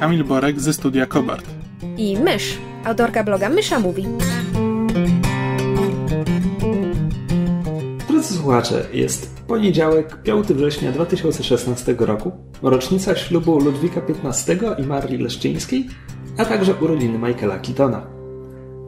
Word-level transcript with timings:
Kamil 0.00 0.24
Borek 0.24 0.60
ze 0.60 0.72
studia 0.72 1.06
Kobart. 1.06 1.46
i 1.96 2.16
Mysz, 2.16 2.58
autorka 2.84 3.24
bloga 3.24 3.48
Mysza 3.48 3.80
Mówi. 3.80 4.06
Drodzy 8.08 8.34
słuchacze, 8.34 8.84
jest 8.92 9.42
poniedziałek, 9.46 10.22
5 10.22 10.46
września 10.46 10.92
2016 10.92 11.94
roku, 11.98 12.32
rocznica 12.62 13.16
ślubu 13.16 13.58
Ludwika 13.58 14.00
XV 14.24 14.58
i 14.78 14.82
Marii 14.82 15.18
Leszczyńskiej, 15.18 15.88
a 16.38 16.44
także 16.44 16.74
urodziny 16.74 17.18
Michaela 17.18 17.58
Keatona. 17.58 18.06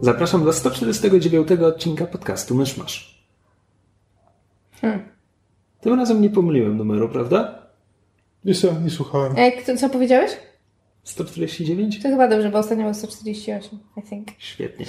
Zapraszam 0.01 0.45
do 0.45 0.53
149 0.53 1.51
odcinka 1.51 2.06
podcastu 2.06 2.55
Myszmasz. 2.55 3.25
Hmm. 4.81 5.01
Tym 5.81 5.95
razem 5.95 6.23
nie 6.23 6.31
pomyliłem 6.31 6.77
numeru, 6.77 7.09
prawda? 7.09 7.59
Wiesz 8.45 8.61
co, 8.61 8.81
nie 8.84 8.91
słuchałem. 8.91 9.33
E, 9.37 9.53
kto, 9.53 9.77
co 9.77 9.89
powiedziałeś? 9.89 10.31
149? 11.03 12.03
To 12.03 12.09
chyba 12.09 12.29
dobrze, 12.29 12.51
bo 12.51 12.59
ostatnio 12.59 12.85
było 12.85 12.95
148, 12.95 13.79
I 13.97 14.03
think. 14.03 14.29
Świetnie. 14.39 14.87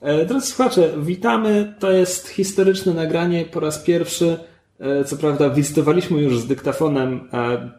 E, 0.00 0.24
Drodzy 0.26 0.46
słuchacze, 0.46 0.92
witamy. 1.02 1.74
To 1.78 1.92
jest 1.92 2.28
historyczne 2.28 2.94
nagranie 2.94 3.44
po 3.44 3.60
raz 3.60 3.78
pierwszy. 3.78 4.38
E, 4.80 5.04
Co 5.04 5.16
prawda 5.16 5.50
wizytowaliśmy 5.50 6.22
już 6.22 6.38
z 6.38 6.46
dyktafonem 6.46 7.28
e, 7.32 7.70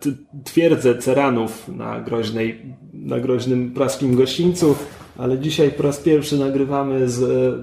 twierdzę 0.43 0.97
Ceranów 0.97 1.67
na, 1.67 2.01
groźnej, 2.01 2.75
na 2.93 3.19
groźnym 3.19 3.73
praskim 3.73 4.15
gościńcu, 4.15 4.75
ale 5.17 5.39
dzisiaj 5.39 5.71
po 5.71 5.83
raz 5.83 5.99
pierwszy 5.99 6.37
nagrywamy 6.37 7.09
z 7.09 7.53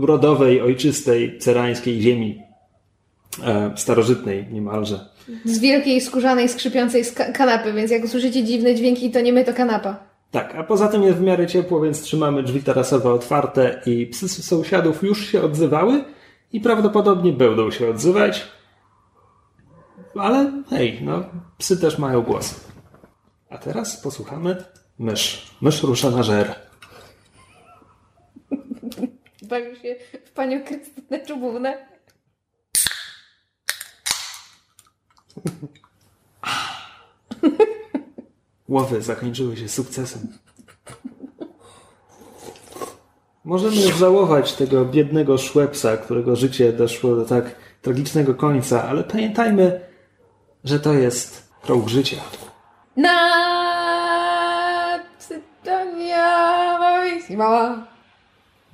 rodowej, 0.00 0.60
ojczystej, 0.60 1.38
cerańskiej 1.38 2.00
ziemi. 2.00 2.51
E, 3.44 3.72
Starożytnej 3.76 4.46
niemalże. 4.50 5.06
Z 5.44 5.58
wielkiej, 5.58 6.00
skórzanej, 6.00 6.48
skrzypiącej 6.48 7.04
kanapy, 7.34 7.72
więc 7.72 7.90
jak 7.90 8.04
usłyszycie 8.04 8.44
dziwne 8.44 8.74
dźwięki, 8.74 9.10
to 9.10 9.20
nie 9.20 9.32
my, 9.32 9.44
to 9.44 9.54
kanapa. 9.54 10.12
Tak, 10.30 10.54
a 10.54 10.64
poza 10.64 10.88
tym 10.88 11.02
jest 11.02 11.18
w 11.18 11.22
miarę 11.22 11.46
ciepło, 11.46 11.80
więc 11.80 12.02
trzymamy 12.02 12.42
drzwi 12.42 12.62
tarasowe 12.62 13.12
otwarte 13.12 13.80
i 13.86 14.06
psy 14.06 14.28
sąsiadów 14.28 15.02
już 15.02 15.26
się 15.26 15.42
odzywały 15.42 16.04
i 16.52 16.60
prawdopodobnie 16.60 17.32
będą 17.32 17.70
się 17.70 17.90
odzywać. 17.90 18.48
Ale 20.18 20.52
hej, 20.70 20.98
no, 21.02 21.24
psy 21.58 21.80
też 21.80 21.98
mają 21.98 22.22
głos. 22.22 22.60
A 23.50 23.58
teraz 23.58 24.02
posłuchamy 24.02 24.56
mysz. 24.98 25.56
Mysz 25.60 25.82
rusza 25.82 26.10
na 26.10 26.22
żer. 26.22 26.54
Bawił 29.42 29.76
się 29.76 29.96
w 30.24 30.32
panią 30.32 30.64
Krystynę 30.64 31.26
Czubównę. 31.26 31.91
Łowy 38.68 39.02
zakończyły 39.02 39.56
się 39.56 39.68
sukcesem. 39.68 40.28
Możemy 43.44 43.76
żałować 43.76 44.52
tego 44.52 44.84
biednego 44.84 45.38
Szwepsa, 45.38 45.96
którego 45.96 46.36
życie 46.36 46.72
doszło 46.72 47.16
do 47.16 47.24
tak 47.24 47.44
tragicznego 47.82 48.34
końca, 48.34 48.84
ale 48.88 49.04
pamiętajmy, 49.04 49.80
że 50.64 50.80
to 50.80 50.92
jest 50.92 51.48
krąg 51.62 51.88
życia. 51.88 52.16
Na 52.96 53.42
mała. 57.36 57.86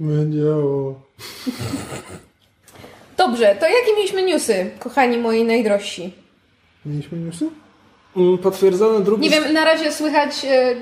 Będziało. 0.01 1.01
Dobrze, 3.17 3.57
to 3.61 3.67
jakie 3.69 3.97
mieliśmy 3.97 4.23
newsy, 4.23 4.71
kochani 4.79 5.19
moi 5.19 5.45
najdrożsi? 5.45 6.13
Mieliśmy 6.87 7.19
newsy? 7.19 7.49
Mm, 8.17 8.39
Potwierdzono 8.39 9.01
drugi... 9.01 9.23
Nie 9.23 9.31
wiem, 9.31 9.53
na 9.53 9.65
razie 9.65 9.93
słychać 9.93 10.45
e, 10.45 10.75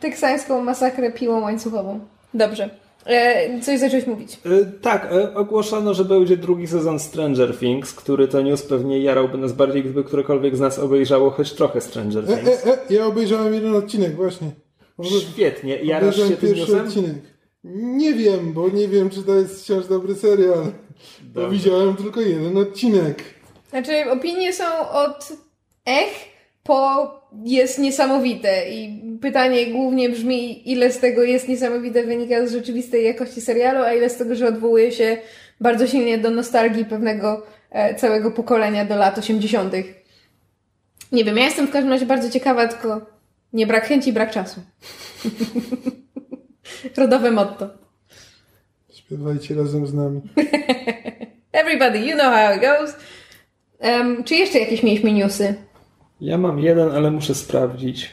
teksańską 0.00 0.60
masakrę 0.64 1.12
piłą 1.12 1.40
łańcuchową. 1.40 2.00
Dobrze. 2.34 2.70
E, 3.06 3.60
coś 3.60 3.78
zacząłeś 3.80 4.06
mówić. 4.06 4.32
E, 4.44 4.64
Tak, 4.82 5.08
e, 5.12 5.34
ogłoszono, 5.34 5.94
że 5.94 6.04
będzie 6.04 6.36
drugi 6.36 6.66
sezon 6.66 6.98
Stranger 6.98 7.58
Things, 7.58 7.92
który 7.94 8.28
to 8.28 8.42
news 8.42 8.62
pewnie 8.62 9.00
jarałby 9.00 9.38
nas 9.38 9.52
bardziej, 9.52 9.82
gdyby 9.84 10.04
którekolwiek 10.04 10.56
z 10.56 10.60
nas 10.60 10.78
obejrzało 10.78 11.30
choć 11.30 11.52
trochę 11.52 11.80
Stranger 11.80 12.24
E, 12.24 12.36
Things. 12.36 12.66
e, 12.66 12.72
e, 12.72 12.78
ja 12.94 13.06
obejrzałem 13.06 13.54
jeden 13.54 13.74
odcinek, 13.76 14.14
właśnie. 14.16 14.50
Może 14.98 15.20
Świetnie, 15.20 15.76
jarasz 15.82 16.16
się 16.16 16.36
tym 16.36 16.54
newsem? 16.54 16.86
odcinek. 16.86 17.14
Nie 17.74 18.14
wiem, 18.14 18.52
bo 18.52 18.68
nie 18.68 18.88
wiem, 18.88 19.10
czy 19.10 19.22
to 19.22 19.34
jest 19.34 19.62
wciąż 19.62 19.86
dobry 19.86 20.14
serial. 20.14 20.64
Bo 21.34 21.40
Dobrze. 21.40 21.56
widziałem 21.58 21.96
tylko 21.96 22.20
jeden 22.20 22.56
odcinek. 22.56 23.22
Znaczy, 23.76 24.10
opinie 24.10 24.52
są 24.52 24.88
od 24.90 25.32
ech 25.86 26.12
po 26.62 27.10
jest 27.44 27.78
niesamowite 27.78 28.70
i 28.70 29.02
pytanie 29.20 29.66
głównie 29.66 30.10
brzmi, 30.10 30.72
ile 30.72 30.92
z 30.92 30.98
tego 30.98 31.22
jest 31.22 31.48
niesamowite 31.48 32.02
wynika 32.02 32.46
z 32.46 32.52
rzeczywistej 32.52 33.04
jakości 33.04 33.40
serialu, 33.40 33.82
a 33.82 33.92
ile 33.92 34.10
z 34.10 34.16
tego, 34.16 34.34
że 34.34 34.48
odwołuje 34.48 34.92
się 34.92 35.18
bardzo 35.60 35.86
silnie 35.86 36.18
do 36.18 36.30
nostalgii 36.30 36.84
pewnego 36.84 37.46
e, 37.70 37.94
całego 37.94 38.30
pokolenia 38.30 38.84
do 38.84 38.96
lat 38.96 39.18
80. 39.18 39.74
Nie 41.12 41.24
wiem, 41.24 41.36
ja 41.36 41.44
jestem 41.44 41.66
w 41.66 41.70
każdym 41.70 41.92
razie 41.92 42.06
bardzo 42.06 42.30
ciekawa, 42.30 42.68
tylko 42.68 43.00
nie 43.52 43.66
brak 43.66 43.86
chęci, 43.86 44.12
brak 44.12 44.30
czasu. 44.30 44.60
Rodowe 46.96 47.30
motto. 47.30 47.70
Śpiewajcie 48.94 49.54
razem 49.54 49.86
z 49.86 49.94
nami. 49.94 50.20
Everybody, 51.52 51.98
you 51.98 52.14
know 52.14 52.32
how 52.32 52.54
it 52.54 52.60
goes. 52.60 53.15
Em, 53.80 54.24
czy 54.24 54.34
jeszcze 54.34 54.58
jakieś 54.58 54.82
mieliśmy 54.82 55.12
newsy? 55.12 55.54
Ja 56.20 56.38
mam 56.38 56.58
jeden, 56.58 56.90
ale 56.90 57.10
muszę 57.10 57.34
sprawdzić 57.34 58.10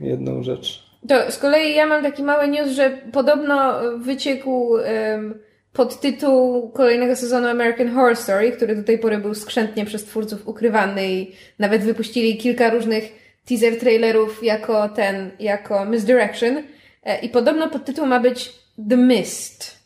jedną 0.00 0.42
rzecz. 0.42 0.90
To 1.08 1.32
z 1.32 1.38
kolei 1.38 1.74
ja 1.74 1.86
mam 1.86 2.02
taki 2.02 2.22
mały 2.22 2.48
news, 2.48 2.70
że 2.70 2.98
podobno 3.12 3.74
wyciekł 3.98 4.50
um, 4.50 5.34
podtytuł 5.72 6.70
kolejnego 6.70 7.16
sezonu 7.16 7.48
American 7.48 7.90
Horror 7.90 8.16
Story, 8.16 8.52
który 8.52 8.76
do 8.76 8.82
tej 8.82 8.98
pory 8.98 9.18
był 9.18 9.34
skrzętnie 9.34 9.86
przez 9.86 10.04
twórców 10.04 10.48
ukrywany 10.48 11.12
i 11.12 11.32
nawet 11.58 11.82
wypuścili 11.82 12.36
kilka 12.36 12.70
różnych 12.70 13.12
teaser 13.48 13.80
trailerów 13.80 14.44
jako 14.44 14.88
ten, 14.88 15.30
jako 15.40 15.84
Misdirection. 15.84 16.62
E, 17.04 17.20
I 17.20 17.28
podobno 17.28 17.68
podtytuł 17.70 18.06
ma 18.06 18.20
być 18.20 18.52
The 18.88 18.96
Mist. 18.96 19.79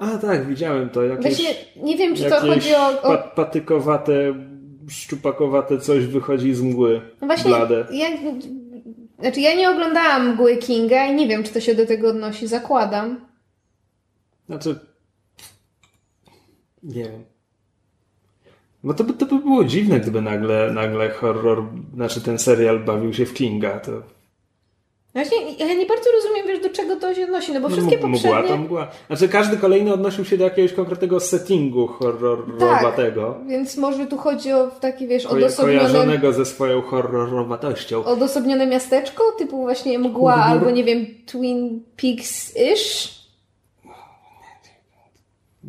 A 0.00 0.18
tak, 0.18 0.46
widziałem 0.46 0.90
to. 0.90 1.02
Jakieś, 1.02 1.36
Właśnie 1.36 1.54
nie 1.76 1.96
wiem, 1.96 2.16
czy 2.16 2.30
to 2.30 2.40
chodzi 2.40 2.74
o... 2.74 3.02
o... 3.02 3.02
pa- 3.02 3.18
patykowate, 3.18 4.34
szczupakowate 4.88 5.78
coś 5.78 6.06
wychodzi 6.06 6.54
z 6.54 6.62
mgły. 6.62 7.00
No 7.20 7.26
właśnie, 7.26 7.50
Blade. 7.50 7.86
ja, 7.92 8.06
znaczy 9.18 9.40
ja 9.40 9.54
nie 9.54 9.70
oglądałam 9.70 10.32
mgły 10.32 10.56
Kinga 10.56 11.06
i 11.06 11.14
nie 11.14 11.28
wiem, 11.28 11.42
czy 11.42 11.52
to 11.52 11.60
się 11.60 11.74
do 11.74 11.86
tego 11.86 12.08
odnosi. 12.08 12.46
Zakładam. 12.46 13.20
Znaczy... 14.46 14.78
Nie 16.82 17.04
wiem. 17.04 17.24
Bo 18.84 18.94
to 18.94 19.04
by, 19.04 19.12
to 19.12 19.26
by 19.26 19.38
było 19.38 19.64
dziwne, 19.64 20.00
gdyby 20.00 20.22
nagle, 20.22 20.72
nagle 20.72 21.10
horror, 21.10 21.64
znaczy 21.94 22.20
ten 22.20 22.38
serial 22.38 22.80
bawił 22.84 23.14
się 23.14 23.26
w 23.26 23.34
Kinga. 23.34 23.80
To 23.80 24.02
Właśnie 25.14 25.36
ja 25.58 25.74
nie 25.74 25.86
bardzo 25.86 26.10
rozumiem, 26.12 26.46
wiesz, 26.46 26.60
do 26.60 26.70
czego 26.70 26.96
to 26.96 27.14
się 27.14 27.24
odnosi, 27.24 27.52
no 27.52 27.60
bo 27.60 27.68
wszystkie 27.68 27.98
M- 27.98 28.10
Mgła 28.10 28.20
poprzednie... 28.30 28.48
to 28.48 28.56
mgła. 28.56 28.88
Znaczy 29.06 29.28
każdy 29.28 29.56
kolejny 29.56 29.92
odnosił 29.94 30.24
się 30.24 30.36
do 30.38 30.44
jakiegoś 30.44 30.72
konkretnego 30.72 31.20
settingu 31.20 31.86
horrorowatego. 31.86 33.34
Tak, 33.38 33.48
więc 33.48 33.76
może 33.76 34.06
tu 34.06 34.18
chodzi 34.18 34.52
o 34.52 34.66
taki, 34.80 35.06
wiesz, 35.06 35.26
Ko- 35.26 35.36
odosobnione, 35.36 35.78
kojarzonego 35.78 36.32
ze 36.32 36.44
swoją 36.44 36.82
horrorowatością. 36.82 38.04
odosobnione 38.04 38.66
miasteczko, 38.66 39.24
typu 39.38 39.56
właśnie 39.62 39.98
mgła, 39.98 40.34
albo 40.34 40.70
nie 40.70 40.84
wiem, 40.84 41.06
Twin 41.26 41.82
Peaks-ish. 41.96 43.19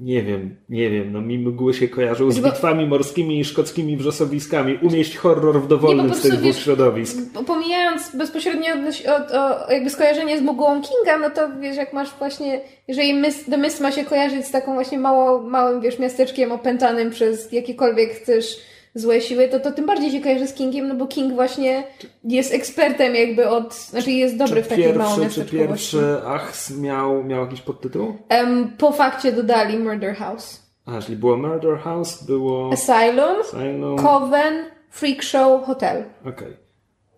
Nie 0.01 0.23
wiem, 0.23 0.55
nie 0.69 0.89
wiem. 0.89 1.11
No 1.13 1.21
mi 1.21 1.37
mgły 1.39 1.73
się 1.73 1.87
kojarzą 1.87 2.31
z 2.31 2.39
bo- 2.39 2.49
bitwami 2.49 2.85
morskimi 2.85 3.39
i 3.39 3.45
szkockimi 3.45 3.97
wrzosowiskami. 3.97 4.77
Umieść 4.81 5.17
horror 5.17 5.61
w 5.61 5.67
dowolnym 5.67 6.07
Nie, 6.07 6.15
z 6.15 6.21
tych 6.21 6.35
dwóch 6.37 6.55
środowisk. 6.55 7.17
Pomijając 7.47 8.15
bezpośrednio 8.15 8.73
od, 9.17 9.31
o, 9.31 9.71
jakby 9.71 9.89
skojarzenie 9.89 10.37
z 10.37 10.41
mgłą 10.41 10.81
Kinga, 10.81 11.17
no 11.17 11.29
to 11.29 11.49
wiesz, 11.59 11.77
jak 11.77 11.93
masz 11.93 12.09
właśnie, 12.19 12.61
jeżeli 12.87 13.13
mist, 13.13 13.49
The 13.49 13.57
Mist 13.57 13.81
ma 13.81 13.91
się 13.91 14.03
kojarzyć 14.05 14.45
z 14.45 14.51
taką 14.51 14.73
właśnie 14.73 14.99
mało, 14.99 15.41
małym, 15.41 15.81
wiesz, 15.81 15.99
miasteczkiem 15.99 16.51
opętanym 16.51 17.09
przez 17.09 17.51
jakiekolwiek 17.51 18.11
chcesz 18.11 18.57
złe 18.95 19.21
siły, 19.21 19.47
to 19.47 19.59
to 19.59 19.71
tym 19.71 19.85
bardziej 19.85 20.11
się 20.11 20.21
kojarzy 20.21 20.47
z 20.47 20.53
Kingiem, 20.53 20.87
no 20.87 20.95
bo 20.95 21.07
King 21.07 21.33
właśnie 21.33 21.83
jest 22.23 22.53
ekspertem 22.53 23.15
jakby 23.15 23.49
od, 23.49 23.75
znaczy 23.75 24.11
jest 24.11 24.37
dobry 24.37 24.55
Czy 24.55 24.63
w 24.63 24.67
takiej 24.67 24.93
małej 24.93 25.19
pierwszy, 25.19 25.45
czy 25.45 25.55
miasteczkowości. 25.55 25.97
pierwszy 25.97 26.27
Achs 26.27 26.77
miał, 26.77 27.23
miał 27.23 27.41
jakiś 27.45 27.61
podtytuł? 27.61 28.17
Em, 28.29 28.71
po 28.77 28.91
fakcie 28.91 29.31
dodali 29.31 29.77
Murder 29.79 30.15
House. 30.15 30.61
A, 30.85 31.01
czyli 31.01 31.17
było 31.17 31.37
Murder 31.37 31.77
House, 31.79 32.23
było 32.23 32.73
Asylum, 32.73 33.41
Asylum. 33.41 33.97
Coven, 33.97 34.65
Freak 34.89 35.23
Show, 35.23 35.65
Hotel. 35.65 36.03
Okej. 36.25 36.57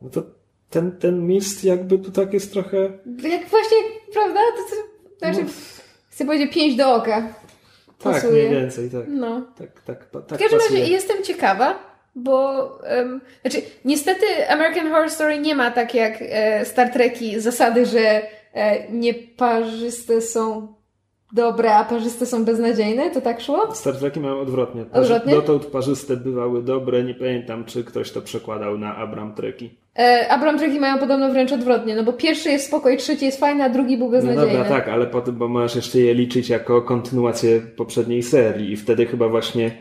No 0.01 0.09
to 0.09 0.23
ten, 0.69 0.91
ten 0.91 1.27
mist 1.27 1.63
jakby 1.63 1.99
tu 1.99 2.11
tak 2.11 2.33
jest 2.33 2.53
trochę... 2.53 2.77
Jak 3.07 3.49
właśnie, 3.49 3.77
prawda? 4.13 4.39
To, 4.39 4.75
to, 4.75 4.81
znaczy, 5.17 5.45
chcę 6.09 6.25
powiedzieć 6.25 6.53
pięć 6.53 6.75
do 6.75 6.95
oka. 6.95 7.27
Tak, 8.03 8.13
Pasuje. 8.13 8.49
mniej 8.49 8.61
więcej, 8.61 8.89
tak. 8.89 9.03
No. 9.07 9.41
Tak, 9.57 9.81
tak, 9.81 10.05
pa- 10.05 10.21
tak 10.21 10.39
W 10.39 10.41
każdym 10.41 10.59
pasuje. 10.59 10.79
razie 10.79 10.91
jestem 10.91 11.23
ciekawa, 11.23 11.79
bo 12.15 12.69
em, 12.83 13.21
znaczy, 13.41 13.61
niestety 13.85 14.25
American 14.49 14.89
Horror 14.89 15.09
Story 15.09 15.39
nie 15.39 15.55
ma 15.55 15.71
tak 15.71 15.95
jak 15.95 16.13
e, 16.21 16.65
Star 16.65 16.89
Treki 16.89 17.39
zasady, 17.39 17.85
że 17.85 18.21
e, 18.53 18.91
nieparzyste 18.91 20.21
są 20.21 20.73
dobre, 21.33 21.75
a 21.75 21.83
parzyste 21.83 22.25
są 22.25 22.45
beznadziejne. 22.45 23.09
To 23.11 23.21
tak 23.21 23.41
szło? 23.41 23.75
Star 23.75 23.95
Treki 23.95 24.19
mają 24.19 24.39
odwrotnie. 24.39 24.85
Parzy- 24.85 24.99
Odwrotnie? 25.01 25.33
Dotąd 25.35 25.65
parzyste 25.65 26.17
bywały 26.17 26.63
dobre, 26.63 27.03
nie 27.03 27.13
pamiętam, 27.15 27.65
czy 27.65 27.83
ktoś 27.83 28.11
to 28.11 28.21
przekładał 28.21 28.77
na 28.77 28.95
Abram 28.95 29.35
Treki. 29.35 29.82
E, 29.95 30.57
Treki 30.57 30.79
mają 30.79 30.97
podobno 30.97 31.29
wręcz 31.29 31.51
odwrotnie, 31.51 31.95
no 31.95 32.03
bo 32.03 32.13
pierwszy 32.13 32.49
jest 32.49 32.67
spokoj, 32.67 32.97
trzeci 32.97 33.25
jest 33.25 33.39
fajny, 33.39 33.63
a 33.63 33.69
drugi 33.69 33.97
był 33.97 34.05
No 34.07 34.11
beznadziejny. 34.11 34.57
dobra, 34.57 34.69
tak, 34.69 34.87
ale 34.87 35.07
potem, 35.07 35.35
bo 35.35 35.47
możesz 35.47 35.75
jeszcze 35.75 35.99
je 35.99 36.13
liczyć 36.13 36.49
jako 36.49 36.81
kontynuację 36.81 37.59
poprzedniej 37.59 38.23
serii 38.23 38.71
i 38.71 38.77
wtedy 38.77 39.05
chyba 39.05 39.27
właśnie 39.29 39.71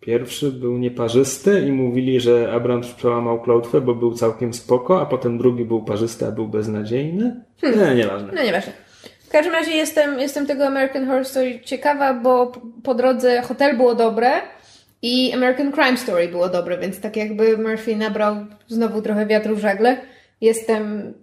pierwszy 0.00 0.50
był 0.52 0.78
nieparzysty 0.78 1.60
i 1.60 1.72
mówili, 1.72 2.20
że 2.20 2.52
Abrams 2.52 2.88
przełamał 2.92 3.40
klątwę, 3.40 3.80
bo 3.80 3.94
był 3.94 4.14
całkiem 4.14 4.54
spoko, 4.54 5.00
a 5.00 5.06
potem 5.06 5.38
drugi 5.38 5.64
był 5.64 5.82
parzysty, 5.82 6.26
a 6.26 6.30
był 6.30 6.48
beznadziejny? 6.48 7.40
Nie, 7.62 7.94
nieważne. 7.94 8.32
No 8.34 8.42
nieważne. 8.42 8.72
W 9.28 9.28
każdym 9.32 9.52
razie 9.54 9.70
jestem, 9.70 10.18
jestem 10.20 10.46
tego 10.46 10.66
American 10.66 11.06
Horror 11.06 11.24
Story 11.24 11.60
ciekawa, 11.64 12.14
bo 12.14 12.52
po 12.82 12.94
drodze 12.94 13.42
Hotel 13.42 13.76
było 13.76 13.94
dobre 13.94 14.30
i 15.02 15.32
American 15.32 15.72
Crime 15.72 15.96
Story 15.96 16.28
było 16.28 16.48
dobre, 16.48 16.78
więc 16.78 17.00
tak 17.00 17.16
jakby 17.16 17.58
Murphy 17.58 17.96
nabrał 17.96 18.36
znowu 18.68 19.02
trochę 19.02 19.26
wiatru 19.26 19.56
w 19.56 19.60
żagle. 19.60 20.00
Jestem 20.40 21.14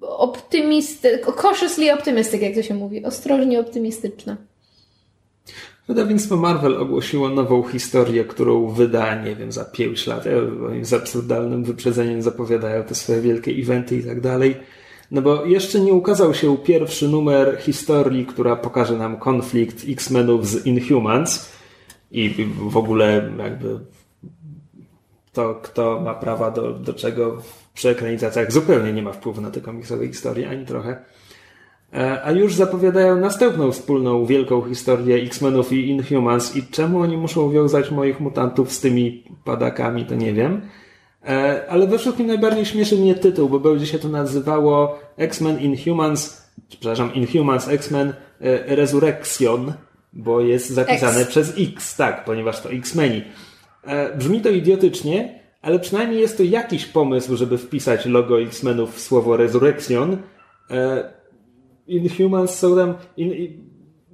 optymisty, 0.00 1.18
cautiously 1.42 1.92
optymistic, 1.92 2.42
jak 2.42 2.54
to 2.54 2.62
się 2.62 2.74
mówi. 2.74 3.04
Ostrożnie 3.04 3.60
optymistyczna. 3.60 4.36
Wydawnictwo 5.88 6.36
Marvel 6.36 6.76
ogłosiło 6.76 7.28
nową 7.28 7.62
historię, 7.62 8.24
którą 8.24 8.66
wyda, 8.66 9.22
nie 9.22 9.36
wiem, 9.36 9.52
za 9.52 9.64
5 9.64 10.06
lat. 10.06 10.26
E, 10.26 10.30
z 10.84 10.92
absurdalnym 10.92 11.64
wyprzedzeniem 11.64 12.22
zapowiadają 12.22 12.82
te 12.82 12.94
swoje 12.94 13.20
wielkie 13.20 13.52
eventy 13.52 13.96
i 13.96 14.04
tak 14.04 14.20
dalej. 14.20 14.56
No 15.10 15.22
bo 15.22 15.44
jeszcze 15.44 15.80
nie 15.80 15.92
ukazał 15.92 16.34
się 16.34 16.56
pierwszy 16.56 17.08
numer 17.08 17.58
historii, 17.60 18.26
która 18.26 18.56
pokaże 18.56 18.96
nam 18.96 19.16
konflikt 19.16 19.84
X-Menów 19.88 20.46
z 20.46 20.66
Inhumans 20.66 21.52
i 22.12 22.46
w 22.68 22.76
ogóle 22.76 23.30
jakby 23.38 23.78
to, 25.32 25.54
kto 25.54 26.00
ma 26.00 26.14
prawa 26.14 26.50
do, 26.50 26.72
do 26.72 26.94
czego 26.94 27.42
przy 27.74 27.88
ekranizacjach 27.88 28.52
zupełnie 28.52 28.92
nie 28.92 29.02
ma 29.02 29.12
wpływu 29.12 29.40
na 29.40 29.50
te 29.50 29.60
komiksowe 29.60 30.06
historie, 30.08 30.48
ani 30.48 30.66
trochę. 30.66 30.96
E, 31.94 32.24
A 32.24 32.32
już 32.32 32.54
zapowiadają 32.54 33.20
następną 33.20 33.72
wspólną 33.72 34.26
wielką 34.26 34.62
historię 34.62 35.16
X-Menów 35.16 35.72
i 35.72 35.88
Inhumans 35.88 36.56
i 36.56 36.62
czemu 36.62 36.98
oni 36.98 37.16
muszą 37.16 37.50
wiązać 37.50 37.90
moich 37.90 38.20
mutantów 38.20 38.72
z 38.72 38.80
tymi 38.80 39.24
padakami, 39.44 40.04
to 40.04 40.14
nie 40.14 40.32
wiem. 40.32 40.60
E, 41.28 41.66
Ale 41.68 41.86
we 41.86 41.98
wszystkim 41.98 42.26
najbardziej 42.26 42.66
śmieszy 42.66 42.96
mnie 42.96 43.14
tytuł, 43.14 43.48
bo 43.48 43.60
będzie 43.60 43.86
się 43.86 43.98
to 43.98 44.08
nazywało 44.08 44.98
X-Men 45.16 45.60
Inhumans, 45.60 46.48
przepraszam, 46.68 47.14
Inhumans 47.14 47.68
X-Men 47.68 48.14
e, 48.40 48.76
Resurrection, 48.76 49.72
bo 50.12 50.40
jest 50.40 50.70
zapisane 50.70 51.20
X. 51.20 51.30
przez 51.30 51.54
X, 51.58 51.96
tak, 51.96 52.24
ponieważ 52.24 52.60
to 52.60 52.72
X-Meni. 52.72 53.22
E, 53.84 54.16
Brzmi 54.16 54.40
to 54.40 54.50
idiotycznie, 54.50 55.40
ale 55.62 55.78
przynajmniej 55.78 56.20
jest 56.20 56.36
to 56.36 56.42
jakiś 56.42 56.86
pomysł, 56.86 57.36
żeby 57.36 57.58
wpisać 57.58 58.06
logo 58.06 58.40
X-Menów 58.40 58.96
w 58.96 59.00
słowo 59.00 59.36
Resurrection. 59.36 60.16
E, 60.70 61.12
Inhumans 61.86 62.58
są 62.58 62.76
tam. 62.76 62.94
In, 63.16 63.32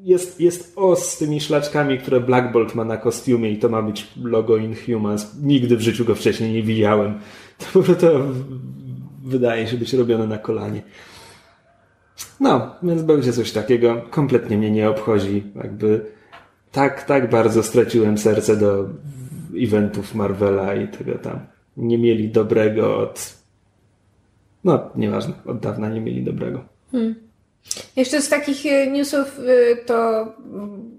jest, 0.03 0.41
jest 0.41 0.73
os 0.77 1.12
z 1.12 1.19
tymi 1.19 1.41
szlaczkami, 1.41 1.99
które 1.99 2.21
Black 2.21 2.53
Bolt 2.53 2.75
ma 2.75 2.85
na 2.85 2.97
kostiumie 2.97 3.51
i 3.51 3.59
to 3.59 3.69
ma 3.69 3.83
być 3.83 4.06
logo 4.25 4.56
Inhumans. 4.56 5.37
Nigdy 5.43 5.77
w 5.77 5.81
życiu 5.81 6.05
go 6.05 6.15
wcześniej 6.15 6.53
nie 6.53 6.62
widziałem. 6.62 7.19
To 7.73 7.83
to 7.83 8.21
wydaje 9.25 9.67
się 9.67 9.77
być 9.77 9.93
robione 9.93 10.27
na 10.27 10.39
kolanie. 10.39 10.83
No, 12.41 12.76
więc 12.82 13.03
będzie 13.03 13.32
coś 13.32 13.53
takiego. 13.53 14.03
Kompletnie 14.11 14.59
mnie 14.59 14.70
nie 14.70 14.91
obchodzi. 14.91 15.44
Jakby 15.56 16.06
tak, 16.73 17.03
tak 17.03 17.31
bardzo 17.31 17.62
straciłem 17.62 18.19
serce 18.19 18.56
do 18.56 18.88
eventów 19.56 20.15
Marvela 20.15 20.75
i 20.75 20.88
tego 20.88 21.19
tam. 21.19 21.41
Nie 21.76 21.99
mieli 21.99 22.29
dobrego 22.29 22.99
od. 22.99 23.35
No, 24.65 24.91
nieważne, 24.97 25.35
od 25.47 25.61
dawna 25.61 25.88
nie 25.88 26.00
mieli 26.00 26.23
dobrego. 26.23 26.65
Jeszcze 27.97 28.23
z 28.23 28.29
takich 28.29 28.67
e, 28.67 28.87
newsów 28.87 29.38
e, 29.38 29.76
to 29.76 30.26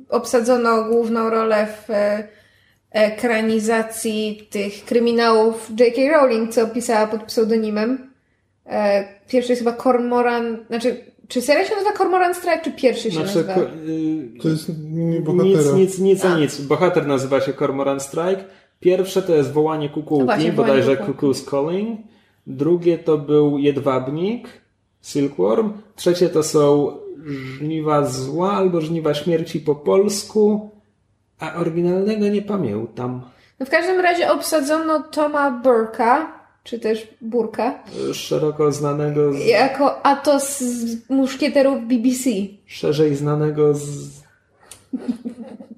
obsadzono 0.10 0.84
główną 0.84 1.30
rolę 1.30 1.68
w 1.68 1.90
e, 1.90 2.28
ekranizacji 2.92 4.48
tych 4.50 4.86
kryminałów 4.86 5.70
J.K. 5.80 6.02
Rowling, 6.12 6.52
co 6.52 6.68
pisała 6.68 7.08
pod 7.08 7.24
pseudonimem. 7.24 8.09
E, 8.70 9.04
Pierwszy 9.28 9.52
jest 9.52 9.62
chyba 9.64 9.78
Cormoran, 9.78 10.58
znaczy, 10.68 10.98
czy 11.28 11.42
seria 11.42 11.66
się 11.66 11.76
nazywa 11.76 11.94
Cormoran 11.98 12.34
Strike, 12.36 12.62
czy 12.64 12.72
pierwszy 12.72 13.04
się 13.04 13.10
Znaczy, 13.12 13.26
nazywa? 13.36 13.54
ko- 13.54 13.62
y, 13.62 14.40
To 14.42 14.50
jest 14.50 14.70
nie 14.84 15.06
nic, 15.20 15.22
bohatera. 15.26 15.76
nic, 15.78 16.00
nic, 16.00 16.26
a 16.26 16.38
nic. 16.40 16.62
Bohater 16.62 17.08
nazywa 17.08 17.42
się 17.42 17.54
Cormoran 17.54 18.00
Strike. 18.00 18.44
Pierwsze 18.80 19.22
to 19.22 19.36
jest 19.36 19.52
wołanie 19.52 19.88
No 19.88 19.94
kukułki, 19.94 20.26
właśnie, 20.26 20.52
bodajże 20.52 20.96
Cuckoo's 20.98 21.50
Calling. 21.52 22.00
Drugie 22.48 22.98
to 22.98 23.18
był 23.18 23.58
jedwabnik, 23.58 24.48
Silkworm. 25.02 25.74
Trzecie 25.96 26.30
to 26.30 26.44
są 26.44 26.92
żniwa 27.58 28.06
zła 28.06 28.52
albo 28.52 28.82
żniwa 28.82 29.14
śmierci 29.14 29.60
po 29.60 29.76
polsku. 29.76 30.70
A 31.40 31.54
oryginalnego 31.56 32.28
nie 32.28 32.42
pamiętam. 32.42 33.22
No 33.60 33.66
w 33.66 33.70
każdym 33.70 34.00
razie 34.00 34.32
obsadzono 34.32 35.00
Toma 35.04 35.52
Burka, 35.52 36.39
czy 36.70 36.80
też 36.80 37.08
Burka, 37.22 37.84
Szeroko 38.14 38.72
znanego, 38.72 39.34
z, 39.34 39.46
jako 39.46 40.06
Atos 40.06 40.60
z 40.60 41.10
muszkieterów 41.10 41.88
BBC. 41.88 42.30
szerzej 42.66 43.16
znanego 43.16 43.74
z... 43.74 44.10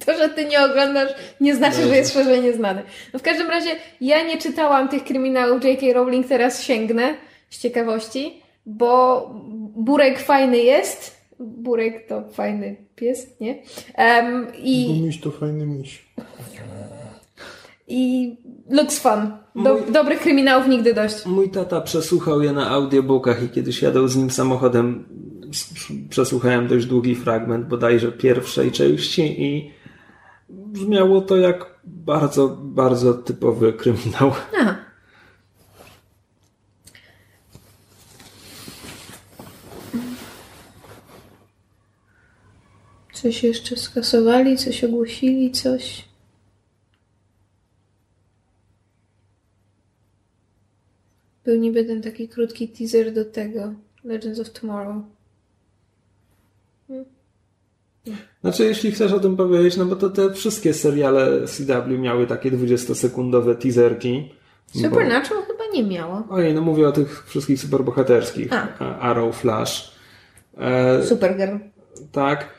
To, 0.06 0.18
że 0.18 0.30
ty 0.30 0.46
nie 0.46 0.62
oglądasz, 0.64 1.12
nie 1.42 1.56
znaczy, 1.56 1.88
że 1.88 1.96
jest 1.96 2.14
szerzej 2.14 2.42
nieznany. 2.42 2.84
No 3.14 3.20
w 3.20 3.22
każdym 3.22 3.50
razie 3.50 3.70
ja 4.02 4.24
nie 4.24 4.38
czytałam 4.38 4.90
tych 4.90 5.04
kryminałów 5.04 5.66
J.K. 5.66 5.94
Rowling, 5.94 6.28
teraz 6.28 6.64
sięgnę 6.64 7.16
z 7.50 7.60
ciekawości, 7.60 8.42
bo 8.66 9.30
Burek 9.76 10.20
fajny 10.20 10.58
jest. 10.58 11.22
Burek 11.40 12.08
to 12.08 12.24
fajny 12.30 12.76
pies, 12.96 13.28
nie? 13.40 13.56
Um, 13.98 14.46
Bo 14.46 14.52
I, 14.64 15.02
miś 15.02 15.22
to 15.22 15.32
fajny 15.32 15.66
miś. 15.66 16.06
I 17.88 18.36
looks 18.72 19.00
fun. 19.00 19.32
Do, 19.56 19.74
Mój- 19.74 19.92
dobrych 19.92 20.20
kryminałów 20.20 20.68
nigdy 20.68 20.94
dość. 20.94 21.26
Mój 21.26 21.50
tata 21.50 21.82
przesłuchał 21.82 22.42
je 22.42 22.52
na 22.52 22.70
audiobookach 22.70 23.44
i 23.44 23.50
kiedyś 23.50 23.82
jadał 23.82 24.08
z 24.08 24.16
nim 24.16 24.30
samochodem. 24.32 25.06
Przesłuchałem 26.10 26.68
dość 26.68 26.86
długi 26.86 27.16
fragment 27.16 27.68
bodajże 27.68 28.12
pierwszej 28.12 28.72
części 28.72 29.42
i 29.44 29.72
brzmiało 30.50 31.22
to 31.22 31.38
jak 31.38 31.80
bardzo, 31.84 32.50
bardzo 32.62 33.14
typowy 33.14 33.74
kryminał. 33.74 34.32
Aha. 34.60 34.76
Coś 43.14 43.44
jeszcze 43.44 43.78
skasowali, 43.78 44.58
coś 44.58 44.84
ogłosili, 44.84 45.52
coś. 45.52 46.11
Był 51.44 51.56
niby 51.60 51.86
ten 51.86 52.02
taki 52.02 52.28
krótki 52.30 52.68
teaser 52.68 53.14
do 53.14 53.26
tego 53.26 53.74
Legends 54.04 54.40
of 54.40 54.50
Tomorrow. 54.50 54.96
Znaczy, 58.42 58.64
jeśli 58.66 58.92
chcesz 58.92 59.14
o 59.14 59.20
tym 59.20 59.38
powiedzieć, 59.38 59.78
no 59.78 59.86
bo 59.86 59.96
to 59.96 60.10
te 60.10 60.34
wszystkie 60.34 60.74
seriale 60.74 61.48
CW 61.48 61.98
miały 62.00 62.28
takie 62.28 62.52
20-sekundowe 62.52 63.56
teaserki. 63.56 64.30
Supernatural 64.82 65.44
chyba 65.44 65.64
nie 65.74 65.84
miało. 65.84 66.24
Bo, 66.30 66.36
ojej, 66.36 66.54
no 66.54 66.62
mówię 66.62 66.88
o 66.88 66.92
tych 66.92 67.26
wszystkich 67.28 67.60
superbohaterskich. 67.60 68.54
A. 68.54 68.68
A- 68.80 69.00
Arrow, 69.00 69.36
Flash. 69.36 69.92
E, 70.58 71.04
Supergirl. 71.04 71.56
Tak. 72.12 72.50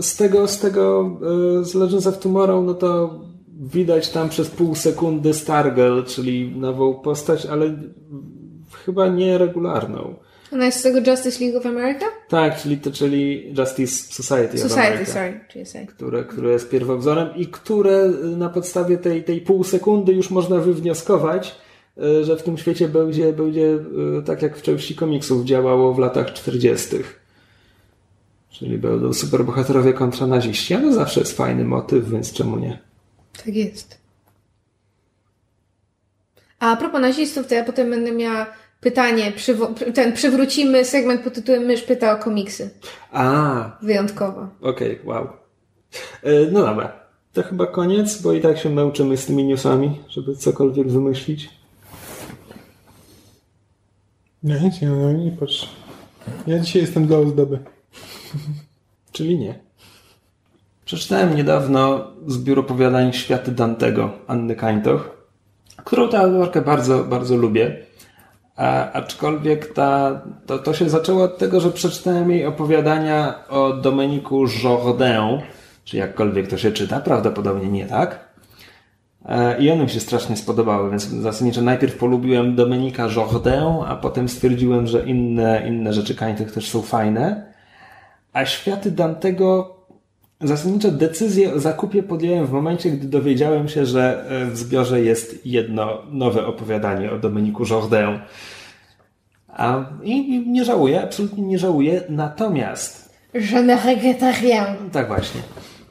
Z 0.00 0.16
tego, 0.16 0.48
z 0.48 0.58
tego, 0.60 1.16
e, 1.60 1.64
z 1.64 1.74
Legends 1.74 2.06
of 2.06 2.18
Tomorrow, 2.18 2.66
no 2.66 2.74
to 2.74 3.20
widać 3.60 4.08
tam 4.08 4.28
przez 4.28 4.50
pół 4.50 4.74
sekundy 4.74 5.34
Stargirl, 5.34 6.02
czyli 6.02 6.56
nową 6.56 6.94
postać, 6.94 7.46
ale 7.46 7.74
chyba 8.84 9.08
nieregularną. 9.08 10.14
Ona 10.52 10.66
jest 10.66 10.78
z 10.78 10.82
tego 10.82 11.10
Justice 11.10 11.44
League 11.44 11.58
of 11.58 11.66
America? 11.66 12.06
Tak, 12.28 12.62
czyli 12.62 12.78
to, 12.78 12.90
czyli 12.90 13.54
Justice 13.58 14.12
Society, 14.12 14.54
of 14.54 14.70
Society, 14.70 14.80
America, 14.80 15.12
sorry. 15.12 15.40
GSA. 15.54 15.78
które, 15.86 16.24
które 16.24 16.50
jest 16.52 16.70
pierwowzorem 16.70 17.28
i 17.36 17.46
które 17.46 18.08
na 18.36 18.48
podstawie 18.48 18.98
tej, 18.98 19.24
tej 19.24 19.40
pół 19.40 19.64
sekundy 19.64 20.12
już 20.12 20.30
można 20.30 20.58
wywnioskować, 20.58 21.54
y, 21.98 22.24
że 22.24 22.36
w 22.36 22.42
tym 22.42 22.58
świecie 22.58 22.88
będzie, 22.88 23.32
będzie 23.32 23.78
y, 24.18 24.22
tak 24.26 24.42
jak 24.42 24.56
w 24.56 24.62
części 24.62 24.94
komiksów 24.94 25.44
działało 25.44 25.94
w 25.94 25.98
latach 25.98 26.32
40. 26.32 26.96
Czyli 28.50 28.78
będą 28.78 29.12
superbohaterowie 29.12 29.92
kontra 29.92 30.26
naziści, 30.26 30.74
ale 30.74 30.92
zawsze 30.92 31.20
jest 31.20 31.36
fajny 31.36 31.64
motyw, 31.64 32.08
więc 32.08 32.32
czemu 32.32 32.58
nie? 32.58 32.78
Tak 33.36 33.54
jest. 33.56 33.98
A 36.60 36.72
a 36.72 36.76
propos 36.76 37.00
nazistów, 37.00 37.46
to 37.46 37.54
ja 37.54 37.64
potem 37.64 37.90
będę 37.90 38.12
miała 38.12 38.46
pytanie, 38.80 39.32
przywo- 39.36 39.92
ten, 39.92 40.12
przywrócimy 40.12 40.84
segment 40.84 41.20
pod 41.22 41.34
tytułem 41.34 41.62
Mysz 41.62 41.82
pyta 41.82 42.12
o 42.12 42.22
komiksy. 42.22 42.70
A, 43.12 43.78
Wyjątkowo. 43.82 44.48
okej, 44.60 45.00
wow. 45.04 45.28
E, 46.22 46.50
No 46.52 46.60
dobra, 46.62 47.00
to 47.32 47.42
chyba 47.42 47.66
koniec, 47.66 48.22
bo 48.22 48.32
i 48.32 48.40
tak 48.40 48.58
się 48.58 48.70
męczymy 48.70 49.16
z 49.16 49.26
tymi 49.26 49.44
newsami, 49.44 50.00
żeby 50.08 50.36
cokolwiek 50.36 50.88
wymyślić. 50.88 51.50
Nie, 54.42 54.70
nie, 54.82 54.88
no 54.88 55.12
nie 55.12 55.32
patrz. 55.32 55.68
Ja 56.46 56.58
dzisiaj 56.58 56.82
jestem 56.82 57.06
dla 57.06 57.18
ozdoby. 57.18 57.58
Czyli 59.12 59.38
nie. 59.38 59.63
Przeczytałem 60.94 61.36
niedawno 61.36 62.06
zbiór 62.26 62.58
opowiadań 62.58 63.12
Światy 63.12 63.52
Dantego 63.52 64.10
Anny 64.26 64.56
Kańtoch, 64.56 65.10
którą 65.84 66.08
tę 66.08 66.18
autorkę 66.18 66.62
bardzo, 66.62 67.04
bardzo 67.04 67.36
lubię. 67.36 67.76
A, 68.56 68.92
aczkolwiek 68.92 69.72
ta, 69.72 70.22
to, 70.46 70.58
to 70.58 70.74
się 70.74 70.88
zaczęło 70.88 71.24
od 71.24 71.38
tego, 71.38 71.60
że 71.60 71.70
przeczytałem 71.70 72.30
jej 72.30 72.46
opowiadania 72.46 73.34
o 73.48 73.72
Domeniku 73.72 74.44
Jourdain, 74.64 75.40
czy 75.84 75.96
jakkolwiek 75.96 76.48
to 76.48 76.58
się 76.58 76.72
czyta, 76.72 77.00
prawdopodobnie 77.00 77.68
nie 77.68 77.86
tak. 77.86 78.28
E, 79.26 79.58
I 79.58 79.70
one 79.70 79.82
mi 79.82 79.90
się 79.90 80.00
strasznie 80.00 80.36
spodobały, 80.36 80.90
więc 80.90 81.02
zasadniczo 81.02 81.62
najpierw 81.62 81.96
polubiłem 81.96 82.54
Domenika 82.54 83.08
Jourdain, 83.16 83.84
a 83.86 83.96
potem 83.96 84.28
stwierdziłem, 84.28 84.86
że 84.86 85.04
inne, 85.04 85.68
inne 85.68 85.92
rzeczy 85.92 86.14
Kańtych 86.14 86.52
też 86.52 86.70
są 86.70 86.82
fajne. 86.82 87.52
A 88.32 88.44
światy 88.44 88.90
Dantego 88.90 89.73
zasadniczo 90.48 90.90
decyzję 90.90 91.54
o 91.54 91.58
zakupie 91.60 92.02
podjąłem 92.02 92.46
w 92.46 92.52
momencie, 92.52 92.90
gdy 92.90 93.08
dowiedziałem 93.08 93.68
się, 93.68 93.86
że 93.86 94.24
e, 94.28 94.46
w 94.46 94.56
zbiorze 94.58 95.00
jest 95.00 95.46
jedno 95.46 96.02
nowe 96.10 96.46
opowiadanie 96.46 97.10
o 97.12 97.18
Domeniku 97.18 97.64
Jourdain. 97.70 98.18
A, 99.48 99.84
i, 100.02 100.46
nie 100.46 100.64
żałuję, 100.64 101.02
absolutnie 101.02 101.42
nie 101.42 101.58
żałuję. 101.58 102.00
Natomiast 102.08 103.14
Je 103.34 103.62
ne 103.62 103.76
regrette 103.86 104.32
rien. 104.42 104.64
tak 104.92 105.06
właśnie. 105.08 105.40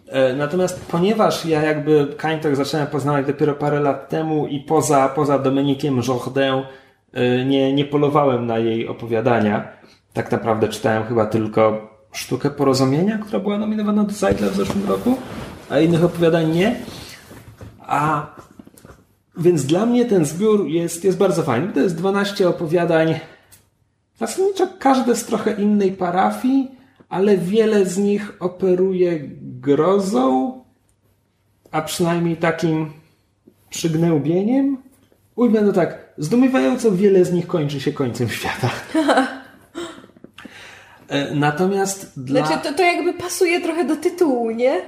E, 0.10 0.34
Natomiast 0.36 0.86
ponieważ 0.92 1.46
ja 1.46 1.62
jakby 1.64 2.08
Kańtok 2.18 2.56
zacząłem 2.56 2.88
poznawać 2.88 3.26
dopiero 3.26 3.54
parę 3.54 3.80
lat 3.80 4.10
temu 4.10 4.48
i 4.48 4.60
poza, 4.60 5.10
poza 5.10 5.40
Dominikiem 5.40 6.02
Jourdain 6.08 6.64
e, 7.14 7.46
nie, 7.46 7.74
nie 7.74 7.86
polowałem 7.86 8.46
na 8.48 8.58
jej 8.60 8.88
opowiadania, 8.88 9.68
tak 10.14 10.32
naprawdę 10.32 10.68
czytałem 10.68 11.04
chyba 11.04 11.26
tylko 11.26 11.93
Sztukę 12.14 12.50
Porozumienia, 12.50 13.18
która 13.18 13.40
była 13.40 13.58
nominowana 13.58 14.04
do 14.04 14.14
Zeitler 14.14 14.52
w 14.52 14.56
zeszłym 14.56 14.90
roku, 14.90 15.18
a 15.70 15.80
innych 15.80 16.04
opowiadań 16.04 16.52
nie. 16.52 16.76
A 17.80 18.28
więc 19.38 19.66
dla 19.66 19.86
mnie 19.86 20.06
ten 20.06 20.26
zbiór 20.26 20.68
jest, 20.68 21.04
jest 21.04 21.18
bardzo 21.18 21.44
fajny. 21.44 21.74
To 21.74 21.80
jest 21.80 21.96
12 21.96 22.50
opowiadań 22.50 23.20
Zasadniczo 24.20 24.68
każde 24.80 25.16
z 25.16 25.26
trochę 25.26 25.52
innej 25.52 25.92
parafii, 25.92 26.72
ale 27.10 27.38
wiele 27.38 27.86
z 27.86 27.98
nich 27.98 28.34
operuje 28.40 29.20
grozą, 29.42 30.54
a 31.72 31.82
przynajmniej 31.82 32.38
takim 32.38 32.92
przygnębieniem. 33.70 34.78
Ujmę 35.36 35.62
to 35.62 35.74
tak, 35.74 36.14
zdumiewająco 36.18 36.92
wiele 36.92 37.26
z 37.26 37.34
nich 37.34 37.48
kończy 37.48 37.82
się 37.82 37.92
końcem 37.92 38.30
świata. 38.30 38.70
E, 41.14 41.36
Natomiast 41.36 42.14
dla... 42.18 42.46
Znaczy, 42.46 42.64
to, 42.64 42.74
to 42.74 42.84
jakby 42.84 43.14
pasuje 43.14 43.62
trochę 43.62 43.86
do 43.86 43.96
tytułu, 43.96 44.52
nie? 44.52 44.82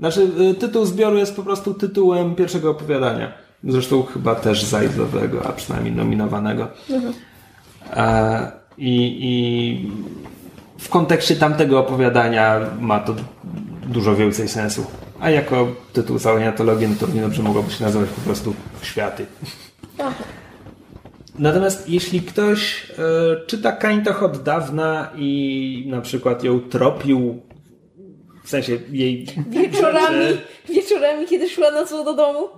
Znaczy, 0.00 0.30
y, 0.50 0.54
tytuł 0.54 0.84
zbioru 0.84 1.18
jest 1.18 1.36
po 1.36 1.42
prostu 1.42 1.74
tytułem 1.74 2.34
pierwszego 2.34 2.70
opowiadania. 2.70 3.32
Zresztą 3.64 4.02
chyba 4.02 4.34
też 4.34 4.64
zajdowego, 4.64 5.46
a 5.46 5.52
przynajmniej 5.52 5.94
nominowanego. 5.94 6.68
E, 7.96 8.52
I, 8.78 9.18
I 9.20 9.90
w 10.78 10.88
kontekście 10.88 11.36
tamtego 11.36 11.78
opowiadania 11.80 12.60
ma 12.80 13.00
to 13.00 13.14
dużo 13.86 14.16
więcej 14.16 14.48
sensu. 14.48 14.86
A 15.20 15.30
jako 15.30 15.68
tytuł 15.92 16.18
całej 16.18 16.46
antologii, 16.46 16.88
no 16.88 16.94
to 17.00 17.06
równie 17.06 17.22
dobrze 17.22 17.42
mogłoby 17.42 17.70
się 17.70 17.84
nazywać 17.84 18.08
po 18.10 18.20
prostu 18.20 18.54
Światy. 18.82 19.26
Natomiast 21.38 21.88
jeśli 21.88 22.20
ktoś 22.20 22.86
e, 22.90 23.46
czyta 23.46 23.72
Kańtoch 23.72 24.22
od 24.22 24.42
dawna 24.42 25.10
i 25.16 25.84
na 25.86 26.00
przykład 26.00 26.44
ją 26.44 26.60
tropił, 26.60 27.42
w 28.44 28.50
sensie 28.50 28.78
jej 28.90 29.26
Wieczorami, 29.50 30.16
rzeczy, 30.16 30.38
wieczorami, 30.68 31.26
kiedy 31.26 31.48
szła 31.48 31.70
nocą 31.70 32.04
do 32.04 32.14
domu. 32.14 32.48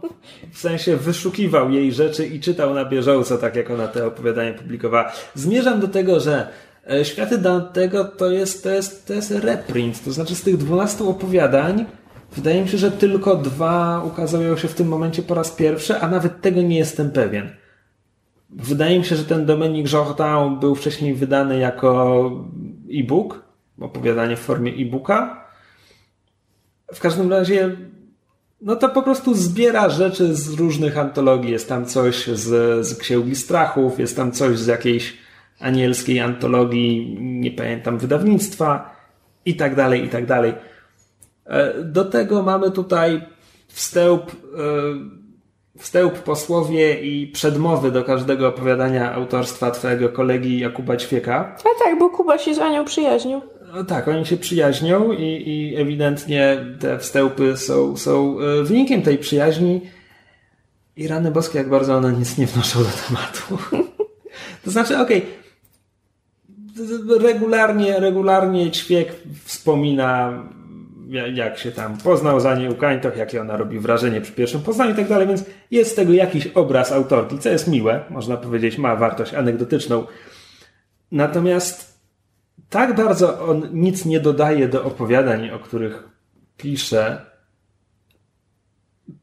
w 0.53 0.59
sensie 0.59 0.97
wyszukiwał 0.97 1.71
jej 1.71 1.93
rzeczy 1.93 2.27
i 2.27 2.41
czytał 2.41 2.75
na 2.75 2.85
bieżąco, 2.85 3.39
tak 3.39 3.57
jak 3.57 3.71
ona 3.71 3.89
te 3.89 4.07
opowiadania 4.07 4.55
publikowała. 4.55 5.13
Zmierzam 5.35 5.81
do 5.81 5.89
tego, 5.89 6.21
że 6.21 6.49
e, 6.91 7.05
Światy 7.05 7.39
Dantego 7.39 8.05
to 8.05 8.31
jest, 8.31 8.63
to 8.63 8.71
jest, 8.71 9.07
to 9.07 9.13
jest 9.15 9.31
reprint, 9.31 10.05
to 10.05 10.13
znaczy 10.13 10.35
z 10.35 10.43
tych 10.43 10.57
12 10.57 11.05
opowiadań 11.05 11.87
wydaje 12.37 12.63
mi 12.63 12.69
się, 12.69 12.79
że 12.79 12.91
tylko 12.91 13.37
dwa 13.37 14.03
ukazują 14.07 14.57
się 14.57 14.69
w 14.69 14.75
tym 14.75 14.89
momencie 14.89 15.23
po 15.23 15.35
raz 15.35 15.51
pierwszy, 15.51 15.97
a 15.97 16.09
nawet 16.09 16.41
tego 16.41 16.63
nie 16.63 16.79
jestem 16.79 17.11
pewien. 17.11 17.60
Wydaje 18.53 18.99
mi 18.99 19.05
się, 19.05 19.17
że 19.17 19.25
ten 19.25 19.47
Dominik 19.47 19.93
Jourdain 19.93 20.59
był 20.59 20.75
wcześniej 20.75 21.15
wydany 21.15 21.59
jako 21.59 22.31
e-book, 22.93 23.43
opowiadanie 23.81 24.37
w 24.37 24.41
formie 24.41 24.73
e-booka. 24.73 25.45
W 26.95 27.01
każdym 27.01 27.31
razie, 27.31 27.77
no 28.61 28.77
to 28.77 28.89
po 28.89 29.03
prostu 29.03 29.35
zbiera 29.35 29.89
rzeczy 29.89 30.35
z 30.35 30.53
różnych 30.55 30.99
antologii. 30.99 31.51
Jest 31.51 31.69
tam 31.69 31.87
coś 31.87 32.27
z, 32.27 32.87
z 32.87 32.99
Księgi 32.99 33.37
Strachów, 33.37 33.99
jest 33.99 34.17
tam 34.17 34.33
coś 34.33 34.59
z 34.59 34.67
jakiejś 34.67 35.17
anielskiej 35.61 36.21
antologii, 36.21 37.17
nie 37.21 37.51
pamiętam 37.51 37.99
wydawnictwa 37.99 38.97
i 39.45 39.57
tak 39.57 39.75
dalej, 39.75 40.05
i 40.05 40.09
tak 40.09 40.27
dalej. 40.27 40.55
E, 41.47 41.85
Do 41.85 42.05
tego 42.05 42.43
mamy 42.43 42.71
tutaj 42.71 43.23
wstęp, 43.69 44.23
e, 44.23 44.33
wstęp 45.81 46.13
posłowie 46.13 47.01
i 47.01 47.27
przedmowy 47.27 47.91
do 47.91 48.05
każdego 48.05 48.49
opowiadania 48.49 49.15
autorstwa 49.15 49.71
twojego 49.71 50.09
kolegi 50.09 50.61
Jakuba 50.61 50.97
Ćwieka. 50.97 51.57
A 51.59 51.85
tak, 51.85 51.99
bo 51.99 52.11
Kuba 52.11 52.39
się 52.39 52.55
z 52.55 52.59
Anią 52.59 52.85
przyjaźnił. 52.85 53.41
No 53.75 53.85
tak, 53.85 54.09
oni 54.09 54.27
się 54.27 54.37
przyjaźnią 54.37 55.13
i, 55.13 55.43
i 55.47 55.77
ewidentnie 55.77 56.65
te 56.81 56.99
wstępy 56.99 57.57
są, 57.57 57.97
są 57.97 58.37
e, 58.41 58.63
wynikiem 58.63 59.03
tej 59.03 59.19
przyjaźni. 59.19 59.81
I 60.97 61.09
rany 61.09 61.31
boskie, 61.31 61.59
jak 61.59 61.69
bardzo 61.69 61.97
one 61.97 62.13
nic 62.13 62.39
nie 62.39 62.47
wnoszą 62.47 62.79
do 62.79 62.89
tematu. 63.09 63.77
to 64.65 64.71
znaczy, 64.71 64.99
okej, 64.99 65.27
regularnie, 67.21 68.01
regularnie 68.01 68.71
Ćwiek 68.71 69.13
wspomina, 69.45 70.43
jak 71.11 71.59
się 71.59 71.73
tam 71.73 71.97
poznał 71.99 72.41
za 72.41 72.55
nią 72.55 72.75
Kańtoch, 72.75 73.17
jakie 73.17 73.41
ona 73.41 73.57
robi 73.57 73.79
wrażenie 73.79 74.21
przy 74.21 74.33
pierwszym 74.33 74.63
poznaniu 74.63 74.93
i 74.93 74.97
tak 74.97 75.09
dalej, 75.09 75.29
więc 75.29 75.45
jest 75.71 75.91
z 75.91 75.95
tego 75.95 76.13
jakiś 76.13 76.47
obraz 76.47 76.93
autorki, 76.93 77.39
co 77.39 77.49
jest 77.49 77.69
miłe, 77.69 78.05
można 78.11 78.37
powiedzieć, 78.37 78.79
ma 78.79 78.97
wartość 78.97 79.35
anegdotyczną. 79.35 80.07
Natomiast 81.13 82.01
tak 82.71 82.95
bardzo 82.95 83.41
on 83.47 83.69
nic 83.73 84.05
nie 84.05 84.21
dodaje 84.21 84.69
do 84.69 84.85
opowiadań, 84.85 85.51
o 85.51 85.59
których 85.59 86.09
pisze. 86.57 87.27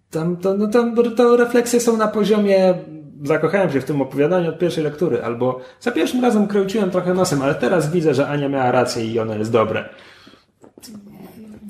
Tam, 0.09 0.37
to, 0.37 0.57
no, 0.57 0.67
tam, 0.67 0.95
to 1.15 1.37
refleksje 1.37 1.79
są 1.79 1.97
na 1.97 2.07
poziomie 2.07 2.75
zakochałem 3.23 3.71
się 3.71 3.81
w 3.81 3.85
tym 3.85 4.01
opowiadaniu 4.01 4.49
od 4.49 4.59
pierwszej 4.59 4.83
lektury, 4.83 5.23
albo 5.23 5.59
za 5.79 5.91
pierwszym 5.91 6.21
razem 6.21 6.47
kręciłem 6.47 6.91
trochę 6.91 7.13
nosem, 7.13 7.41
ale 7.41 7.55
teraz 7.55 7.91
widzę, 7.91 8.13
że 8.13 8.27
Ania 8.27 8.49
miała 8.49 8.71
rację 8.71 9.05
i 9.05 9.19
ono 9.19 9.35
jest 9.35 9.51
dobre. 9.51 9.89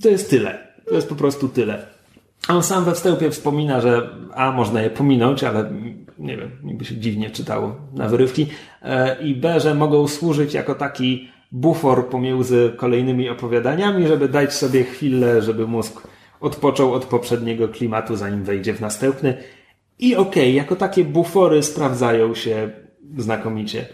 To 0.01 0.09
jest 0.09 0.29
tyle. 0.29 0.67
To 0.85 0.95
jest 0.95 1.09
po 1.09 1.15
prostu 1.15 1.49
tyle. 1.49 1.85
On 2.47 2.63
sam 2.63 2.85
we 2.85 2.93
wstępie 2.93 3.31
wspomina, 3.31 3.81
że 3.81 4.09
A, 4.33 4.51
można 4.51 4.81
je 4.81 4.89
pominąć, 4.89 5.43
ale 5.43 5.71
nie 6.19 6.37
wiem, 6.37 6.51
niby 6.63 6.85
się 6.85 6.97
dziwnie 6.97 7.29
czytało 7.29 7.75
na 7.93 8.07
wyrywki. 8.09 8.47
E, 8.81 9.21
I 9.21 9.35
B, 9.35 9.59
że 9.59 9.75
mogą 9.75 10.07
służyć 10.07 10.53
jako 10.53 10.75
taki 10.75 11.29
bufor 11.51 12.09
pomiędzy 12.09 12.73
kolejnymi 12.77 13.29
opowiadaniami, 13.29 14.07
żeby 14.07 14.29
dać 14.29 14.53
sobie 14.53 14.83
chwilę, 14.83 15.41
żeby 15.41 15.67
mózg 15.67 16.07
odpoczął 16.39 16.93
od 16.93 17.05
poprzedniego 17.05 17.67
klimatu, 17.67 18.15
zanim 18.15 18.43
wejdzie 18.43 18.73
w 18.73 18.81
następny. 18.81 19.37
I 19.99 20.15
okej, 20.15 20.43
okay, 20.43 20.51
jako 20.51 20.75
takie 20.75 21.03
bufory 21.03 21.63
sprawdzają 21.63 22.35
się 22.35 22.69
znakomicie. 23.17 23.85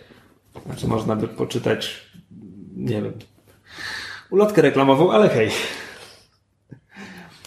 Znaczy, 0.65 0.87
można 0.87 1.15
by 1.15 1.27
poczytać, 1.27 2.11
nie 2.75 3.01
wiem, 3.01 3.13
ulotkę 4.31 4.61
reklamową, 4.61 5.11
ale 5.11 5.29
hej. 5.29 5.49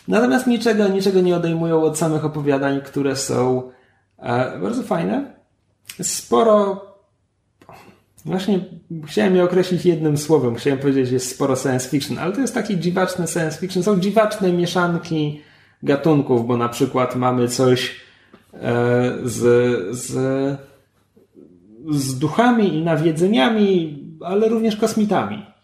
Natomiast 0.08 0.46
niczego, 0.46 0.88
niczego 0.88 1.20
nie 1.20 1.36
odejmują 1.36 1.82
od 1.82 1.98
samych 1.98 2.24
opowiadań, 2.24 2.80
które 2.80 3.16
są 3.16 3.70
e, 4.18 4.58
bardzo 4.58 4.82
fajne. 4.82 5.34
Sporo. 6.02 6.86
Właśnie 8.24 8.60
chciałem 9.06 9.36
je 9.36 9.44
określić 9.44 9.86
jednym 9.86 10.18
słowem. 10.18 10.54
Chciałem 10.54 10.78
powiedzieć, 10.78 11.08
że 11.08 11.14
jest 11.14 11.30
sporo 11.30 11.56
science 11.56 11.88
fiction, 11.88 12.18
ale 12.18 12.32
to 12.32 12.40
jest 12.40 12.54
taki 12.54 12.78
dziwaczny 12.78 13.26
science 13.26 13.58
fiction. 13.58 13.82
Są 13.82 14.00
dziwaczne 14.00 14.52
mieszanki 14.52 15.40
gatunków, 15.82 16.46
bo 16.46 16.56
na 16.56 16.68
przykład 16.68 17.16
mamy 17.16 17.48
coś 17.48 17.96
e, 18.54 18.58
z, 19.24 19.96
z, 19.96 20.12
z 21.90 22.18
duchami 22.18 22.74
i 22.74 22.84
nawiedzeniami, 22.84 23.98
ale 24.24 24.48
również 24.48 24.76
kosmitami 24.76 25.55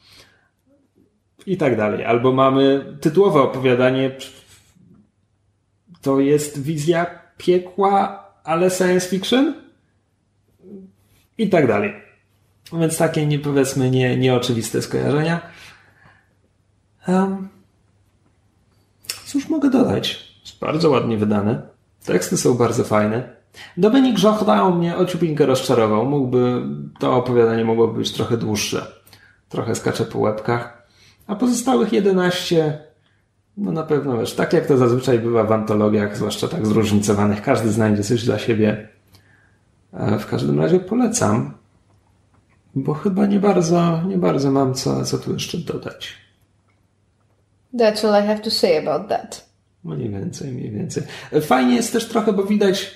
i 1.47 1.57
tak 1.57 1.77
dalej. 1.77 2.05
Albo 2.05 2.33
mamy 2.33 2.97
tytułowe 3.01 3.43
opowiadanie, 3.43 4.17
to 6.03 6.21
jest 6.21 6.63
wizja 6.63 7.07
piekła, 7.37 8.25
ale 8.45 8.71
science 8.71 9.09
fiction 9.09 9.55
i 11.39 11.49
tak 11.49 11.67
dalej. 11.67 11.93
Więc 12.73 12.99
takie, 12.99 13.27
nie, 13.27 13.39
powiedzmy, 13.39 13.91
nie, 13.91 14.17
nieoczywiste 14.17 14.83
skojarzenia. 14.83 15.41
Um, 17.09 17.49
cóż 19.25 19.49
mogę 19.49 19.71
dodać? 19.71 20.33
Jest 20.43 20.59
bardzo 20.59 20.91
ładnie 20.91 21.17
wydane. 21.17 21.63
Teksty 22.05 22.37
są 22.37 22.55
bardzo 22.55 22.85
fajne. 22.85 23.37
Dominik 23.77 24.19
Żochda 24.19 24.71
mnie 24.71 24.97
ociupinkę 24.97 25.47
rozczarował. 25.47 26.07
Mógłby, 26.07 26.63
to 26.99 27.17
opowiadanie 27.17 27.65
mogłoby 27.65 27.99
być 27.99 28.13
trochę 28.13 28.37
dłuższe. 28.37 28.87
Trochę 29.49 29.75
skacze 29.75 30.05
po 30.05 30.19
łebkach. 30.19 30.82
A 31.27 31.37
pozostałych 31.37 31.93
11, 31.93 32.79
no 33.57 33.73
na 33.73 33.83
pewno 33.83 34.19
wiesz, 34.19 34.35
tak 34.35 34.53
jak 34.53 34.67
to 34.67 34.77
zazwyczaj 34.77 35.19
bywa 35.19 35.45
w 35.45 35.53
antologiach, 35.53 36.17
zwłaszcza 36.17 36.49
tak 36.49 36.67
zróżnicowanych, 36.67 37.43
każdy 37.43 37.71
znajdzie 37.71 38.03
coś 38.03 38.25
dla 38.25 38.39
siebie. 38.39 38.89
W 39.93 40.27
każdym 40.27 40.61
razie 40.61 40.81
polecam, 40.81 41.55
bo 42.75 42.95
chyba 42.95 43.27
nie 43.27 43.41
bardzo, 43.41 44.03
nie 44.07 44.19
bardzo 44.19 44.51
mam 44.51 44.75
co, 44.75 45.05
co 45.05 45.19
tu 45.19 45.33
jeszcze 45.33 45.59
dodać. 45.59 46.15
That's 47.75 48.07
all 48.07 48.25
I 48.25 48.27
have 48.27 48.41
to 48.41 48.51
say 48.51 48.89
about 48.89 49.09
that. 49.09 49.53
Mniej 49.85 50.11
więcej, 50.11 50.53
mniej 50.53 50.71
więcej. 50.71 51.03
Fajnie 51.41 51.75
jest 51.75 51.93
też 51.93 52.09
trochę, 52.09 52.33
bo 52.33 52.45
widać, 52.45 52.95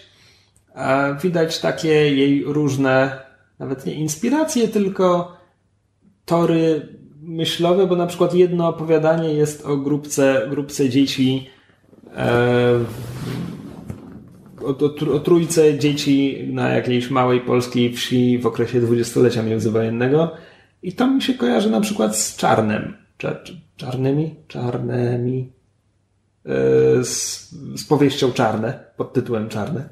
widać 1.23 1.61
takie 1.61 1.89
jej 2.15 2.45
różne, 2.45 3.21
nawet 3.59 3.87
nie 3.87 3.95
inspiracje, 3.95 4.69
tylko 4.69 5.37
tory 6.25 6.89
myślowe, 7.27 7.87
bo 7.87 7.97
na 7.97 8.07
przykład 8.07 8.35
jedno 8.35 8.69
opowiadanie 8.69 9.35
jest 9.35 9.67
o 9.67 9.77
grupce, 9.77 10.47
grupce 10.51 10.89
dzieci, 10.89 11.51
e, 12.17 12.85
o, 14.63 14.69
o, 14.69 15.15
o, 15.15 15.21
trójce 15.21 15.79
dzieci 15.79 16.49
na 16.53 16.69
jakiejś 16.69 17.11
małej 17.11 17.41
polskiej 17.41 17.93
wsi 17.93 18.39
w 18.39 18.47
okresie 18.47 18.81
dwudziestolecia 18.81 19.43
międzywojennego 19.43 20.33
i 20.83 20.93
to 20.93 21.07
mi 21.07 21.23
się 21.23 21.35
kojarzy 21.35 21.71
na 21.71 21.81
przykład 21.81 22.17
z 22.17 22.37
Czarnem. 22.37 22.97
Czar, 23.19 23.43
czarnymi? 23.77 24.35
Czarnymi. 24.49 25.53
E, 26.47 27.05
z, 27.05 27.51
z 27.77 27.85
powieścią 27.85 28.33
Czarne, 28.33 28.85
pod 28.97 29.13
tytułem 29.13 29.49
Czarne. 29.49 29.89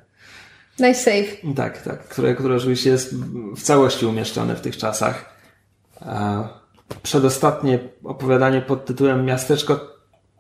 Nice 0.79 0.95
save. 0.95 1.55
Tak, 1.57 1.83
tak, 1.83 2.09
które, 2.09 2.35
które 2.35 2.57
oczywiście 2.57 2.91
jest 2.91 3.15
w 3.57 3.63
całości 3.63 4.07
umieszczone 4.07 4.57
w 4.57 4.61
tych 4.61 4.77
czasach. 4.77 5.35
A 6.01 6.49
przedostatnie 7.03 7.79
opowiadanie 8.05 8.61
pod 8.61 8.85
tytułem 8.85 9.25
Miasteczko 9.25 9.95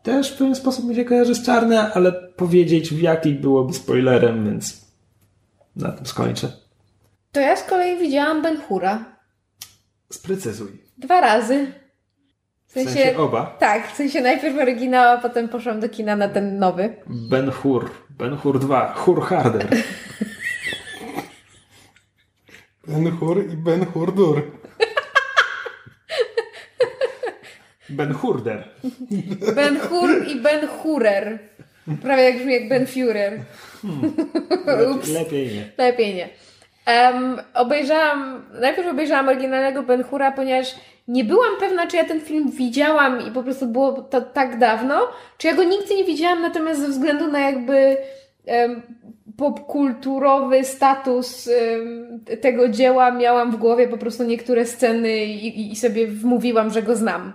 też 0.04 0.32
w 0.32 0.38
pewien 0.38 0.54
sposób 0.54 0.84
mi 0.84 0.94
się 0.94 1.04
kojarzy 1.04 1.34
z 1.34 1.46
czarne, 1.46 1.92
ale 1.92 2.12
powiedzieć 2.12 2.90
w 2.90 3.00
jaki 3.00 3.34
byłoby 3.34 3.72
spoilerem, 3.72 4.44
więc 4.44 4.84
na 5.76 5.92
tym 5.92 6.06
skończę. 6.06 6.52
To 7.32 7.40
ja 7.40 7.56
z 7.56 7.64
kolei 7.64 7.98
widziałam 7.98 8.42
Ben 8.42 8.60
Hura. 8.60 9.04
Sprecyzuj. 10.10 10.82
Dwa 10.98 11.20
razy. 11.20 11.72
W 12.66 12.72
sensie, 12.72 12.90
w 12.90 12.94
sensie 12.94 13.18
oba? 13.18 13.46
Tak, 13.46 13.92
w 13.92 13.96
sensie 13.96 14.20
najpierw 14.20 14.58
oryginał, 14.58 15.18
a 15.18 15.20
potem 15.20 15.48
poszłam 15.48 15.80
do 15.80 15.88
kina 15.88 16.16
na 16.16 16.28
ten 16.28 16.58
nowy. 16.58 16.96
Ben 17.06 17.50
Hur. 17.50 17.90
Ben 18.10 18.36
Hur 18.36 18.60
2. 18.60 18.94
Hur 18.96 19.22
Harder. 19.22 19.68
ben 22.88 23.10
Hur 23.10 23.52
i 23.52 23.56
Ben 23.56 23.84
Hur 23.84 24.14
Dur. 24.14 24.42
Ben 27.96 28.12
Hurder. 28.12 28.68
Ben 29.54 29.76
Hur 29.76 30.26
i 30.28 30.36
Ben 30.36 30.66
Hurer. 30.66 31.38
Prawie 32.02 32.22
jak 32.22 32.36
brzmi 32.36 32.52
jak 32.52 32.68
Ben 32.68 32.86
Führer. 32.86 33.38
Hmm. 33.82 34.12
Lepiej 35.14 35.46
nie. 35.54 35.64
Lepiej 35.78 36.14
nie. 36.14 36.28
Um, 36.86 37.36
obejrzałam, 37.54 38.44
najpierw 38.60 38.88
obejrzałam 38.88 39.28
oryginalnego 39.28 39.82
Ben 39.82 40.04
Hura, 40.04 40.32
ponieważ 40.32 40.74
nie 41.08 41.24
byłam 41.24 41.50
pewna, 41.60 41.86
czy 41.86 41.96
ja 41.96 42.04
ten 42.04 42.20
film 42.20 42.50
widziałam 42.50 43.28
i 43.28 43.30
po 43.30 43.42
prostu 43.42 43.66
było 43.66 43.92
to 43.92 44.20
tak 44.20 44.58
dawno, 44.58 45.08
czy 45.38 45.46
ja 45.46 45.54
go 45.54 45.64
nigdy 45.64 45.94
nie 45.94 46.04
widziałam, 46.04 46.42
natomiast 46.42 46.80
ze 46.80 46.88
względu 46.88 47.32
na 47.32 47.40
jakby 47.40 47.96
um, 48.46 48.82
popkulturowy 49.36 50.64
status 50.64 51.48
um, 51.48 52.20
tego 52.40 52.68
dzieła 52.68 53.10
miałam 53.10 53.52
w 53.52 53.56
głowie 53.56 53.88
po 53.88 53.98
prostu 53.98 54.24
niektóre 54.24 54.66
sceny 54.66 55.24
i, 55.24 55.72
i 55.72 55.76
sobie 55.76 56.06
wmówiłam, 56.06 56.70
że 56.70 56.82
go 56.82 56.96
znam. 56.96 57.32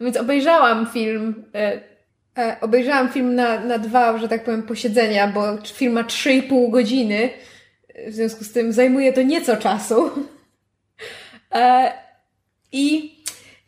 Więc 0.00 0.16
obejrzałam 0.16 0.86
film, 0.86 1.44
e, 1.54 1.80
e, 2.38 2.56
obejrzałam 2.60 3.08
film 3.08 3.34
na, 3.34 3.60
na 3.60 3.78
dwa, 3.78 4.18
że 4.18 4.28
tak 4.28 4.44
powiem, 4.44 4.62
posiedzenia, 4.62 5.28
bo 5.28 5.42
film 5.64 5.92
ma 5.92 6.02
3,5 6.02 6.70
godziny, 6.70 7.30
w 8.06 8.12
związku 8.12 8.44
z 8.44 8.52
tym 8.52 8.72
zajmuje 8.72 9.12
to 9.12 9.22
nieco 9.22 9.56
czasu. 9.56 10.10
E, 11.54 11.92
I 12.72 13.14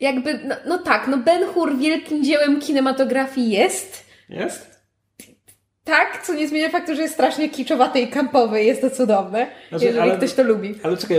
jakby, 0.00 0.40
no, 0.44 0.54
no 0.66 0.78
tak, 0.78 1.08
no 1.08 1.16
Ben 1.16 1.44
Hur 1.44 1.78
wielkim 1.78 2.24
dziełem 2.24 2.60
kinematografii 2.60 3.50
jest. 3.50 4.06
Jest? 4.28 4.80
Tak, 5.84 6.22
co 6.26 6.34
nie 6.34 6.48
zmienia 6.48 6.68
faktu, 6.68 6.94
że 6.94 7.02
jest 7.02 7.14
strasznie 7.14 7.48
kiczowaty 7.48 8.00
i 8.00 8.08
kampowy, 8.08 8.64
jest 8.64 8.80
to 8.80 8.90
cudowne, 8.90 9.46
znaczy, 9.68 9.84
jeżeli 9.84 10.02
ale, 10.02 10.16
ktoś 10.16 10.32
to 10.32 10.42
lubi. 10.42 10.74
Ale 10.82 10.96
czekaj, 10.96 11.16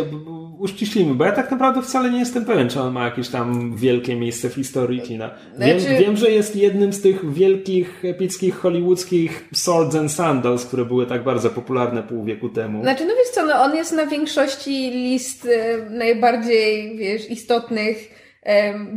uściślimy, 0.59 1.15
bo 1.15 1.25
ja 1.25 1.31
tak 1.31 1.51
naprawdę 1.51 1.81
wcale 1.81 2.11
nie 2.11 2.19
jestem 2.19 2.45
pewien, 2.45 2.69
czy 2.69 2.79
on 2.79 2.93
ma 2.93 3.05
jakieś 3.05 3.29
tam 3.29 3.75
wielkie 3.75 4.15
miejsce 4.15 4.49
w 4.49 4.53
historii 4.53 5.01
kina. 5.01 5.31
Wiem, 5.57 5.79
znaczy... 5.79 5.97
wiem 5.99 6.17
że 6.17 6.31
jest 6.31 6.55
jednym 6.55 6.93
z 6.93 7.01
tych 7.01 7.33
wielkich, 7.33 8.05
epickich, 8.05 8.55
hollywoodzkich 8.55 9.49
Swords 9.53 9.95
and 9.95 10.11
Sandals, 10.11 10.65
które 10.65 10.85
były 10.85 11.05
tak 11.05 11.23
bardzo 11.23 11.49
popularne 11.49 12.03
pół 12.03 12.23
wieku 12.23 12.49
temu. 12.49 12.81
Znaczy, 12.81 13.05
no 13.05 13.13
wiesz 13.15 13.29
co, 13.29 13.45
no 13.45 13.63
on 13.63 13.75
jest 13.75 13.91
na 13.91 14.05
większości 14.05 14.91
list 14.91 15.45
e, 15.45 15.89
najbardziej, 15.89 16.97
wiesz, 16.97 17.29
istotnych 17.29 18.23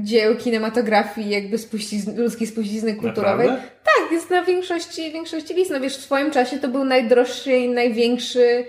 dzieł 0.03 0.37
kinematografii, 0.37 1.31
jakby 1.31 1.59
spuścizny, 1.59 2.23
ludzkiej 2.23 2.47
spuścizny 2.47 2.95
kulturowej. 2.95 3.49
Naprawdę? 3.49 3.71
Tak, 3.85 4.13
jest 4.13 4.31
na 4.31 4.45
większości, 4.45 5.13
większości 5.13 5.55
list. 5.55 5.71
No 5.71 5.81
wiesz, 5.81 5.97
w 5.97 6.01
swoim 6.01 6.31
czasie 6.31 6.59
to 6.59 6.69
był 6.69 6.85
najdroższy 6.85 7.53
i 7.53 7.69
największy 7.69 8.65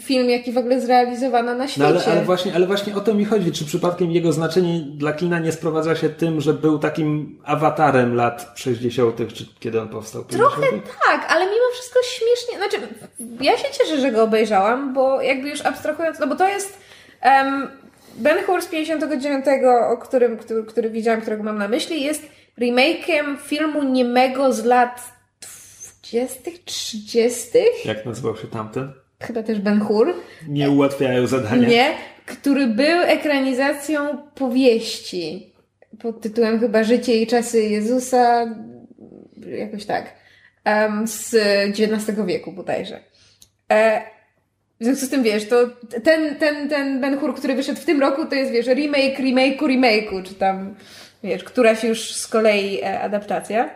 film, 0.00 0.30
jaki 0.30 0.52
w 0.52 0.58
ogóle 0.58 0.80
zrealizowano 0.80 1.54
na 1.54 1.68
świecie. 1.68 1.80
No 1.80 2.00
ale, 2.00 2.04
ale, 2.04 2.24
właśnie, 2.24 2.54
ale 2.54 2.66
właśnie 2.66 2.94
o 2.94 3.00
to 3.00 3.14
mi 3.14 3.24
chodzi. 3.24 3.52
Czy 3.52 3.64
przypadkiem 3.64 4.10
jego 4.10 4.32
znaczenie 4.32 4.80
dla 4.80 5.12
kina 5.12 5.38
nie 5.38 5.52
sprowadza 5.52 5.96
się 5.96 6.08
tym, 6.08 6.40
że 6.40 6.54
był 6.54 6.78
takim 6.78 7.38
awatarem 7.44 8.14
lat 8.14 8.52
60., 8.54 9.16
czy 9.34 9.46
kiedy 9.60 9.80
on 9.80 9.88
powstał? 9.88 10.24
50? 10.24 10.52
Trochę 10.52 10.66
tak, 11.06 11.26
ale 11.28 11.44
mimo 11.44 11.64
wszystko 11.72 12.00
śmiesznie. 12.02 12.58
Znaczy, 12.58 12.94
ja 13.40 13.58
się 13.58 13.68
cieszę, 13.78 14.00
że 14.00 14.12
go 14.12 14.22
obejrzałam, 14.22 14.94
bo 14.94 15.22
jakby 15.22 15.48
już 15.48 15.60
abstrahując, 15.60 16.18
no 16.18 16.26
bo 16.26 16.36
to 16.36 16.48
jest. 16.48 16.78
Um, 17.24 17.68
Ben 18.16 18.44
Hur 18.44 18.62
z 18.62 18.66
59, 18.66 19.44
o 19.90 19.96
którym, 19.96 20.38
który, 20.38 20.64
który 20.64 20.90
widziałam, 20.90 21.20
którego 21.20 21.42
mam 21.42 21.58
na 21.58 21.68
myśli, 21.68 22.02
jest 22.02 22.22
remake'iem 22.58 23.36
filmu 23.46 23.82
niemego 23.82 24.52
z 24.52 24.64
lat 24.64 25.12
20., 26.02 26.50
30. 26.64 27.58
Jak 27.84 28.06
nazywał 28.06 28.36
się 28.36 28.46
tamten? 28.46 28.92
Chyba 29.20 29.42
też 29.42 29.60
Ben 29.60 29.80
Hur. 29.80 30.14
Nie 30.48 30.70
ułatwiają 30.70 31.26
zadania. 31.26 31.68
Nie, 31.68 31.94
który 32.26 32.66
był 32.66 33.00
ekranizacją 33.00 34.18
powieści 34.34 35.50
pod 35.98 36.20
tytułem 36.20 36.60
chyba 36.60 36.84
Życie 36.84 37.16
i 37.22 37.26
czasy 37.26 37.62
Jezusa, 37.62 38.54
jakoś 39.46 39.84
tak, 39.84 40.14
z 41.04 41.34
XIX 41.80 42.26
wieku 42.26 42.52
bodajże. 42.52 43.00
E, 43.72 44.02
w 44.80 44.84
związku 44.84 45.06
z 45.06 45.10
tym, 45.10 45.22
wiesz, 45.22 45.48
to 45.48 45.56
ten, 46.04 46.36
ten, 46.36 46.68
ten 46.68 47.00
Ben 47.00 47.18
Hur, 47.18 47.34
który 47.34 47.54
wyszedł 47.54 47.80
w 47.80 47.84
tym 47.84 48.00
roku, 48.00 48.26
to 48.26 48.34
jest, 48.34 48.52
wiesz, 48.52 48.66
remake, 48.66 49.18
remake'u, 49.18 49.66
remake'u, 49.66 50.22
czy 50.22 50.34
tam, 50.34 50.74
wiesz, 51.22 51.44
któraś 51.44 51.84
już 51.84 52.14
z 52.14 52.26
kolei 52.26 52.80
e, 52.80 53.00
adaptacja. 53.00 53.70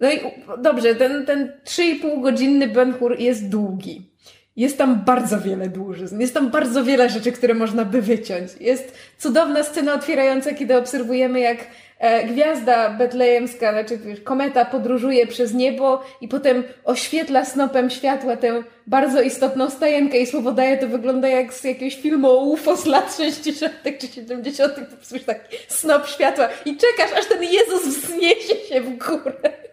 No 0.00 0.12
i 0.12 0.20
dobrze, 0.62 0.94
ten, 0.94 1.26
ten 1.26 1.52
3,5 1.64 2.22
godzinny 2.22 2.68
Ben 2.68 2.92
Hur 2.92 3.20
jest 3.20 3.48
długi. 3.48 4.10
Jest 4.56 4.78
tam 4.78 5.04
bardzo 5.04 5.40
wiele 5.40 5.68
dłużyzn, 5.68 6.20
jest 6.20 6.34
tam 6.34 6.50
bardzo 6.50 6.84
wiele 6.84 7.10
rzeczy, 7.10 7.32
które 7.32 7.54
można 7.54 7.84
by 7.84 8.02
wyciąć. 8.02 8.50
Jest 8.60 8.98
cudowna 9.18 9.62
scena 9.62 9.94
otwierająca, 9.94 10.54
kiedy 10.54 10.76
obserwujemy, 10.76 11.40
jak 11.40 11.58
e, 11.98 12.24
gwiazda 12.24 12.90
betlejemska, 12.90 13.72
znaczy 13.72 13.98
kometa 14.24 14.64
podróżuje 14.64 15.26
przez 15.26 15.54
niebo 15.54 16.02
i 16.20 16.28
potem 16.28 16.64
oświetla 16.84 17.44
snopem 17.44 17.90
światła 17.90 18.36
tę 18.36 18.62
bardzo 18.86 19.22
istotną 19.22 19.70
stajenkę 19.70 20.18
i 20.18 20.26
słowo 20.26 20.52
daje 20.52 20.78
to 20.78 20.88
wygląda 20.88 21.28
jak 21.28 21.54
z 21.54 21.64
jakiegoś 21.64 21.96
filmu 21.96 22.30
o 22.30 22.44
UFO 22.44 22.76
z 22.76 22.86
lat 22.86 23.16
60. 23.16 23.72
czy 24.00 24.06
70. 24.06 24.74
To 24.74 24.80
słyszysz 25.02 25.26
taki 25.26 25.56
snop 25.68 26.08
światła 26.08 26.48
i 26.64 26.76
czekasz, 26.76 27.18
aż 27.18 27.26
ten 27.26 27.42
Jezus 27.42 27.86
wzniesie 27.86 28.54
się 28.68 28.80
w 28.80 28.98
górę. 28.98 29.66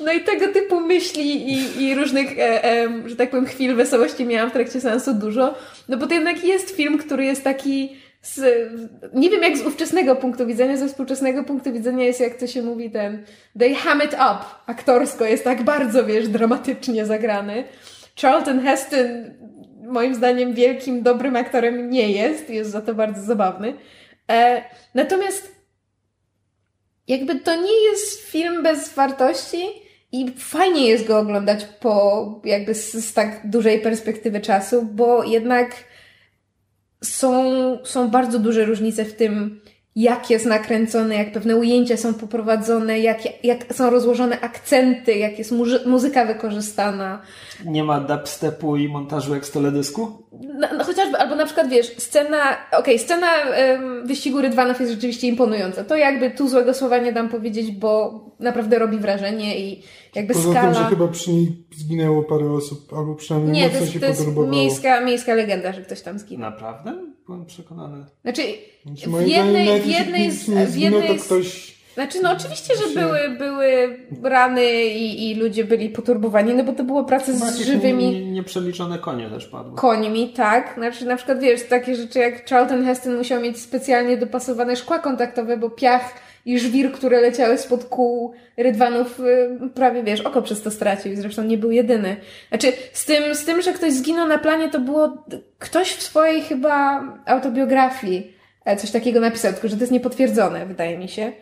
No 0.00 0.12
i 0.12 0.20
tego 0.20 0.48
typu 0.48 0.80
myśli 0.80 1.52
i, 1.52 1.82
i 1.84 1.94
różnych, 1.94 2.38
e, 2.38 2.64
e, 2.64 2.88
że 3.06 3.16
tak 3.16 3.30
powiem, 3.30 3.46
chwil 3.46 3.76
wesołości 3.76 4.24
miałam 4.24 4.50
w 4.50 4.52
trakcie 4.52 4.80
seansu 4.80 5.14
dużo. 5.14 5.54
No 5.88 5.96
bo 5.96 6.06
to 6.06 6.14
jednak 6.14 6.44
jest 6.44 6.76
film, 6.76 6.98
który 6.98 7.24
jest 7.24 7.44
taki 7.44 7.96
z, 8.22 8.70
nie 9.14 9.30
wiem 9.30 9.42
jak 9.42 9.58
z 9.58 9.66
ówczesnego 9.66 10.16
punktu 10.16 10.46
widzenia, 10.46 10.76
ze 10.76 10.88
współczesnego 10.88 11.44
punktu 11.44 11.72
widzenia 11.72 12.04
jest 12.04 12.20
jak 12.20 12.34
to 12.34 12.46
się 12.46 12.62
mówi 12.62 12.90
ten 12.90 13.24
they 13.58 13.74
ham 13.74 14.02
it 14.04 14.12
up 14.12 14.38
aktorsko, 14.66 15.24
jest 15.24 15.44
tak 15.44 15.62
bardzo, 15.62 16.04
wiesz, 16.04 16.28
dramatycznie 16.28 17.06
zagrany. 17.06 17.64
Charlton 18.20 18.60
Heston 18.60 19.34
moim 19.82 20.14
zdaniem 20.14 20.54
wielkim, 20.54 21.02
dobrym 21.02 21.36
aktorem 21.36 21.90
nie 21.90 22.12
jest, 22.12 22.50
jest 22.50 22.70
za 22.70 22.80
to 22.80 22.94
bardzo 22.94 23.22
zabawny. 23.22 23.74
E, 24.30 24.62
natomiast 24.94 25.51
jakby 27.12 27.40
to 27.40 27.62
nie 27.62 27.90
jest 27.90 28.20
film 28.20 28.62
bez 28.62 28.94
wartości 28.94 29.66
i 30.12 30.30
fajnie 30.36 30.88
jest 30.88 31.06
go 31.06 31.18
oglądać 31.18 31.64
po 31.80 32.40
jakby 32.44 32.74
z, 32.74 32.92
z 32.92 33.12
tak 33.12 33.50
dużej 33.50 33.80
perspektywy 33.80 34.40
czasu, 34.40 34.82
bo 34.82 35.24
jednak 35.24 35.74
są, 37.04 37.42
są 37.84 38.10
bardzo 38.10 38.38
duże 38.38 38.64
różnice 38.64 39.04
w 39.04 39.16
tym, 39.16 39.60
jak 39.96 40.30
jest 40.30 40.46
nakręcone, 40.46 41.14
jak 41.14 41.32
pewne 41.32 41.56
ujęcia 41.56 41.96
są 41.96 42.14
poprowadzone, 42.14 43.00
jak, 43.00 43.44
jak 43.44 43.74
są 43.74 43.90
rozłożone 43.90 44.40
akcenty, 44.40 45.14
jak 45.14 45.38
jest 45.38 45.52
muzy- 45.52 45.86
muzyka 45.86 46.24
wykorzystana. 46.26 47.22
Nie 47.64 47.84
ma 47.84 48.00
dubstepu 48.00 48.76
i 48.76 48.88
montażu 48.88 49.34
jak 49.34 49.46
z 49.46 49.50
teledysku? 49.50 50.22
No, 50.54 50.68
no 50.78 50.84
chociażby, 50.84 51.18
albo 51.18 51.34
na 51.34 51.44
przykład 51.46 51.68
wiesz, 51.68 51.96
scena, 51.98 52.56
okej, 52.78 52.98
scena 52.98 53.42
em, 53.42 54.06
wyścigu 54.06 54.40
Rydwanów 54.40 54.80
jest 54.80 54.92
rzeczywiście 54.92 55.26
imponująca. 55.28 55.84
To 55.84 55.96
jakby 55.96 56.30
tu 56.30 56.48
złego 56.48 56.74
słowa 56.74 56.98
nie 56.98 57.12
dam 57.12 57.28
powiedzieć, 57.28 57.70
bo 57.70 58.20
naprawdę 58.40 58.78
robi 58.78 58.98
wrażenie 58.98 59.58
i 59.60 59.82
jakby 60.14 60.34
Poza 60.34 60.50
skala... 60.50 60.74
tym, 60.74 60.82
że 60.82 60.90
chyba 60.90 61.08
przy 61.08 61.30
niej 61.32 61.64
zginęło 61.76 62.22
parę 62.22 62.52
osób, 62.52 62.92
albo 62.96 63.14
przynajmniej 63.14 63.52
Nie, 63.52 63.62
to 63.62 63.68
mocno 63.68 63.80
jest, 63.80 63.92
się 63.92 64.00
to 64.00 64.06
jest 64.06 64.26
miejska, 64.50 65.00
miejska 65.00 65.34
legenda, 65.34 65.72
że 65.72 65.82
ktoś 65.82 66.00
tam 66.00 66.18
zginął. 66.18 66.50
Naprawdę? 66.50 66.94
Byłem 67.26 67.46
przekonany. 67.46 68.04
Znaczy, 68.22 68.42
Znaczy, 68.86 69.10
w 69.10 69.28
jednej, 69.28 69.64
zdaniem, 69.66 69.82
w 69.82 69.86
jednej, 69.86 70.30
z, 70.30 70.48
nie 70.48 70.66
w 70.66 70.70
zginął, 70.70 71.00
jednej 71.00 71.18
to 71.18 71.22
z, 71.22 71.26
ktoś... 71.26 71.82
Znaczy, 71.94 72.18
no 72.22 72.32
oczywiście, 72.32 72.74
że 72.76 73.00
były, 73.00 73.18
były 73.38 73.98
rany 74.22 74.84
i, 74.84 75.30
i 75.30 75.34
ludzie 75.34 75.64
byli 75.64 75.88
poturbowani, 75.88 76.54
no 76.54 76.64
bo 76.64 76.72
to 76.72 76.84
było 76.84 77.04
praca 77.04 77.32
z 77.32 77.58
żywymi 77.60 78.10
nie- 78.10 78.30
Nieprzeliczone 78.32 78.98
konie 78.98 79.30
też 79.30 79.46
padły. 79.46 79.76
końmi, 79.76 80.28
tak. 80.28 80.74
Znaczy, 80.74 81.04
na 81.04 81.16
przykład, 81.16 81.40
wiesz, 81.40 81.68
takie 81.68 81.96
rzeczy 81.96 82.18
jak 82.18 82.48
Charlton 82.50 82.84
Heston 82.84 83.16
musiał 83.16 83.40
mieć 83.42 83.58
specjalnie 83.60 84.16
dopasowane 84.16 84.76
szkła 84.76 84.98
kontaktowe, 84.98 85.56
bo 85.56 85.70
piach 85.70 86.14
i 86.44 86.58
żwir, 86.58 86.92
które 86.92 87.20
leciały 87.20 87.58
spod 87.58 87.84
kół 87.84 88.32
rydwanów, 88.56 89.20
y, 89.20 89.70
prawie, 89.74 90.02
wiesz, 90.02 90.20
oko 90.20 90.42
przez 90.42 90.62
to 90.62 90.70
stracił. 90.70 91.16
Zresztą 91.16 91.44
nie 91.44 91.58
był 91.58 91.70
jedyny. 91.70 92.16
Znaczy, 92.48 92.72
z 92.92 93.04
tym, 93.04 93.34
z 93.34 93.44
tym, 93.44 93.62
że 93.62 93.72
ktoś 93.72 93.92
zginął 93.92 94.28
na 94.28 94.38
planie, 94.38 94.68
to 94.68 94.80
było 94.80 95.24
ktoś 95.58 95.92
w 95.92 96.02
swojej 96.02 96.42
chyba 96.42 97.04
autobiografii 97.26 98.36
e, 98.64 98.76
coś 98.76 98.90
takiego 98.90 99.20
napisał, 99.20 99.52
tylko 99.52 99.68
że 99.68 99.76
to 99.76 99.82
jest 99.82 99.92
niepotwierdzone, 99.92 100.66
wydaje 100.66 100.98
mi 100.98 101.08
się. 101.08 101.32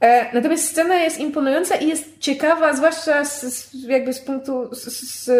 E, 0.00 0.34
Natomiast 0.34 0.68
scena 0.68 0.96
jest 0.96 1.18
imponująca 1.18 1.76
i 1.76 1.88
jest 1.88 2.18
ciekawa, 2.18 2.72
zwłaszcza 2.72 3.24
z, 3.24 3.42
z, 3.42 3.84
jakby 3.84 4.12
z 4.12 4.20
punktu, 4.20 4.74
z, 4.74 4.84
z, 4.84 5.30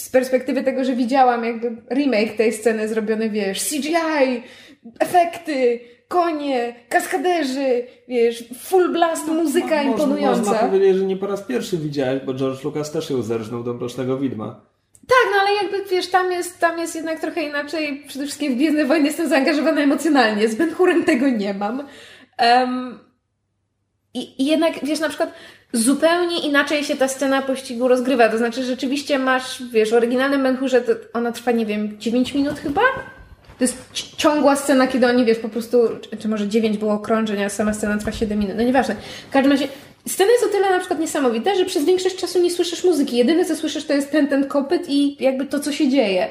z 0.00 0.08
perspektywy 0.08 0.62
tego, 0.62 0.84
że 0.84 0.96
widziałam 0.96 1.44
jakby 1.44 1.76
remake 1.94 2.36
tej 2.36 2.52
sceny 2.52 2.88
zrobiony, 2.88 3.30
wiesz, 3.30 3.64
CGI, 3.64 4.42
efekty, 5.00 5.80
konie, 6.12 6.74
kaskaderzy, 6.88 7.86
wiesz, 8.08 8.44
full 8.62 8.92
blast, 8.92 9.28
muzyka 9.28 9.66
Mo- 9.66 9.74
można- 9.74 9.90
imponująca. 9.90 10.40
Można 10.40 10.68
powiedzieć, 10.68 10.96
że 10.96 11.04
nie 11.04 11.16
po 11.16 11.26
raz 11.26 11.42
pierwszy 11.42 11.78
widziałeś, 11.78 12.22
bo 12.26 12.34
George 12.34 12.64
Lucas 12.64 12.92
też 12.92 13.10
ją 13.10 13.22
zerżnął 13.22 13.62
do 13.62 13.74
Mrocznego 13.74 14.18
Widma. 14.18 14.60
Tak, 15.08 15.32
no 15.34 15.40
ale 15.40 15.54
jakby 15.62 15.84
wiesz, 15.90 16.10
tam 16.10 16.32
jest, 16.32 16.58
tam 16.60 16.78
jest 16.78 16.94
jednak 16.94 17.20
trochę 17.20 17.42
inaczej. 17.42 18.04
Przede 18.08 18.24
wszystkim 18.24 18.52
w 18.52 18.56
Gwiezdne 18.56 18.84
Wojny 18.84 19.06
jestem 19.06 19.28
zaangażowana 19.28 19.80
emocjonalnie. 19.80 20.48
Z 20.48 20.54
Ben 20.54 20.74
Hurem 20.74 21.04
tego 21.04 21.28
nie 21.28 21.54
mam. 21.54 21.86
Em, 22.36 22.98
i, 24.14 24.42
I 24.42 24.46
jednak, 24.46 24.84
wiesz, 24.84 25.00
na 25.00 25.08
przykład 25.08 25.32
zupełnie 25.72 26.40
inaczej 26.40 26.84
się 26.84 26.96
ta 26.96 27.08
scena 27.08 27.42
pościgu 27.42 27.88
rozgrywa. 27.88 28.28
To 28.28 28.38
znaczy, 28.38 28.62
rzeczywiście 28.64 29.18
masz, 29.18 29.62
wiesz, 29.72 29.90
w 29.90 29.94
oryginalnym 29.94 30.42
Ben 30.42 30.56
Hurze 30.56 30.80
to 30.80 30.92
ona 31.12 31.32
trwa, 31.32 31.50
nie 31.50 31.66
wiem, 31.66 31.98
9 31.98 32.34
minut 32.34 32.58
chyba? 32.58 32.82
To 33.62 33.66
jest 33.66 33.92
ci- 33.92 34.16
ciągła 34.16 34.56
scena, 34.56 34.86
kiedy 34.86 35.06
oni, 35.06 35.24
wiesz, 35.24 35.38
po 35.38 35.48
prostu, 35.48 35.78
czy, 36.18 36.28
może 36.28 36.48
9 36.48 36.78
było 36.78 36.92
okrążeń, 36.92 37.44
a 37.44 37.48
sama 37.48 37.74
scena 37.74 37.98
trwa 37.98 38.12
7 38.12 38.38
minut. 38.38 38.54
No 38.56 38.62
nieważne. 38.62 38.96
W 39.28 39.32
każdym 39.32 39.52
razie, 39.52 39.68
scena 40.08 40.30
jest 40.32 40.44
o 40.44 40.48
tyle 40.48 40.70
na 40.70 40.78
przykład 40.78 41.00
niesamowita, 41.00 41.54
że 41.54 41.64
przez 41.64 41.84
większość 41.84 42.16
czasu 42.16 42.42
nie 42.42 42.50
słyszysz 42.50 42.84
muzyki. 42.84 43.16
Jedyne, 43.16 43.44
co 43.44 43.56
słyszysz, 43.56 43.84
to 43.84 43.92
jest 43.92 44.10
ten, 44.10 44.28
ten 44.28 44.46
kopyt 44.48 44.82
i 44.88 45.16
jakby 45.24 45.46
to, 45.46 45.60
co 45.60 45.72
się 45.72 45.88
dzieje. 45.88 46.28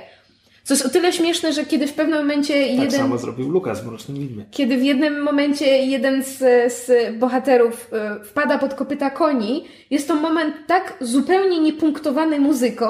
Co 0.63 0.73
jest 0.73 0.85
o 0.85 0.89
tyle 0.89 1.13
śmieszne, 1.13 1.53
że 1.53 1.65
kiedy 1.65 1.87
w 1.87 1.93
pewnym 1.93 2.19
momencie 2.19 2.53
Tak 2.61 2.69
jeden 2.71 2.91
samo 2.91 3.17
zrobił 3.17 3.49
Lucas 3.49 3.81
w 3.81 3.85
Mrocznym 3.87 4.19
Widmie. 4.19 4.45
kiedy 4.51 4.77
w 4.77 4.83
jednym 4.83 5.21
momencie 5.23 5.65
jeden 5.85 6.23
z, 6.23 6.37
z 6.73 6.91
bohaterów 7.19 7.89
e, 7.93 8.23
wpada 8.23 8.57
pod 8.57 8.73
kopyta 8.73 9.09
koni, 9.09 9.65
jest 9.89 10.07
to 10.07 10.15
moment 10.15 10.55
tak 10.67 10.97
zupełnie 11.01 11.59
niepunktowany 11.59 12.39
muzyką, 12.39 12.85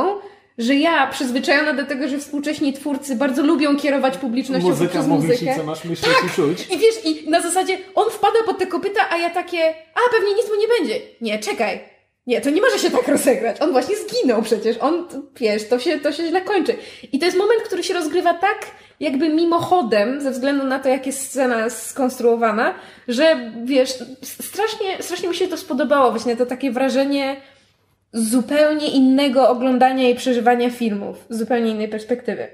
że 0.61 0.75
ja, 0.75 1.07
przyzwyczajona 1.07 1.73
do 1.73 1.85
tego, 1.85 2.07
że 2.07 2.17
współcześni 2.17 2.73
twórcy 2.73 3.15
bardzo 3.15 3.43
lubią 3.43 3.77
kierować 3.77 4.17
publicznością 4.17 4.69
Muzyka 4.69 4.89
poprzez 4.89 5.07
mówi 5.07 5.27
muzykę. 5.27 5.45
Tak! 5.45 5.55
ci, 5.55 5.61
co 5.61 5.65
masz 5.65 5.85
myśleć 5.85 6.13
i 6.27 6.29
czuć. 6.29 6.67
I 6.69 6.77
wiesz, 6.77 7.05
i 7.05 7.29
na 7.29 7.41
zasadzie 7.41 7.77
on 7.95 8.09
wpada 8.09 8.43
pod 8.45 8.57
te 8.57 8.67
kopyta, 8.67 9.01
a 9.09 9.17
ja 9.17 9.29
takie, 9.29 9.69
a 9.69 9.99
pewnie 10.11 10.35
nic 10.35 10.49
mu 10.49 10.55
nie 10.55 10.67
będzie. 10.79 11.05
Nie, 11.21 11.39
czekaj. 11.39 11.79
Nie, 12.27 12.41
to 12.41 12.49
nie 12.49 12.61
może 12.61 12.79
się 12.79 12.91
tak 12.91 13.07
rozegrać. 13.17 13.61
On 13.61 13.71
właśnie 13.71 13.95
zginął 13.95 14.41
przecież. 14.41 14.77
On, 14.77 15.07
wiesz, 15.39 15.67
to 15.67 15.79
się, 15.79 15.99
to 15.99 16.11
się 16.11 16.27
źle 16.27 16.41
kończy. 16.41 16.75
I 17.11 17.19
to 17.19 17.25
jest 17.25 17.37
moment, 17.37 17.61
który 17.61 17.83
się 17.83 17.93
rozgrywa 17.93 18.33
tak, 18.33 18.65
jakby 18.99 19.29
mimochodem, 19.29 20.21
ze 20.21 20.31
względu 20.31 20.65
na 20.65 20.79
to, 20.79 20.89
jak 20.89 21.05
jest 21.05 21.29
scena 21.29 21.69
skonstruowana, 21.69 22.73
że 23.07 23.51
wiesz, 23.63 23.93
strasznie, 24.21 25.03
strasznie 25.03 25.29
mi 25.29 25.35
się 25.35 25.47
to 25.47 25.57
spodobało. 25.57 26.11
Właśnie 26.11 26.37
to 26.37 26.45
takie 26.45 26.71
wrażenie 26.71 27.41
zupełnie 28.13 28.87
innego 28.91 29.49
oglądania 29.49 30.09
i 30.09 30.15
przeżywania 30.15 30.69
filmów, 30.69 31.25
z 31.29 31.37
zupełnie 31.37 31.71
innej 31.71 31.87
perspektywy. 31.87 32.47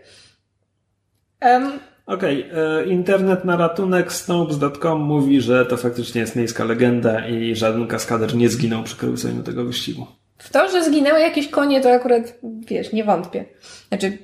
Em, 1.39 1.71
Okej, 2.05 2.49
e, 2.53 2.85
internet 2.85 3.45
na 3.45 3.57
ratunek 3.57 4.13
Snopes.com 4.13 5.01
mówi, 5.01 5.41
że 5.41 5.65
to 5.65 5.77
faktycznie 5.77 6.21
jest 6.21 6.35
miejska 6.35 6.63
legenda 6.63 7.27
i 7.27 7.55
żaden 7.55 7.87
kaskader 7.87 8.35
nie 8.35 8.49
zginął 8.49 8.83
przy 8.83 8.95
kręceniu 8.95 9.43
tego 9.43 9.65
wyścigu. 9.65 10.07
W 10.37 10.49
to, 10.49 10.69
że 10.69 10.83
zginęły 10.83 11.19
jakieś 11.19 11.47
konie, 11.47 11.81
to 11.81 11.91
akurat, 11.91 12.39
wiesz, 12.43 12.93
nie 12.93 13.03
wątpię. 13.03 13.45
Znaczy, 13.87 14.17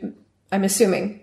I'm 0.51 0.65
assuming. 0.65 1.13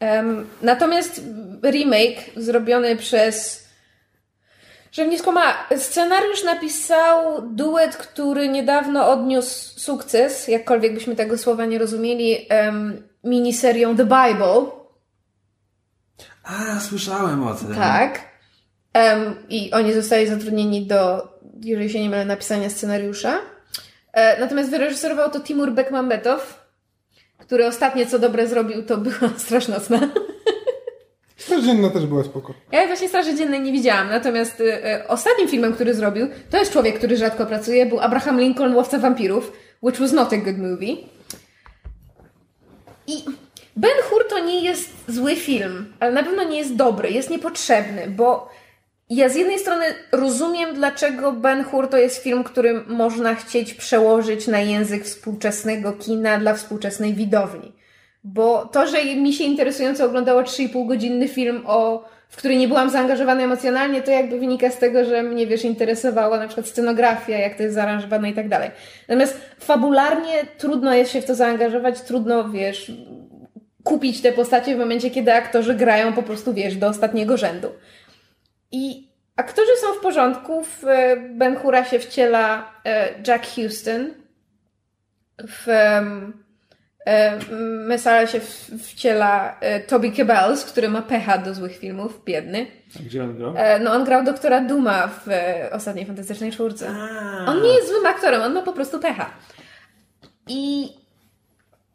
Em, 0.00 0.46
natomiast 0.62 1.22
remake 1.62 2.30
zrobiony 2.36 2.96
przez... 2.96 3.63
Że 4.94 5.04
mnie 5.04 5.18
skłama, 5.18 5.66
scenariusz 5.76 6.44
napisał 6.44 7.42
duet, 7.42 7.96
który 7.96 8.48
niedawno 8.48 9.08
odniósł 9.08 9.80
sukces, 9.80 10.48
jakkolwiek 10.48 10.94
byśmy 10.94 11.16
tego 11.16 11.38
słowa 11.38 11.66
nie 11.66 11.78
rozumieli, 11.78 12.46
em, 12.48 13.02
miniserią 13.24 13.96
The 13.96 14.04
Bible. 14.04 14.66
A, 16.44 16.80
słyszałem 16.80 17.46
o 17.46 17.54
tym. 17.54 17.74
Tak. 17.74 18.20
Em, 18.92 19.36
I 19.48 19.72
oni 19.72 19.92
zostali 19.92 20.26
zatrudnieni 20.26 20.86
do, 20.86 21.28
jeżeli 21.60 21.90
się 21.90 22.00
nie 22.00 22.10
mylę, 22.10 22.24
napisania 22.24 22.70
scenariusza. 22.70 23.38
E, 24.12 24.40
natomiast 24.40 24.70
wyreżyserował 24.70 25.30
to 25.30 25.40
Timur 25.40 25.72
Bekmambetow, 25.72 26.66
który 27.38 27.66
ostatnie 27.66 28.06
co 28.06 28.18
dobre 28.18 28.46
zrobił, 28.46 28.82
to 28.82 28.96
była 28.96 29.30
Straż 29.38 29.68
Nocna. 29.68 30.00
Straż 31.44 31.64
Dzienna 31.64 31.90
też 31.90 32.06
była 32.06 32.24
spoko. 32.24 32.54
Ja 32.72 32.86
właśnie 32.86 33.08
Straży 33.08 33.34
Dziennej 33.34 33.60
nie 33.60 33.72
widziałam, 33.72 34.08
natomiast 34.08 34.60
e, 34.60 34.84
e, 34.84 35.08
ostatnim 35.08 35.48
filmem, 35.48 35.72
który 35.72 35.94
zrobił, 35.94 36.28
to 36.50 36.58
jest 36.58 36.72
człowiek, 36.72 36.98
który 36.98 37.16
rzadko 37.16 37.46
pracuje, 37.46 37.86
był 37.86 38.00
Abraham 38.00 38.40
Lincoln, 38.40 38.74
Łowca 38.74 38.98
Wampirów, 38.98 39.52
which 39.82 39.98
was 39.98 40.12
not 40.12 40.32
a 40.32 40.36
good 40.36 40.58
movie. 40.58 40.96
I 43.06 43.24
Ben 43.76 44.02
Hur 44.10 44.28
to 44.28 44.38
nie 44.38 44.60
jest 44.60 44.90
zły 45.08 45.36
film, 45.36 45.92
ale 46.00 46.12
na 46.12 46.22
pewno 46.22 46.44
nie 46.44 46.58
jest 46.58 46.76
dobry, 46.76 47.10
jest 47.10 47.30
niepotrzebny, 47.30 48.06
bo 48.10 48.48
ja 49.10 49.28
z 49.28 49.34
jednej 49.34 49.58
strony 49.58 49.84
rozumiem, 50.12 50.74
dlaczego 50.74 51.32
Ben 51.32 51.64
Hur 51.64 51.88
to 51.88 51.96
jest 51.96 52.22
film, 52.22 52.44
który 52.44 52.84
można 52.86 53.34
chcieć 53.34 53.74
przełożyć 53.74 54.46
na 54.46 54.60
język 54.60 55.04
współczesnego 55.04 55.92
kina 55.92 56.38
dla 56.38 56.54
współczesnej 56.54 57.14
widowni. 57.14 57.72
Bo 58.24 58.66
to, 58.66 58.86
że 58.86 59.04
mi 59.04 59.32
się 59.32 59.44
interesująco 59.44 60.04
oglądało 60.04 60.42
3,5 60.42 60.88
godzinny 60.88 61.28
film, 61.28 61.62
o, 61.66 62.04
w 62.28 62.36
który 62.36 62.56
nie 62.56 62.68
byłam 62.68 62.90
zaangażowana 62.90 63.42
emocjonalnie, 63.42 64.02
to 64.02 64.10
jakby 64.10 64.38
wynika 64.38 64.70
z 64.70 64.78
tego, 64.78 65.04
że 65.04 65.22
mnie, 65.22 65.46
wiesz, 65.46 65.64
interesowała 65.64 66.38
na 66.38 66.46
przykład 66.46 66.66
scenografia, 66.66 67.38
jak 67.38 67.56
to 67.56 67.62
jest 67.62 67.74
zaaranżowane 67.74 68.30
i 68.30 68.34
tak 68.34 68.48
dalej. 68.48 68.70
Natomiast 69.08 69.40
fabularnie 69.60 70.46
trudno 70.58 70.94
jest 70.94 71.12
się 71.12 71.20
w 71.20 71.24
to 71.24 71.34
zaangażować, 71.34 72.00
trudno, 72.00 72.48
wiesz, 72.48 72.92
kupić 73.84 74.22
te 74.22 74.32
postacie 74.32 74.76
w 74.76 74.78
momencie, 74.78 75.10
kiedy 75.10 75.32
aktorzy 75.32 75.74
grają 75.74 76.12
po 76.12 76.22
prostu, 76.22 76.54
wiesz, 76.54 76.76
do 76.76 76.88
ostatniego 76.88 77.36
rzędu. 77.36 77.68
I 78.72 79.08
aktorzy 79.36 79.70
są 79.80 79.94
w 79.94 80.00
porządku. 80.00 80.64
W 80.64 80.82
Ben 81.30 81.56
Hura 81.56 81.84
się 81.84 81.98
wciela 81.98 82.72
e, 82.84 83.08
Jack 83.26 83.46
Houston. 83.54 84.10
W 85.38 85.66
Mesala 87.86 88.26
się 88.26 88.40
wciela 88.82 89.56
e, 89.60 89.80
Toby 89.80 90.10
Kebbels, 90.10 90.64
który 90.64 90.88
ma 90.88 91.02
pecha 91.02 91.38
do 91.38 91.54
złych 91.54 91.78
filmów, 91.78 92.24
biedny. 92.24 92.66
A 93.00 93.02
gdzie 93.02 93.24
on 93.24 93.36
grał? 93.36 93.54
No 93.80 93.92
on 93.92 94.04
grał 94.04 94.24
doktora 94.24 94.60
Duma 94.60 95.08
w 95.08 95.28
Ostatniej 95.72 96.06
Fantastycznej 96.06 96.52
Czwórce. 96.52 96.94
On 97.46 97.62
nie 97.62 97.74
jest 97.74 97.88
złym 97.88 98.06
aktorem, 98.06 98.42
on 98.42 98.52
ma 98.52 98.62
po 98.62 98.72
prostu 98.72 99.00
pecha. 99.00 99.30
I 100.48 100.88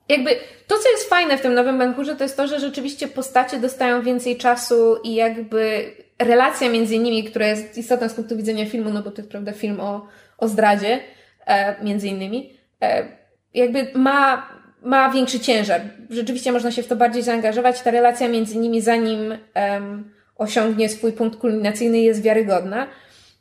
jakby 0.09 0.35
to, 0.67 0.77
co 0.77 0.91
jest 0.91 1.09
fajne 1.09 1.37
w 1.37 1.41
tym 1.41 1.53
nowym 1.53 1.77
Ben 1.77 1.93
Hurze, 1.93 2.15
to 2.15 2.23
jest 2.23 2.37
to, 2.37 2.47
że 2.47 2.59
rzeczywiście 2.59 3.07
postacie 3.07 3.59
dostają 3.59 4.01
więcej 4.01 4.37
czasu 4.37 4.97
i 5.03 5.15
jakby 5.15 5.91
relacja 6.19 6.69
między 6.69 6.99
nimi, 6.99 7.23
która 7.23 7.47
jest 7.47 7.77
istotna 7.77 8.09
z 8.09 8.13
punktu 8.13 8.37
widzenia 8.37 8.65
filmu, 8.65 8.89
no 8.89 9.03
bo 9.03 9.11
to 9.11 9.17
jest 9.17 9.31
prawda 9.31 9.51
film 9.51 9.79
o, 9.79 10.07
o 10.37 10.47
zdradzie, 10.47 10.99
e, 11.45 11.83
między 11.83 12.07
innymi, 12.07 12.53
e, 12.81 13.05
jakby 13.53 13.91
ma, 13.95 14.49
ma 14.83 15.09
większy 15.09 15.39
ciężar. 15.39 15.81
Rzeczywiście 16.09 16.51
można 16.51 16.71
się 16.71 16.83
w 16.83 16.87
to 16.87 16.95
bardziej 16.95 17.23
zaangażować. 17.23 17.81
Ta 17.81 17.91
relacja 17.91 18.27
między 18.27 18.57
nimi, 18.57 18.81
zanim 18.81 19.19
um, 19.55 20.11
osiągnie 20.35 20.89
swój 20.89 21.13
punkt 21.13 21.39
kulminacyjny, 21.39 21.99
jest 21.99 22.21
wiarygodna. 22.21 22.87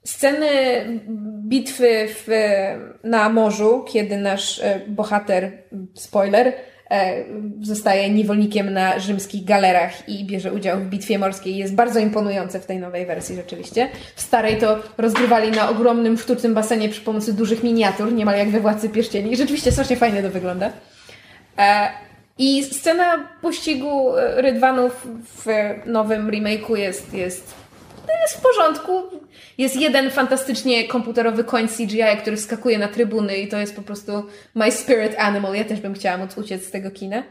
Sceny 0.04 0.48
bitwy 1.48 2.08
w, 2.08 2.28
na 3.04 3.28
morzu, 3.28 3.84
kiedy 3.88 4.16
nasz 4.16 4.58
e, 4.58 4.80
bohater, 4.88 5.52
spoiler, 5.94 6.52
E, 6.90 7.24
zostaje 7.62 8.10
niewolnikiem 8.10 8.72
na 8.72 8.98
rzymskich 8.98 9.44
galerach 9.44 10.08
i 10.08 10.24
bierze 10.24 10.52
udział 10.52 10.78
w 10.78 10.86
bitwie 10.86 11.18
morskiej. 11.18 11.56
Jest 11.56 11.74
bardzo 11.74 12.00
imponujące 12.00 12.60
w 12.60 12.66
tej 12.66 12.78
nowej 12.78 13.06
wersji 13.06 13.36
rzeczywiście. 13.36 13.88
W 14.16 14.20
starej 14.20 14.58
to 14.58 14.78
rozgrywali 14.98 15.50
na 15.50 15.70
ogromnym 15.70 16.18
sztucznym 16.18 16.54
basenie 16.54 16.88
przy 16.88 17.00
pomocy 17.00 17.32
dużych 17.32 17.62
miniatur, 17.62 18.12
niemal 18.12 18.38
jak 18.38 18.50
we 18.50 18.60
Władcy 18.60 18.88
Pierścieni. 18.88 19.36
Rzeczywiście 19.36 19.72
strasznie 19.72 19.96
fajnie 19.96 20.22
to 20.22 20.30
wygląda. 20.30 20.72
E, 21.58 21.90
I 22.38 22.64
scena 22.64 23.28
pościgu 23.42 24.10
Rydwanów 24.36 25.06
w 25.24 25.46
nowym 25.86 26.30
remake'u 26.30 26.76
jest, 26.76 27.14
jest, 27.14 27.54
jest 28.22 28.34
w 28.34 28.40
porządku. 28.42 29.02
Jest 29.58 29.76
jeden 29.76 30.10
fantastycznie 30.10 30.88
komputerowy 30.88 31.44
koń 31.44 31.68
CGI, 31.68 32.16
który 32.20 32.36
skakuje 32.36 32.78
na 32.78 32.88
trybuny 32.88 33.36
i 33.36 33.48
to 33.48 33.58
jest 33.58 33.76
po 33.76 33.82
prostu 33.82 34.12
my 34.54 34.72
spirit 34.72 35.14
animal. 35.18 35.54
Ja 35.54 35.64
też 35.64 35.80
bym 35.80 35.94
chciała 35.94 36.18
móc 36.18 36.38
uciec 36.38 36.66
z 36.66 36.70
tego 36.70 36.90
kina. 36.90 37.22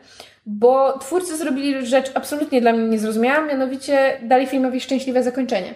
Bo 0.46 1.00
twórcy 1.00 1.38
zrobili 1.38 1.86
rzecz 1.86 2.12
absolutnie 2.14 2.62
dla 2.62 2.74
mnie 2.74 2.88
niezrozumiała, 2.88 3.46
mianowicie 3.46 4.20
dali 4.24 4.48
filmowi 4.48 4.82
szczęśliwe 4.82 5.24
zakończenie. 5.24 5.74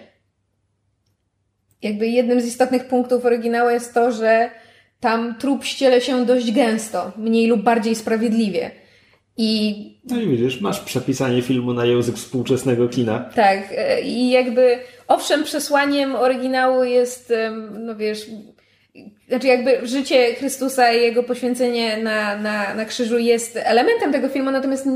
Jakby 1.82 2.08
jednym 2.08 2.40
z 2.40 2.46
istotnych 2.46 2.88
punktów 2.88 3.24
oryginału 3.24 3.70
jest 3.70 3.94
to, 3.94 4.12
że 4.12 4.50
tam 5.02 5.34
trup 5.38 5.64
ściele 5.64 6.00
się 6.00 6.26
dość 6.26 6.52
gęsto, 6.52 7.12
mniej 7.16 7.46
lub 7.46 7.62
bardziej 7.62 7.94
sprawiedliwie. 7.94 8.70
I... 9.36 10.00
No 10.04 10.20
i 10.20 10.28
widzisz, 10.28 10.60
masz 10.60 10.80
przepisanie 10.80 11.42
filmu 11.42 11.72
na 11.72 11.84
język 11.84 12.16
współczesnego 12.16 12.88
kina. 12.88 13.30
Tak, 13.34 13.58
e, 13.76 14.00
i 14.00 14.30
jakby 14.30 14.78
owszem, 15.08 15.44
przesłaniem 15.44 16.16
oryginału 16.16 16.84
jest, 16.84 17.32
no 17.78 17.96
wiesz, 17.96 18.26
znaczy 19.28 19.46
jakby 19.46 19.86
życie 19.86 20.34
Chrystusa 20.34 20.92
i 20.92 21.02
jego 21.02 21.22
poświęcenie 21.22 21.96
na, 21.96 22.36
na, 22.36 22.74
na 22.74 22.84
krzyżu 22.84 23.18
jest 23.18 23.58
elementem 23.62 24.12
tego 24.12 24.28
filmu, 24.28 24.50
natomiast 24.50 24.86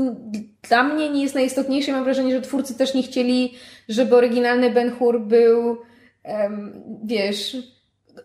dla 0.69 0.83
mnie 0.83 1.09
nie 1.09 1.23
jest 1.23 1.35
najistotniejsze. 1.35 1.91
Mam 1.91 2.03
wrażenie, 2.03 2.35
że 2.35 2.41
twórcy 2.41 2.77
też 2.77 2.93
nie 2.93 3.03
chcieli, 3.03 3.53
żeby 3.89 4.15
oryginalny 4.15 4.69
Ben 4.69 4.91
Hur 4.91 5.21
był, 5.21 5.77
um, 6.23 6.83
wiesz, 7.03 7.57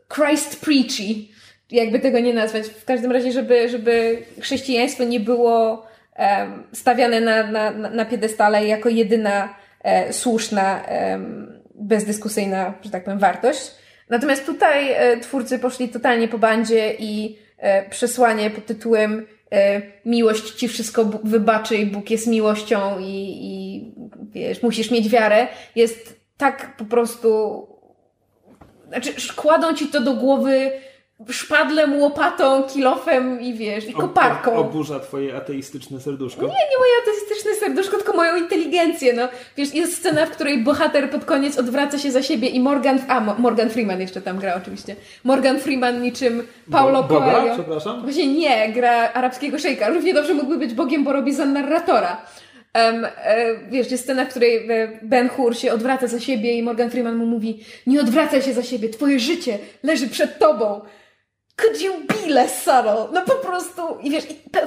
Christ 0.08 0.60
preachy, 0.60 1.31
jakby 1.72 1.98
tego 1.98 2.20
nie 2.20 2.34
nazwać. 2.34 2.66
W 2.66 2.84
każdym 2.84 3.12
razie, 3.12 3.32
żeby, 3.32 3.68
żeby 3.68 4.22
chrześcijaństwo 4.40 5.04
nie 5.04 5.20
było 5.20 5.86
um, 6.18 6.62
stawiane 6.72 7.20
na, 7.20 7.50
na, 7.50 7.70
na 7.70 8.04
piedestale 8.04 8.66
jako 8.66 8.88
jedyna 8.88 9.54
e, 9.82 10.12
słuszna 10.12 10.84
um, 11.10 11.62
bezdyskusyjna, 11.74 12.74
że 12.82 12.90
tak 12.90 13.04
powiem, 13.04 13.18
wartość. 13.18 13.70
Natomiast 14.08 14.46
tutaj 14.46 14.92
e, 14.92 15.16
twórcy 15.20 15.58
poszli 15.58 15.88
totalnie 15.88 16.28
po 16.28 16.38
bandzie 16.38 16.94
i 16.98 17.38
e, 17.58 17.90
przesłanie 17.90 18.50
pod 18.50 18.66
tytułem 18.66 19.26
e, 19.52 19.82
miłość 20.04 20.50
ci 20.50 20.68
wszystko 20.68 21.04
wybaczy 21.24 21.76
i 21.76 21.86
Bóg 21.86 22.10
jest 22.10 22.26
miłością 22.26 22.98
i, 22.98 23.38
i 23.42 23.84
wiesz, 24.30 24.62
musisz 24.62 24.90
mieć 24.90 25.08
wiarę, 25.08 25.46
jest 25.76 26.20
tak 26.36 26.76
po 26.76 26.84
prostu 26.84 27.62
znaczy 28.88 29.12
kładą 29.36 29.74
ci 29.74 29.86
to 29.86 30.00
do 30.00 30.14
głowy 30.14 30.70
szpadlem, 31.30 32.00
łopatą, 32.00 32.62
kilofem 32.62 33.40
i 33.40 33.54
wiesz, 33.54 33.88
i 33.88 33.92
koparką. 33.92 34.56
Oburza 34.56 35.00
twoje 35.00 35.36
ateistyczne 35.36 36.00
serduszko. 36.00 36.42
Nie, 36.42 36.48
nie 36.48 36.78
moje 36.78 36.92
ateistyczne 37.02 37.54
serduszko, 37.54 37.96
tylko 37.96 38.12
moją 38.12 38.36
inteligencję, 38.36 39.12
no. 39.12 39.28
Wiesz, 39.56 39.74
jest 39.74 39.96
scena, 39.96 40.26
w 40.26 40.30
której 40.30 40.58
bohater 40.58 41.10
pod 41.10 41.24
koniec 41.24 41.58
odwraca 41.58 41.98
się 41.98 42.10
za 42.10 42.22
siebie 42.22 42.48
i 42.48 42.60
Morgan, 42.60 42.98
a 43.08 43.20
Morgan 43.20 43.70
Freeman 43.70 44.00
jeszcze 44.00 44.22
tam 44.22 44.38
gra 44.38 44.54
oczywiście. 44.54 44.96
Morgan 45.24 45.60
Freeman 45.60 46.02
niczym 46.02 46.42
Paulo 46.70 47.02
Bo, 47.02 47.08
Boga? 47.14 47.32
Coelho. 47.32 47.54
przepraszam? 47.54 48.02
Właśnie 48.02 48.34
nie, 48.34 48.72
gra 48.72 49.12
arabskiego 49.12 49.58
szejka. 49.58 49.88
Równie 49.88 50.14
dobrze 50.14 50.34
mógłby 50.34 50.58
być 50.58 50.74
Bogiem, 50.74 51.04
bo 51.04 51.12
robi 51.12 51.34
za 51.34 51.44
narratora. 51.44 52.26
Um, 52.74 53.04
e, 53.04 53.54
wiesz, 53.70 53.90
jest 53.90 54.04
scena, 54.04 54.24
w 54.24 54.28
której 54.28 54.70
e, 54.70 54.88
Ben 55.02 55.28
Hur 55.28 55.56
się 55.56 55.72
odwraca 55.72 56.06
za 56.06 56.20
siebie 56.20 56.52
i 56.52 56.62
Morgan 56.62 56.90
Freeman 56.90 57.16
mu 57.16 57.26
mówi 57.26 57.64
nie 57.86 58.00
odwracaj 58.00 58.42
się 58.42 58.52
za 58.52 58.62
siebie, 58.62 58.88
twoje 58.88 59.20
życie 59.20 59.58
leży 59.82 60.08
przed 60.08 60.38
tobą 60.38 60.80
could 61.56 61.80
you 61.80 61.92
be 62.08 62.34
less 62.34 62.62
subtle? 62.62 63.08
No 63.12 63.22
po 63.26 63.34
prostu, 63.34 63.82
i 64.02 64.10
wiesz, 64.10 64.24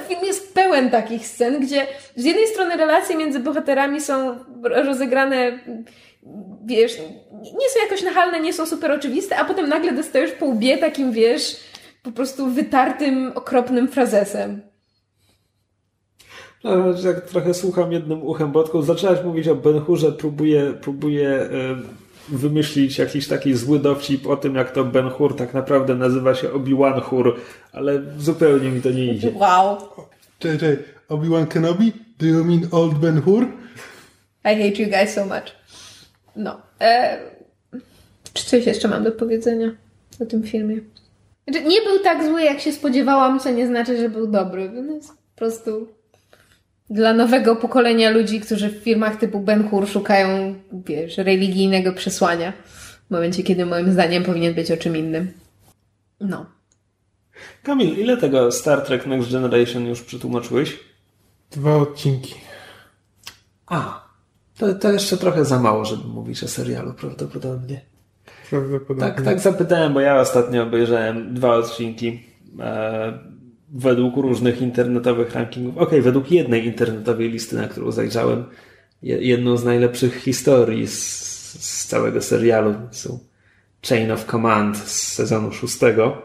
film 0.08 0.20
jest 0.24 0.54
pełen 0.54 0.90
takich 0.90 1.26
scen, 1.26 1.60
gdzie 1.60 1.86
z 2.16 2.24
jednej 2.24 2.46
strony 2.46 2.76
relacje 2.76 3.16
między 3.16 3.40
bohaterami 3.40 4.00
są 4.00 4.38
rozegrane, 4.62 5.58
wiesz, 6.64 6.98
nie 7.42 7.70
są 7.70 7.80
jakoś 7.82 8.02
nachalne, 8.02 8.40
nie 8.40 8.52
są 8.52 8.66
super 8.66 8.92
oczywiste, 8.92 9.36
a 9.36 9.44
potem 9.44 9.68
nagle 9.68 9.92
dostajesz 9.92 10.32
po 10.32 10.46
łbie 10.46 10.78
takim, 10.78 11.12
wiesz, 11.12 11.56
po 12.02 12.12
prostu 12.12 12.46
wytartym, 12.46 13.32
okropnym 13.34 13.88
frazesem. 13.88 14.62
No, 16.64 16.70
jak 17.04 17.20
trochę 17.20 17.54
słucham 17.54 17.92
jednym 17.92 18.22
uchem, 18.22 18.52
bo 18.52 18.82
zaczęłaś 18.82 19.24
mówić 19.24 19.48
o 19.48 19.54
Ben 19.54 19.80
Hurze, 19.80 20.12
próbuję, 20.12 20.74
próbuję 20.80 21.48
wymyślić 22.28 22.98
jakiś 22.98 23.28
taki 23.28 23.54
zły 23.54 23.78
dowcip 23.78 24.26
o 24.26 24.36
tym, 24.36 24.54
jak 24.54 24.70
to 24.70 24.84
Ben 24.84 25.10
Hur 25.10 25.36
tak 25.36 25.54
naprawdę 25.54 25.94
nazywa 25.94 26.34
się 26.34 26.48
Obi-Wan 26.52 27.00
Hur, 27.00 27.36
ale 27.72 28.02
zupełnie 28.18 28.70
mi 28.70 28.82
to 28.82 28.90
nie 28.90 29.04
idzie. 29.04 29.32
Wow. 29.34 29.76
Cześć, 30.38 30.60
cześć. 30.60 30.82
Obi-Wan 31.08 31.46
Kenobi? 31.46 31.92
Do 32.18 32.26
you 32.26 32.44
mean 32.44 32.68
Old 32.72 32.94
Ben 32.94 33.22
Hur? 33.22 33.42
I 34.44 34.48
hate 34.48 34.82
you 34.82 34.90
guys 34.90 35.14
so 35.14 35.24
much. 35.24 35.56
No. 36.36 36.60
E... 36.80 37.18
Czy 38.32 38.46
coś 38.46 38.66
jeszcze 38.66 38.88
mam 38.88 39.04
do 39.04 39.12
powiedzenia 39.12 39.70
o 40.20 40.24
tym 40.24 40.42
filmie? 40.42 40.80
Znaczy, 41.48 41.66
nie 41.66 41.80
był 41.80 41.98
tak 41.98 42.26
zły, 42.26 42.42
jak 42.42 42.60
się 42.60 42.72
spodziewałam, 42.72 43.40
co 43.40 43.50
nie 43.50 43.66
znaczy, 43.66 43.96
że 43.96 44.08
był 44.08 44.26
dobry. 44.26 44.70
Jest 44.94 45.08
po 45.08 45.36
prostu 45.36 45.88
dla 46.90 47.12
nowego 47.12 47.56
pokolenia 47.56 48.10
ludzi, 48.10 48.40
którzy 48.40 48.68
w 48.68 48.82
filmach 48.82 49.16
typu 49.16 49.40
Ben 49.40 49.68
Hur 49.68 49.88
szukają, 49.88 50.54
wiesz, 50.72 51.18
religijnego 51.18 51.92
przesłania. 51.92 52.52
W 53.06 53.10
momencie, 53.10 53.42
kiedy 53.42 53.66
moim 53.66 53.92
zdaniem 53.92 54.24
powinien 54.24 54.54
być 54.54 54.70
o 54.70 54.76
czym 54.76 54.96
innym. 54.96 55.32
No. 56.20 56.46
Kamil, 57.62 57.98
ile 57.98 58.16
tego 58.16 58.52
Star 58.52 58.80
Trek 58.80 59.06
Next 59.06 59.32
Generation 59.32 59.86
już 59.86 60.02
przetłumaczyłeś? 60.02 60.78
Dwa 61.50 61.76
odcinki. 61.76 62.34
A, 63.66 64.08
to, 64.58 64.74
to 64.74 64.92
jeszcze 64.92 65.16
trochę 65.16 65.44
za 65.44 65.58
mało, 65.58 65.84
żeby 65.84 66.08
mówić 66.08 66.44
o 66.44 66.48
serialu 66.48 66.94
prawdopodobnie. 66.94 67.80
Prawdopodobnie. 68.50 69.14
Tak, 69.14 69.22
tak 69.22 69.40
zapytałem, 69.40 69.94
bo 69.94 70.00
ja 70.00 70.20
ostatnio 70.20 70.62
obejrzałem 70.62 71.34
dwa 71.34 71.56
odcinki. 71.56 72.22
E, 72.60 73.35
według 73.68 74.16
różnych 74.16 74.62
internetowych 74.62 75.34
rankingów, 75.34 75.78
ok, 75.78 75.90
według 76.00 76.30
jednej 76.30 76.66
internetowej 76.66 77.30
listy, 77.30 77.56
na 77.56 77.68
którą 77.68 77.92
zajrzałem, 77.92 78.44
jedną 79.02 79.56
z 79.56 79.64
najlepszych 79.64 80.16
historii 80.16 80.86
z 80.86 81.26
z 81.58 81.86
całego 81.86 82.22
serialu. 82.22 82.74
Są 82.90 83.18
Chain 83.88 84.10
of 84.10 84.24
Command 84.24 84.76
z 84.76 85.12
sezonu 85.12 85.52
szóstego. 85.52 86.22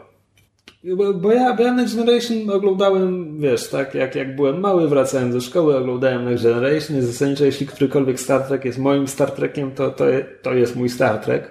Bo, 0.96 1.14
bo, 1.14 1.32
ja, 1.32 1.54
bo 1.54 1.62
ja 1.62 1.72
Next 1.72 1.96
Generation 1.96 2.50
oglądałem, 2.50 3.40
wiesz, 3.40 3.68
tak, 3.68 3.94
jak, 3.94 4.14
jak 4.14 4.36
byłem 4.36 4.60
mały, 4.60 4.88
wracałem 4.88 5.32
ze 5.32 5.40
szkoły, 5.40 5.76
oglądałem 5.76 6.24
Next 6.24 6.44
Generation 6.44 6.98
i 6.98 7.02
zasadniczo 7.02 7.44
jeśli 7.44 7.66
którykolwiek 7.66 8.20
Star 8.20 8.42
Trek 8.42 8.64
jest 8.64 8.78
moim 8.78 9.08
Star 9.08 9.30
Trekiem, 9.30 9.70
to, 9.70 9.90
to, 9.90 10.04
to 10.42 10.54
jest 10.54 10.76
mój 10.76 10.88
Star 10.88 11.18
Trek. 11.18 11.50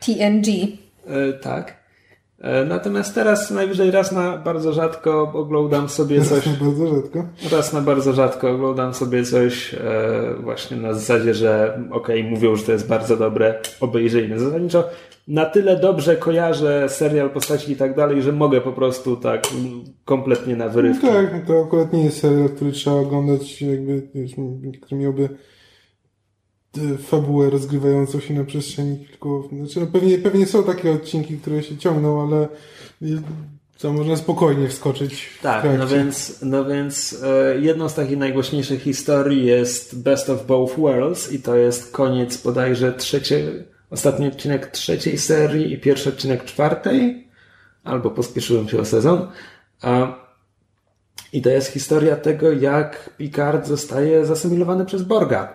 TNG. 0.00 0.46
E, 1.06 1.32
tak. 1.32 1.77
E, 2.40 2.64
natomiast 2.64 3.14
teraz 3.14 3.50
najwyżej 3.50 3.90
raz 3.90 4.12
na 4.12 4.36
bardzo 4.36 4.72
rzadko 4.72 5.32
oglądam 5.34 5.88
sobie 5.88 6.24
coś. 6.24 6.46
Raz 6.46 6.60
na 6.60 6.66
bardzo 6.66 6.86
rzadko. 6.86 7.24
Raz 7.52 7.72
na 7.72 7.80
bardzo 7.80 8.12
rzadko 8.12 8.50
oglądam 8.50 8.94
sobie 8.94 9.24
coś 9.24 9.74
e, 9.74 9.78
właśnie 10.40 10.76
na 10.76 10.92
zasadzie, 10.94 11.34
że 11.34 11.80
okej, 11.90 12.20
okay, 12.20 12.30
mówią, 12.30 12.56
że 12.56 12.62
to 12.64 12.72
jest 12.72 12.88
bardzo 12.88 13.16
dobre, 13.16 13.54
obejrzyjmy. 13.80 14.38
Zasadniczo 14.38 14.84
na 15.28 15.44
tyle 15.44 15.76
dobrze 15.76 16.16
kojarzę 16.16 16.88
serial, 16.88 17.30
postaci 17.30 17.72
i 17.72 17.76
tak 17.76 17.96
dalej, 17.96 18.22
że 18.22 18.32
mogę 18.32 18.60
po 18.60 18.72
prostu 18.72 19.16
tak 19.16 19.42
kompletnie 20.04 20.56
na 20.56 20.68
wyrywki. 20.68 21.06
No 21.06 21.12
tak, 21.12 21.46
to 21.46 21.62
akurat 21.66 21.92
nie 21.92 22.04
jest 22.04 22.20
serial, 22.20 22.48
który 22.48 22.72
trzeba 22.72 22.96
oglądać 22.96 23.62
jakby, 23.62 24.02
który 24.82 25.02
miałby 25.02 25.28
fabułę 26.98 27.50
rozgrywającą 27.50 28.20
się 28.20 28.34
na 28.34 28.44
przestrzeni 28.44 29.06
kilku... 29.06 29.48
Znaczy, 29.52 29.80
no 29.80 29.86
pewnie, 29.86 30.18
pewnie 30.18 30.46
są 30.46 30.64
takie 30.64 30.92
odcinki, 30.92 31.38
które 31.38 31.62
się 31.62 31.76
ciągną, 31.76 32.28
ale 32.28 32.48
co 33.76 33.92
można 33.92 34.16
spokojnie 34.16 34.68
wskoczyć. 34.68 35.28
Tak, 35.42 35.64
no 35.78 35.86
więc, 35.86 36.38
no 36.42 36.64
więc 36.64 37.22
e, 37.22 37.58
jedną 37.58 37.88
z 37.88 37.94
takich 37.94 38.18
najgłośniejszych 38.18 38.82
historii 38.82 39.46
jest 39.46 40.02
Best 40.02 40.30
of 40.30 40.46
Both 40.46 40.78
Worlds 40.78 41.32
i 41.32 41.42
to 41.42 41.56
jest 41.56 41.92
koniec 41.92 42.42
bodajże 42.42 42.92
trzeciej, 42.92 43.44
ostatni 43.90 44.26
odcinek 44.26 44.66
trzeciej 44.66 45.18
serii 45.18 45.72
i 45.72 45.78
pierwszy 45.78 46.08
odcinek 46.08 46.44
czwartej, 46.44 47.28
albo 47.84 48.10
pospieszyłem 48.10 48.68
się 48.68 48.80
o 48.80 48.84
sezon. 48.84 49.28
I 51.32 51.42
to 51.42 51.50
jest 51.50 51.72
historia 51.72 52.16
tego, 52.16 52.52
jak 52.52 53.10
Picard 53.18 53.66
zostaje 53.66 54.26
zasymilowany 54.26 54.84
przez 54.86 55.02
Borga. 55.02 55.54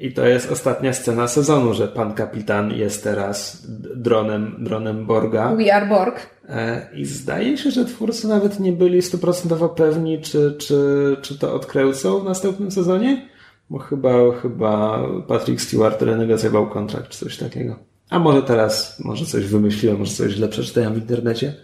I 0.00 0.12
to 0.12 0.26
jest 0.26 0.52
ostatnia 0.52 0.92
scena 0.92 1.28
sezonu, 1.28 1.74
że 1.74 1.88
pan 1.88 2.14
kapitan 2.14 2.72
jest 2.72 3.04
teraz 3.04 3.66
dronem, 3.96 4.56
dronem 4.58 5.06
Borga. 5.06 5.54
We 5.54 5.74
are 5.74 5.86
Borg. 5.86 6.30
E, 6.48 6.88
I 6.94 7.04
zdaje 7.04 7.58
się, 7.58 7.70
że 7.70 7.84
twórcy 7.84 8.28
nawet 8.28 8.60
nie 8.60 8.72
byli 8.72 9.02
stuprocentowo 9.02 9.68
pewni, 9.68 10.20
czy, 10.20 10.56
czy, 10.58 11.16
czy 11.22 11.38
to 11.38 11.54
odkręcą 11.54 12.20
w 12.20 12.24
następnym 12.24 12.70
sezonie, 12.70 13.28
bo 13.70 13.78
chyba, 13.78 14.10
chyba 14.42 15.02
Patrick 15.28 15.60
Stewart 15.60 16.02
renegocjował 16.02 16.70
kontrakt, 16.70 17.08
czy 17.08 17.18
coś 17.18 17.36
takiego. 17.36 17.76
A 18.10 18.18
może 18.18 18.42
teraz, 18.42 19.00
może 19.04 19.26
coś 19.26 19.46
wymyśliłem, 19.46 19.98
może 19.98 20.12
coś 20.12 20.32
źle 20.32 20.48
przeczytałem 20.48 20.94
w 20.94 20.98
internecie. 20.98 21.54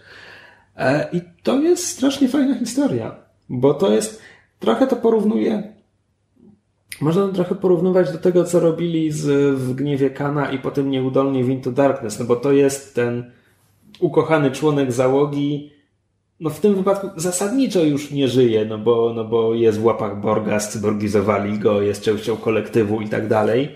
E, 0.75 1.09
I 1.13 1.21
to 1.43 1.59
jest 1.59 1.87
strasznie 1.87 2.27
fajna 2.27 2.59
historia, 2.59 3.15
bo 3.49 3.73
to 3.73 3.91
jest, 3.91 4.21
trochę 4.59 4.87
to 4.87 4.95
porównuje 4.95 5.76
można 7.01 7.27
trochę 7.27 7.55
porównywać 7.55 8.11
do 8.11 8.17
tego, 8.17 8.43
co 8.43 8.59
robili 8.59 9.11
z, 9.11 9.55
w 9.59 9.73
Gniewie 9.73 10.09
Kana 10.09 10.51
i 10.51 10.59
potem 10.59 10.91
nieudolnie 10.91 11.43
w 11.43 11.49
Into 11.49 11.71
Darkness, 11.71 12.19
no 12.19 12.25
bo 12.25 12.35
to 12.35 12.51
jest 12.51 12.95
ten 12.95 13.31
ukochany 13.99 14.51
członek 14.51 14.91
załogi, 14.91 15.71
no 16.39 16.49
w 16.49 16.59
tym 16.59 16.75
wypadku 16.75 17.09
zasadniczo 17.15 17.83
już 17.83 18.11
nie 18.11 18.27
żyje, 18.27 18.65
no 18.65 18.77
bo, 18.77 19.13
no 19.15 19.23
bo 19.23 19.53
jest 19.53 19.79
w 19.79 19.85
łapach 19.85 20.21
Borga, 20.21 20.59
scyborgizowali 20.59 21.59
go, 21.59 21.81
jest 21.81 22.03
częścią 22.03 22.37
kolektywu 22.37 23.01
i 23.01 23.09
tak 23.09 23.27
dalej. 23.27 23.75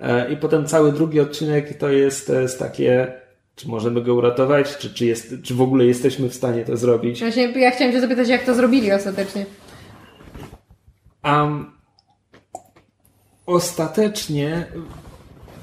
E, 0.00 0.32
I 0.32 0.36
potem 0.36 0.66
cały 0.66 0.92
drugi 0.92 1.20
odcinek 1.20 1.78
to 1.78 1.88
jest, 1.88 2.26
to 2.26 2.40
jest 2.40 2.58
takie, 2.58 3.12
czy 3.56 3.68
możemy 3.68 4.02
go 4.02 4.14
uratować, 4.14 4.76
czy, 4.76 4.94
czy, 4.94 5.06
jest, 5.06 5.34
czy 5.42 5.54
w 5.54 5.62
ogóle 5.62 5.84
jesteśmy 5.84 6.28
w 6.28 6.34
stanie 6.34 6.64
to 6.64 6.76
zrobić. 6.76 7.20
Właśnie 7.20 7.52
ja 7.60 7.70
chciałem 7.70 7.92
cię 7.92 8.00
zapytać, 8.00 8.28
jak 8.28 8.44
to 8.44 8.54
zrobili 8.54 8.92
ostatecznie. 8.92 9.46
Um, 11.24 11.71
ostatecznie 13.46 14.66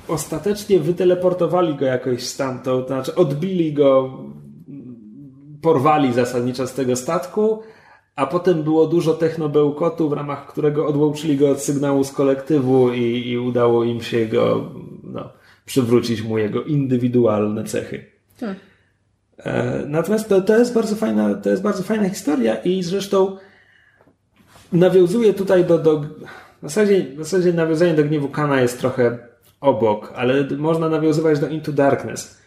ostatecznie 0.10 0.80
wyteleportowali 0.80 1.76
go 1.76 1.86
jakoś 1.86 2.24
stamtąd, 2.24 2.88
to 2.88 2.94
znaczy 2.94 3.16
odbili 3.16 3.74
go, 3.74 4.18
porwali 5.62 6.14
zasadniczo 6.14 6.68
z 6.68 6.74
tego 6.74 6.96
statku, 6.96 7.62
a 8.16 8.28
potem 8.28 8.64
było 8.64 8.88
dużo 8.88 9.14
technobełkotu, 9.14 10.10
w 10.10 10.14
ramach 10.14 10.48
którego 10.48 10.88
odłączyli 10.88 11.38
go 11.38 11.50
od 11.50 11.62
sygnału 11.62 12.04
z 12.04 12.12
kolektywu 12.12 12.94
i, 12.94 13.28
i 13.28 13.38
udało 13.38 13.84
im 13.84 14.02
się 14.02 14.26
go 14.26 14.72
no, 15.04 15.30
przywrócić 15.66 16.22
mu 16.22 16.38
jego 16.38 16.64
indywidualne 16.64 17.64
cechy. 17.64 18.06
Hmm. 18.40 18.56
Natomiast 19.88 20.30
to, 20.30 20.42
to, 20.42 20.58
jest 20.58 20.74
bardzo 20.74 20.96
fajna, 20.96 21.36
to 21.36 21.50
jest 21.50 21.62
bardzo 21.62 21.84
fajna 21.84 22.10
historia 22.10 22.56
i 22.56 22.84
zresztą 22.84 23.38
nawiązuje 24.74 25.34
tutaj 25.34 25.66
do, 25.66 25.78
do 25.78 26.06
w 26.60 26.62
zasadzie, 26.62 27.06
w 27.16 27.18
zasadzie 27.18 27.54
nawiązanie 27.54 27.94
do 27.94 28.04
gniewu 28.04 28.30
Kana 28.30 28.62
jest 28.62 28.80
trochę 28.80 29.18
obok, 29.62 30.14
ale 30.16 30.48
można 30.58 30.90
nawiązywać 30.90 31.40
do 31.40 31.48
Into 31.48 31.72
Darkness. 31.72 32.40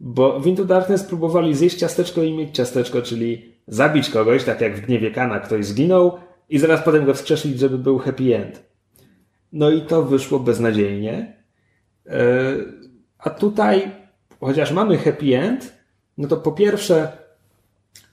Bo 0.00 0.40
w 0.40 0.46
Into 0.46 0.64
Darkness 0.64 1.04
próbowali 1.04 1.54
zjeść 1.54 1.78
ciasteczko 1.78 2.22
i 2.22 2.32
mieć 2.32 2.56
ciasteczko, 2.56 3.02
czyli 3.02 3.52
zabić 3.66 4.10
kogoś, 4.10 4.44
tak 4.44 4.60
jak 4.60 4.76
w 4.76 4.86
gniewie 4.86 5.10
Kana 5.10 5.40
ktoś 5.40 5.66
zginął 5.66 6.18
i 6.48 6.58
zaraz 6.58 6.82
potem 6.82 7.04
go 7.04 7.14
wskrzeszyć, 7.14 7.58
żeby 7.58 7.78
był 7.78 7.98
happy 7.98 8.36
end. 8.36 8.62
No 9.52 9.70
i 9.70 9.82
to 9.82 10.02
wyszło 10.02 10.40
beznadziejnie. 10.40 11.36
E, 12.06 12.20
a 13.18 13.30
tutaj, 13.30 13.90
chociaż 14.40 14.72
mamy 14.72 14.98
happy 14.98 15.38
end, 15.38 15.78
no 16.18 16.28
to 16.28 16.36
po 16.36 16.52
pierwsze, 16.52 17.12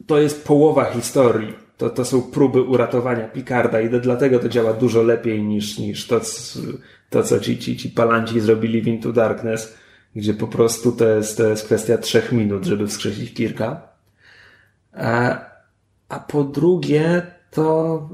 to 0.08 0.20
jest 0.20 0.48
połowa 0.48 0.86
historii 0.86 1.64
to, 1.78 1.90
to 1.90 2.06
są 2.06 2.22
próby 2.22 2.62
uratowania 2.62 3.28
Picarda 3.28 3.82
i 3.82 3.90
dlatego 3.90 4.40
to 4.40 4.50
działa 4.50 4.74
dużo 4.74 5.04
lepiej 5.04 5.44
niż, 5.44 5.80
niż 5.80 6.08
to, 6.08 6.22
to 7.10 7.24
co 7.24 7.40
ci, 7.40 7.58
ci, 7.58 7.78
ci 7.78 7.90
palanci 7.90 8.40
zrobili 8.40 8.82
w 8.82 8.88
Into 8.88 9.14
Darkness, 9.14 9.78
gdzie 10.16 10.34
po 10.34 10.48
prostu 10.48 10.92
to 10.92 11.08
jest, 11.08 11.38
to 11.38 11.48
jest 11.48 11.66
kwestia 11.66 11.98
trzech 11.98 12.32
minut, 12.32 12.66
żeby 12.66 12.88
wskrzesić 12.88 13.34
Kirka. 13.34 13.88
A, 14.94 15.40
a 16.10 16.20
po 16.20 16.44
drugie, 16.44 17.22
to, 17.52 18.10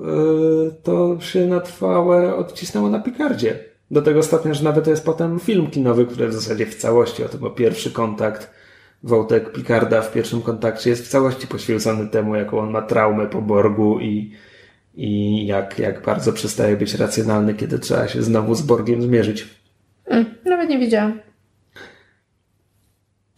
yy, 0.65 0.71
to 0.83 1.17
się 1.19 1.47
na 1.47 1.59
trwałe 1.59 2.35
odcisnęło 2.35 2.89
na 2.89 2.99
Picardzie. 2.99 3.59
Do 3.91 4.01
tego 4.01 4.23
stopnia, 4.23 4.53
że 4.53 4.63
nawet 4.63 4.85
to 4.85 4.89
jest 4.89 5.05
potem 5.05 5.39
film 5.39 5.71
kinowy, 5.71 6.05
który 6.05 6.27
w 6.27 6.33
zasadzie 6.33 6.65
w 6.65 6.75
całości 6.75 7.23
o 7.23 7.29
tym, 7.29 7.43
o 7.43 7.49
pierwszy 7.49 7.91
kontakt 7.91 8.60
wątek 9.03 9.51
Picarda 9.51 10.01
w 10.01 10.13
pierwszym 10.13 10.41
kontakcie 10.41 10.89
jest 10.89 11.05
w 11.05 11.09
całości 11.09 11.47
poświęcony 11.47 12.07
temu, 12.07 12.35
jaką 12.35 12.59
on 12.59 12.71
ma 12.71 12.81
traumę 12.81 13.27
po 13.27 13.41
Borgu 13.41 13.99
i, 13.99 14.33
i 14.95 15.45
jak, 15.45 15.79
jak 15.79 16.05
bardzo 16.05 16.33
przestaje 16.33 16.77
być 16.77 16.93
racjonalny, 16.93 17.53
kiedy 17.53 17.79
trzeba 17.79 18.07
się 18.07 18.23
znowu 18.23 18.55
z 18.55 18.61
Borgiem 18.61 19.01
zmierzyć. 19.01 19.47
Mm, 20.05 20.25
nawet 20.45 20.69
nie 20.69 20.79
wiedziałam. 20.79 21.19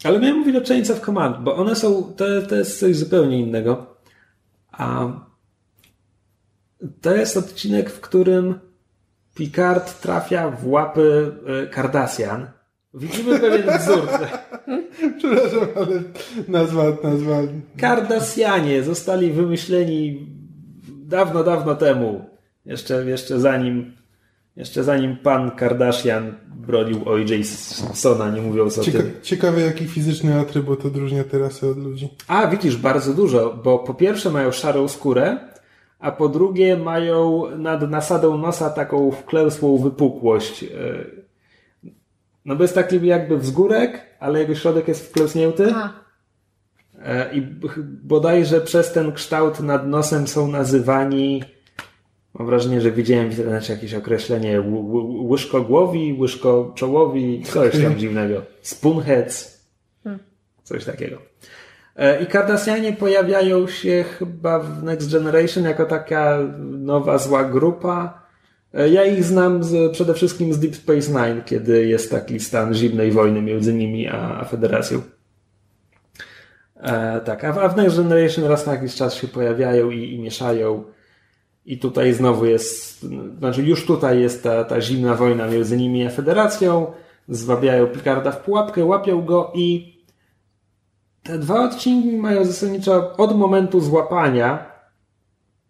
Ale 0.03 0.19
miałem 0.19 0.37
mówić 0.37 0.55
o 0.55 0.67
Chains 0.67 0.89
of 0.89 1.01
Command, 1.01 1.37
bo 1.43 1.55
one 1.55 1.75
są, 1.75 2.13
to, 2.17 2.25
to 2.49 2.55
jest 2.55 2.79
coś 2.79 2.95
zupełnie 2.95 3.39
innego. 3.39 3.95
A 4.71 5.11
to 7.01 7.15
jest 7.15 7.37
odcinek, 7.37 7.89
w 7.89 8.01
którym 8.01 8.59
Picard 9.35 10.01
trafia 10.01 10.49
w 10.49 10.67
łapy 10.67 11.31
Cardassian 11.75 12.47
Widzimy 12.93 13.39
pewien 13.39 13.77
wzór. 13.79 14.07
Przepraszam, 15.17 15.67
ale 15.75 16.03
nazwa, 16.47 16.83
nazwa... 17.03 17.37
Kardasjanie 17.77 18.83
zostali 18.83 19.31
wymyśleni 19.31 20.27
dawno, 20.87 21.43
dawno 21.43 21.75
temu. 21.75 22.25
Jeszcze, 22.65 23.05
jeszcze 23.05 23.39
zanim 23.39 23.93
jeszcze 24.55 24.83
zanim 24.83 25.17
pan 25.17 25.51
Kardashian 25.51 26.35
bronił 26.55 27.09
O.J. 27.09 27.45
Simpsona, 27.45 28.31
nie 28.31 28.41
mówiąc 28.41 28.77
o 28.77 28.83
Cieka 28.83 28.97
tym. 28.97 29.11
Ciekawe, 29.21 29.61
jaki 29.61 29.85
fizyczny 29.85 30.39
atrybut 30.39 30.85
odróżnia 30.85 31.23
teraz 31.23 31.63
od 31.63 31.77
ludzi. 31.77 32.09
A, 32.27 32.47
widzisz, 32.47 32.77
bardzo 32.77 33.13
dużo, 33.13 33.59
bo 33.63 33.79
po 33.79 33.93
pierwsze 33.93 34.29
mają 34.29 34.51
szarą 34.51 34.87
skórę, 34.87 35.37
a 35.99 36.11
po 36.11 36.29
drugie 36.29 36.77
mają 36.77 37.43
nad 37.57 37.89
nasadą 37.89 38.37
nosa 38.37 38.69
taką 38.69 39.11
wklęsłą 39.11 39.77
wypukłość. 39.77 40.63
E, 40.63 40.67
no 42.45 42.55
bo 42.55 42.63
jest 42.63 42.75
taki 42.75 43.07
jakby 43.07 43.37
wzgórek, 43.37 44.01
ale 44.19 44.39
jego 44.39 44.55
środek 44.55 44.87
jest 44.87 45.09
wklęsnięty. 45.09 45.73
E, 47.01 47.35
I 47.35 47.41
bodajże 48.03 48.61
przez 48.61 48.91
ten 48.91 49.11
kształt 49.11 49.59
nad 49.59 49.87
nosem 49.87 50.27
są 50.27 50.47
nazywani 50.47 51.43
Mam 52.33 52.47
wrażenie, 52.47 52.81
że 52.81 52.91
widziałem 52.91 53.29
w 53.29 53.31
internecie 53.37 53.73
jakieś 53.73 53.93
określenie 53.93 54.61
łyżkogłowi, 55.29 56.17
łyżkoczołowi, 56.19 57.43
coś 57.43 57.81
tam 57.81 57.95
dziwnego. 57.97 58.41
Spoonheads. 58.61 59.63
Hmm. 60.03 60.23
Coś 60.63 60.85
takiego. 60.85 61.17
E, 61.95 62.23
I 62.23 62.25
Kardashianie 62.25 62.93
pojawiają 62.93 63.67
się 63.67 64.05
chyba 64.19 64.59
w 64.59 64.83
Next 64.83 65.11
Generation 65.11 65.63
jako 65.63 65.85
taka 65.85 66.39
nowa 66.59 67.17
zła 67.17 67.43
grupa 67.43 68.22
ja 68.73 69.05
ich 69.05 69.23
znam 69.23 69.63
z, 69.63 69.91
przede 69.91 70.13
wszystkim 70.13 70.53
z 70.53 70.59
Deep 70.59 70.75
Space 70.75 71.11
Nine, 71.11 71.41
kiedy 71.45 71.87
jest 71.87 72.11
taki 72.11 72.39
stan 72.39 72.73
zimnej 72.73 73.11
wojny 73.11 73.41
między 73.41 73.73
nimi 73.73 74.07
a, 74.07 74.39
a 74.39 74.45
Federacją. 74.45 75.01
E, 76.75 77.21
tak, 77.21 77.43
a, 77.43 77.61
a 77.61 77.69
w 77.69 77.77
Next 77.77 77.97
Generation 77.97 78.45
raz 78.45 78.65
na 78.65 78.73
jakiś 78.73 78.95
czas 78.95 79.13
się 79.13 79.27
pojawiają 79.27 79.89
i, 79.89 80.13
i 80.13 80.19
mieszają. 80.19 80.83
I 81.65 81.79
tutaj 81.79 82.13
znowu 82.13 82.45
jest, 82.45 83.05
znaczy 83.37 83.63
już 83.63 83.85
tutaj 83.85 84.21
jest 84.21 84.43
ta, 84.43 84.63
ta 84.63 84.81
zimna 84.81 85.15
wojna 85.15 85.47
między 85.47 85.77
nimi 85.77 86.05
a 86.05 86.09
Federacją. 86.09 86.91
Zwabiają 87.29 87.87
Picarda 87.87 88.31
w 88.31 88.43
pułapkę, 88.43 88.85
łapią 88.85 89.25
go 89.25 89.51
i 89.55 89.93
te 91.23 91.37
dwa 91.39 91.63
odcinki 91.63 92.17
mają 92.17 92.45
zasadniczo 92.45 93.17
od 93.17 93.37
momentu 93.37 93.81
złapania, 93.81 94.72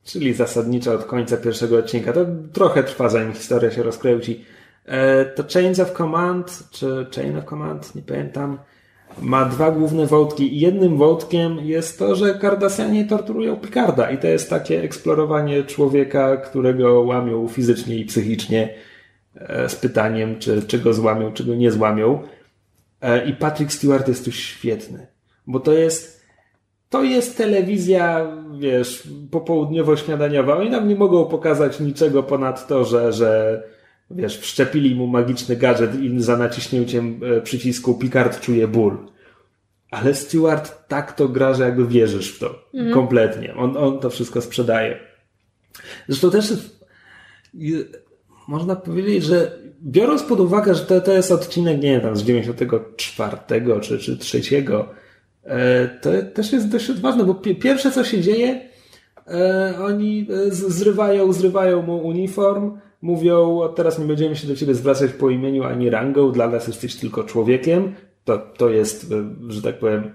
czyli 0.04 0.34
zasadniczo 0.34 0.94
od 0.94 1.06
końca 1.06 1.38
pierwszego 1.38 1.78
odcinka. 1.78 2.14
To 2.14 2.26
trochę 2.54 2.84
trwa, 2.84 3.10
zanim 3.10 3.34
historia 3.34 3.72
się 3.72 3.84
rozkręci. 3.84 4.46
E, 4.86 5.26
to 5.26 5.44
Chains 5.54 5.80
of 5.80 5.92
Command, 5.92 6.64
czy 6.72 7.08
Chain 7.16 7.38
of 7.38 7.46
Command, 7.46 7.96
nie 7.96 8.02
pamiętam, 8.02 8.58
ma 9.22 9.46
dwa 9.46 9.72
główne 9.72 10.08
wątki 10.08 10.60
jednym 10.60 10.98
wątkiem 10.98 11.60
jest 11.60 12.00
to, 12.00 12.16
że 12.16 12.40
Cardassianie 12.40 13.06
torturują 13.06 13.56
Picarda 13.56 14.12
i 14.12 14.18
to 14.18 14.28
jest 14.28 14.50
takie 14.50 14.84
eksplorowanie 14.84 15.64
człowieka, 15.64 16.38
którego 16.38 17.02
łamią 17.02 17.48
fizycznie 17.48 17.96
i 17.96 18.06
psychicznie 18.06 18.74
e, 19.36 19.70
z 19.70 19.76
pytaniem, 19.76 20.40
czy, 20.40 20.62
czy 20.62 20.80
go 20.80 20.94
złamią, 20.94 21.34
czy 21.34 21.44
go 21.44 21.56
nie 21.56 21.72
złamią. 21.72 22.22
E, 23.02 23.26
I 23.26 23.34
Patrick 23.34 23.72
Stewart 23.72 24.08
jest 24.08 24.26
tu 24.26 24.32
świetny, 24.32 25.08
bo 25.48 25.60
to 25.60 25.74
jest 25.74 26.23
to 26.94 27.04
jest 27.04 27.38
telewizja, 27.38 28.28
wiesz, 28.60 29.08
popołudniowo-śniadaniowa. 29.32 30.58
Oni 30.58 30.70
nam 30.70 30.88
nie 30.88 30.96
mogą 30.96 31.26
pokazać 31.26 31.80
niczego 31.80 32.24
ponad 32.24 32.68
to, 32.68 32.86
że, 32.86 33.14
że 33.14 33.64
wiesz, 34.12 34.38
wszczepili 34.38 34.96
mu 34.96 35.08
magiczny 35.08 35.56
gadżet 35.56 36.02
i 36.02 36.22
za 36.22 36.38
naciśnięciem 36.38 37.20
e, 37.38 37.42
przycisku 37.42 37.94
Picard 37.94 38.40
czuje 38.40 38.68
ból. 38.68 38.98
Ale 39.92 40.16
Stewart 40.16 40.88
tak 40.88 41.14
to 41.14 41.28
gra, 41.28 41.54
że 41.54 41.64
jakby 41.64 41.88
wierzysz 41.88 42.36
w 42.36 42.40
to. 42.40 42.56
Mhm. 42.74 42.94
Kompletnie. 42.94 43.56
On, 43.56 43.78
on 43.78 44.00
to 44.00 44.10
wszystko 44.10 44.42
sprzedaje. 44.42 45.00
Zresztą 46.08 46.32
też 46.32 46.54
można 48.48 48.76
powiedzieć, 48.76 49.24
że 49.24 49.60
biorąc 49.84 50.24
pod 50.24 50.40
uwagę, 50.40 50.76
że 50.76 50.82
to, 50.82 51.02
to 51.02 51.12
jest 51.12 51.32
odcinek, 51.32 51.82
nie 51.82 51.92
wiem, 51.92 52.02
tam 52.02 52.16
z 52.16 52.24
94 52.24 53.38
czy, 53.82 54.00
czy 54.00 54.18
3, 54.18 54.38
e, 54.38 55.03
to 56.02 56.10
też 56.34 56.54
jest 56.54 56.70
dość 56.70 56.92
ważne, 56.92 57.24
bo 57.24 57.36
pierwsze 57.36 57.92
co 57.92 58.04
się 58.04 58.22
dzieje, 58.22 58.70
e, 59.28 59.74
oni 59.84 60.28
zrywają, 60.52 61.34
zrywają 61.34 61.82
mu 61.82 61.98
uniform, 61.98 62.78
mówią, 63.02 63.60
teraz 63.76 64.00
nie 64.00 64.06
będziemy 64.06 64.36
się 64.36 64.48
do 64.48 64.56
ciebie 64.56 64.76
zwracać 64.76 65.12
po 65.12 65.30
imieniu 65.30 65.64
ani 65.64 65.90
rangą, 65.90 66.32
dla 66.32 66.48
nas 66.48 66.68
jesteś 66.68 66.96
tylko 66.96 67.24
człowiekiem. 67.24 67.96
To, 68.24 68.38
to 68.38 68.70
jest, 68.70 69.12
e, 69.12 69.52
że 69.52 69.62
tak 69.62 69.80
powiem, 69.80 70.14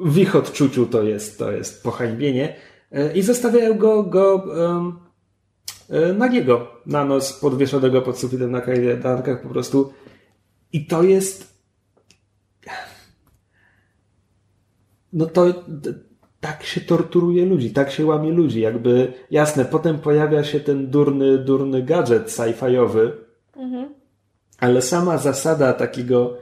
w 0.00 0.18
ich 0.18 0.36
odczuciu 0.36 0.86
to 0.86 1.02
jest, 1.02 1.38
to 1.38 1.52
jest 1.52 1.82
pohańbienie. 1.82 2.56
E, 2.92 3.16
I 3.16 3.22
zostawiają 3.22 3.78
go, 3.78 4.02
go 4.02 4.34
um, 4.34 4.98
nagiego 6.18 6.66
na 6.86 7.04
nos, 7.04 7.32
podwieszonego 7.32 8.02
pod 8.02 8.18
sufitem 8.18 8.50
na 8.50 8.60
kajdankach 8.60 9.42
po 9.42 9.48
prostu. 9.48 9.92
I 10.72 10.86
to 10.86 11.02
jest 11.02 11.53
no 15.14 15.26
to 15.26 15.64
tak 16.40 16.62
się 16.62 16.80
torturuje 16.80 17.46
ludzi, 17.46 17.70
tak 17.70 17.90
się 17.90 18.06
łamie 18.06 18.30
ludzi. 18.30 18.60
Jakby, 18.60 19.12
jasne, 19.30 19.64
potem 19.64 19.98
pojawia 19.98 20.44
się 20.44 20.60
ten 20.60 20.90
durny, 20.90 21.38
durny 21.38 21.82
gadżet 21.82 22.30
sci-fiowy, 22.30 23.10
mhm. 23.56 23.94
ale 24.58 24.82
sama 24.82 25.18
zasada 25.18 25.72
takiego 25.72 26.36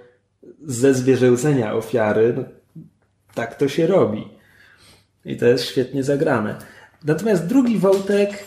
zezwierzęcenia 0.65 1.75
ofiary, 1.75 2.35
no, 2.37 2.43
tak 3.35 3.55
to 3.55 3.69
się 3.69 3.87
robi. 3.87 4.29
I 5.25 5.37
to 5.37 5.47
jest 5.47 5.65
świetnie 5.65 6.03
zagrane. 6.03 6.57
Natomiast 7.05 7.47
drugi 7.47 7.79
wątek, 7.79 8.45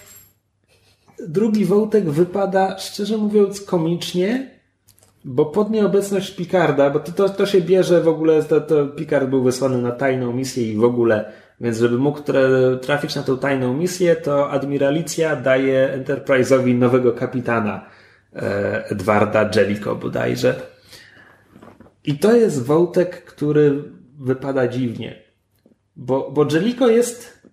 drugi 1.28 1.66
wątek 1.66 2.10
wypada, 2.10 2.78
szczerze 2.78 3.18
mówiąc, 3.18 3.62
komicznie, 3.62 4.55
bo 5.26 5.46
pod 5.46 5.70
nieobecność 5.72 6.36
Picarda, 6.36 6.90
bo 6.90 7.00
to, 7.00 7.12
to, 7.12 7.30
to 7.30 7.46
się 7.46 7.62
bierze 7.62 8.02
w 8.02 8.08
ogóle, 8.08 8.44
to, 8.44 8.62
to 8.62 8.88
Picard 8.88 9.30
był 9.30 9.44
wysłany 9.44 9.78
na 9.78 9.92
tajną 9.92 10.34
misję 10.34 10.72
i 10.72 10.76
w 10.76 10.84
ogóle 10.84 11.32
więc 11.62 11.78
żeby 11.78 11.98
mógł 11.98 12.22
trafić 12.82 13.16
na 13.16 13.24
tę 13.24 13.38
tajną 13.38 13.74
misję, 13.74 14.16
to 14.16 14.52
admiralicja 14.52 15.36
daje 15.36 16.04
Enterprise'owi 16.04 16.76
nowego 16.76 17.14
kapitana 17.14 17.86
e, 18.36 18.86
Edwarda 18.90 19.50
Jellico 19.56 19.96
bodajże. 19.96 20.62
I 22.04 22.18
to 22.18 22.36
jest 22.36 22.64
wątek, 22.64 23.26
który 23.26 23.84
wypada 24.20 24.68
dziwnie. 24.68 25.16
Bo, 25.96 26.32
bo 26.32 26.48
Jellico 26.52 26.90
jest 26.90 27.45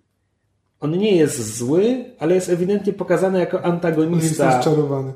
on 0.83 0.97
nie 0.97 1.15
jest 1.15 1.57
zły, 1.57 2.05
ale 2.19 2.35
jest 2.35 2.49
ewidentnie 2.49 2.93
pokazany 2.93 3.39
jako 3.39 3.63
antagonista. 3.65 4.43
On 4.43 4.49
jest 4.49 4.65
rozczarowany. 4.65 5.13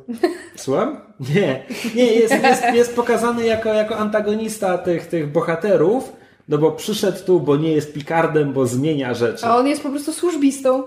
Słucham? 0.55 1.01
Nie. 1.35 1.65
Nie, 1.95 2.05
jest, 2.05 2.43
jest, 2.43 2.63
jest 2.73 2.95
pokazany 2.95 3.45
jako, 3.45 3.73
jako 3.73 3.97
antagonista 3.97 4.77
tych, 4.77 5.07
tych 5.07 5.31
bohaterów, 5.31 6.13
no 6.49 6.57
bo 6.57 6.71
przyszedł 6.71 7.25
tu, 7.25 7.39
bo 7.39 7.57
nie 7.57 7.71
jest 7.71 7.93
Picardem, 7.93 8.53
bo 8.53 8.67
zmienia 8.67 9.13
rzeczy. 9.13 9.45
A 9.45 9.57
on 9.57 9.67
jest 9.67 9.83
po 9.83 9.89
prostu 9.89 10.13
służbistą. 10.13 10.83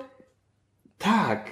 Tak. 0.99 1.51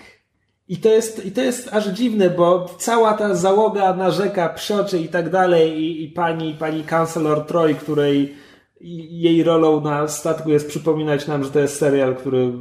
I 0.68 0.76
to 0.76 0.88
jest, 0.88 1.26
i 1.26 1.32
to 1.32 1.40
jest 1.40 1.74
aż 1.74 1.86
dziwne, 1.86 2.30
bo 2.30 2.66
cała 2.78 3.14
ta 3.14 3.34
załoga 3.34 3.94
narzeka, 3.94 4.48
psioczy 4.48 4.98
i 4.98 5.08
tak 5.08 5.30
dalej 5.30 5.78
i, 5.78 6.04
i 6.04 6.08
pani, 6.08 6.54
pani 6.54 6.84
Chancellor 6.84 7.46
Troy, 7.46 7.74
której 7.74 8.34
jej 8.80 9.42
rolą 9.42 9.80
na 9.80 10.08
statku 10.08 10.50
jest 10.50 10.68
przypominać 10.68 11.26
nam, 11.26 11.44
że 11.44 11.50
to 11.50 11.58
jest 11.58 11.78
serial, 11.78 12.16
który 12.16 12.52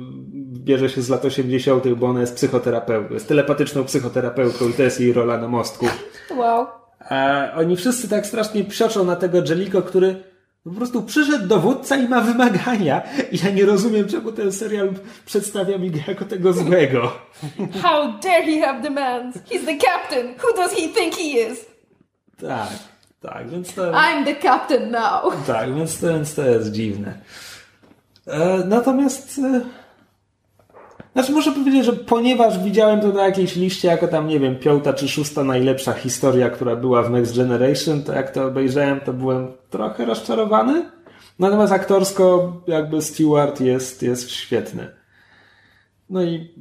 bierze 0.68 0.90
się 0.90 1.02
z 1.02 1.10
lat 1.10 1.26
80., 1.26 1.88
bo 1.88 2.08
ona 2.08 2.22
jest 2.22 2.36
psychoterapeutką, 2.36 3.14
jest 3.14 3.28
telepatyczną 3.28 3.84
psychoterapeutką 3.84 4.70
i 4.70 4.74
to 4.74 4.84
jest 4.84 5.00
jej 5.00 5.14
rola 5.14 5.38
na 5.38 5.48
mostku. 5.48 5.86
Wow. 6.38 6.68
A 7.00 7.52
oni 7.56 7.76
wszyscy 7.76 8.10
tak 8.10 8.26
strasznie 8.26 8.64
psioczą 8.64 9.04
na 9.04 9.16
tego 9.16 9.38
Jellico, 9.38 9.82
który 9.82 10.24
po 10.64 10.70
prostu 10.72 11.04
przyszedł 11.04 11.48
dowódca 11.48 11.96
i 11.96 12.08
ma 12.08 12.22
wymagania. 12.22 13.02
I 13.32 13.38
ja 13.46 13.52
nie 13.52 13.66
rozumiem, 13.66 14.08
czemu 14.08 14.32
ten 14.32 14.52
serial 14.52 14.90
przedstawia 15.26 15.78
mi 15.78 15.92
jako 16.08 16.26
tego 16.26 16.54
złego. 16.54 17.12
How 17.84 18.20
dare 18.24 18.44
he 18.44 18.62
have 18.62 18.82
demands? 18.82 19.38
He's 19.38 19.66
the 19.66 19.78
captain. 19.78 20.28
Who 20.28 20.54
does 20.56 20.72
he 20.72 20.88
think 20.88 21.16
he 21.16 21.52
is? 21.52 21.66
Tak, 22.42 22.70
tak, 23.22 23.50
więc 23.50 23.74
to... 23.74 23.92
I'm 23.92 24.26
the 24.26 24.36
captain 24.36 24.92
now. 24.92 25.46
Tak, 25.48 25.76
więc 25.76 26.00
to, 26.00 26.08
więc 26.08 26.36
to 26.36 26.46
jest 26.46 26.72
dziwne. 26.72 27.14
E, 28.28 28.64
natomiast... 28.66 29.40
E, 29.40 29.62
znaczy 31.18 31.32
muszę 31.32 31.52
powiedzieć, 31.52 31.86
że 31.86 31.94
ponieważ 31.94 32.60
widziałem 32.64 33.02
to 33.02 33.08
na 33.08 33.26
jakiejś 33.26 33.56
liście 33.56 33.88
jako 33.88 34.08
tam, 34.08 34.28
nie 34.28 34.40
wiem, 34.40 34.56
piąta 34.56 34.94
czy 34.94 35.08
szósta 35.08 35.44
najlepsza 35.44 35.94
historia, 35.94 36.50
która 36.50 36.76
była 36.76 37.04
w 37.04 37.12
Next 37.12 37.38
Generation, 37.38 38.04
to 38.04 38.14
jak 38.14 38.32
to 38.32 38.46
obejrzałem, 38.46 39.00
to 39.00 39.14
byłem 39.14 39.48
trochę 39.70 40.06
rozczarowany. 40.06 40.92
Natomiast 41.40 41.74
aktorsko 41.74 42.54
jakby 42.68 43.02
Stewart 43.02 43.62
jest, 43.62 44.04
jest 44.04 44.32
świetny. 44.32 44.88
No 46.10 46.24
i 46.24 46.54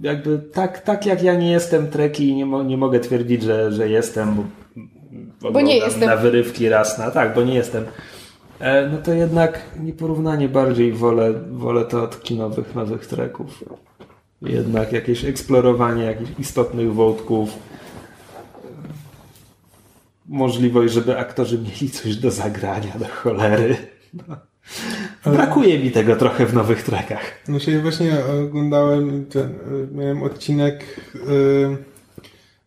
jakby 0.00 0.38
tak, 0.38 0.80
tak 0.80 1.06
jak 1.06 1.22
ja 1.22 1.34
nie 1.34 1.50
jestem 1.50 1.90
treki 1.90 2.28
i 2.28 2.34
nie, 2.34 2.46
mo 2.46 2.62
nie 2.62 2.76
mogę 2.76 3.00
twierdzić, 3.00 3.42
że, 3.42 3.72
że 3.72 3.88
jestem, 3.88 4.36
bo, 5.42 5.52
bo 5.52 5.60
nie 5.60 5.76
jestem. 5.76 6.08
na 6.08 6.16
wyrywki 6.16 6.68
raz 6.68 6.98
na 6.98 7.10
tak, 7.10 7.34
bo 7.34 7.42
nie 7.42 7.54
jestem. 7.54 7.84
E, 8.60 8.88
no 8.88 8.98
to 8.98 9.12
jednak 9.12 9.60
nieporównanie 9.80 10.48
bardziej 10.48 10.92
wolę, 10.92 11.32
wolę 11.50 11.84
to 11.84 12.02
od 12.02 12.22
kinowych 12.22 12.74
nowych 12.74 13.06
treków 13.06 13.64
jednak 14.42 14.92
jakieś 14.92 15.24
eksplorowanie 15.24 16.04
jakichś 16.04 16.30
istotnych 16.38 16.94
wątków, 16.94 17.50
możliwość, 20.28 20.94
żeby 20.94 21.18
aktorzy 21.18 21.58
mieli 21.58 21.90
coś 21.90 22.16
do 22.16 22.30
zagrania, 22.30 22.98
do 22.98 23.04
cholery. 23.04 23.76
No. 24.14 24.36
Brakuje 25.32 25.78
mi 25.78 25.90
tego 25.90 26.16
trochę 26.16 26.46
w 26.46 26.54
nowych 26.54 26.82
trekach. 26.82 27.22
No 27.48 27.58
się 27.58 27.80
właśnie 27.80 28.16
oglądałem, 28.44 29.26
ten, 29.26 29.58
miałem 29.92 30.22
odcinek 30.22 30.84
yy, 31.14 31.76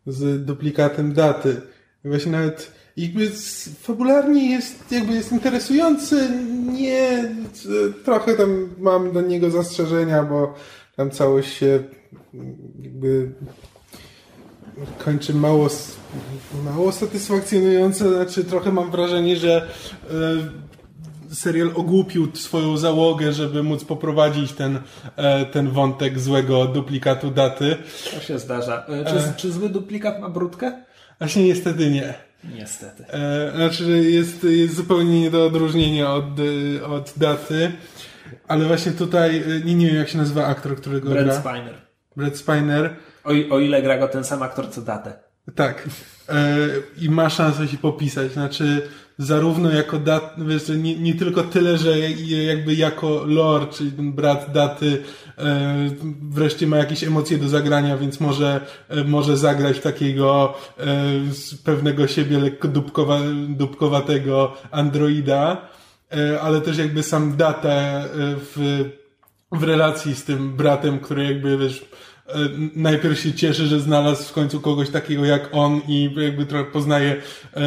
z 0.08 0.46
duplikatem 0.46 1.14
daty. 1.14 1.62
Właśnie 2.06 2.32
nawet 2.32 2.72
jakby 2.98 3.30
fabularnie 3.82 4.52
jest, 4.52 4.92
jakby 4.92 5.14
jest 5.14 5.32
interesujący, 5.32 6.30
nie, 6.74 7.36
trochę 8.06 8.34
tam 8.34 8.70
mam 8.80 9.12
do 9.12 9.22
niego 9.22 9.50
zastrzeżenia, 9.50 10.24
bo 10.24 10.56
tam 10.96 11.12
całość 11.12 11.54
się 11.54 11.84
jakby 12.80 13.32
kończy 15.06 15.34
mało, 15.34 15.70
mało 16.66 16.92
satysfakcjonująco, 16.92 18.10
znaczy 18.10 18.44
trochę 18.44 18.72
mam 18.72 18.92
wrażenie, 18.92 19.38
że 19.38 19.68
serial 21.32 21.72
ogłupił 21.76 22.36
swoją 22.36 22.78
załogę, 22.78 23.34
żeby 23.34 23.64
móc 23.64 23.86
poprowadzić 23.86 24.52
ten, 24.52 24.80
e, 25.16 25.46
ten 25.46 25.70
wątek 25.70 26.20
złego 26.20 26.66
duplikatu 26.66 27.32
daty. 27.32 27.78
To 28.14 28.20
się 28.22 28.40
zdarza. 28.40 28.86
E, 28.88 29.06
Czy, 29.06 29.34
czy 29.38 29.52
zły 29.52 29.70
duplikat 29.70 30.22
ma 30.22 30.30
brudkę? 30.30 30.84
Właśnie 31.20 31.44
niestety 31.44 31.92
nie. 31.92 32.14
Niestety. 32.56 33.06
E, 33.10 33.52
znaczy, 33.56 34.04
jest, 34.12 34.44
jest 34.44 34.76
zupełnie 34.76 35.22
nie 35.22 35.32
do 35.32 35.46
odróżnienia 35.46 36.14
od, 36.14 36.26
e, 36.80 36.86
od 36.86 37.14
daty. 37.18 37.72
Ale 38.48 38.66
właśnie 38.66 38.92
tutaj, 38.92 39.38
e, 39.38 39.66
nie, 39.66 39.76
nie 39.76 39.88
wiem 39.88 39.96
jak 39.96 40.10
się 40.10 40.18
nazywa 40.18 40.46
aktor, 40.46 40.76
którego 40.76 41.10
Brent 41.10 41.28
gra. 41.28 41.40
Spiner. 41.40 41.82
Brad 42.16 42.38
Spiner. 42.38 42.96
O, 43.24 43.56
o 43.56 43.60
ile 43.60 43.82
gra 43.82 43.98
go 43.98 44.08
ten 44.08 44.24
sam 44.24 44.44
aktor 44.44 44.70
co 44.70 44.82
datę. 44.82 45.14
Tak. 45.56 45.90
E, 46.30 46.58
I 46.98 47.10
ma 47.10 47.30
szansę 47.30 47.68
się 47.68 47.78
popisać. 47.78 48.32
Znaczy, 48.32 48.90
zarówno 49.18 49.72
jako 49.72 50.00
dat, 50.00 50.36
wiesz, 50.38 50.70
nie, 50.70 51.00
nie 51.00 51.16
tylko 51.16 51.44
tyle, 51.44 51.78
że 51.78 52.00
jakby 52.46 52.76
jako 52.76 53.24
lore, 53.26 53.68
czyli 53.68 53.92
ten 53.92 54.14
brat 54.14 54.52
daty, 54.52 55.04
e, 55.38 55.90
wreszcie 56.22 56.68
ma 56.68 56.78
jakieś 56.78 57.04
emocje 57.04 57.38
do 57.38 57.50
zagrania, 57.50 57.98
więc 57.98 58.20
może, 58.20 58.62
e, 58.90 59.04
może 59.04 59.38
zagrać 59.38 59.80
takiego 59.80 60.54
e, 60.80 60.86
pewnego 61.64 62.08
siebie 62.08 62.38
lekko 62.38 62.68
dupkowa, 62.68 63.20
dupkowatego 63.50 64.58
androida, 64.72 65.70
ale 66.42 66.62
też 66.62 66.78
jakby 66.78 67.04
sam 67.04 67.38
data 67.38 67.70
e, 67.70 68.06
w, 68.38 68.84
w 69.52 69.64
relacji 69.64 70.16
z 70.16 70.24
tym 70.24 70.58
bratem, 70.58 71.00
który 71.00 71.24
jakby 71.24 71.58
wiesz, 71.58 71.86
e, 72.28 72.34
najpierw 72.76 73.20
się 73.20 73.34
cieszy, 73.34 73.66
że 73.66 73.80
znalazł 73.80 74.24
w 74.24 74.34
końcu 74.34 74.62
kogoś 74.62 74.90
takiego 74.90 75.26
jak 75.26 75.50
on 75.52 75.82
i 75.88 76.10
jakby 76.18 76.46
trochę 76.46 76.72
poznaje, 76.72 77.12
e, 77.12 77.62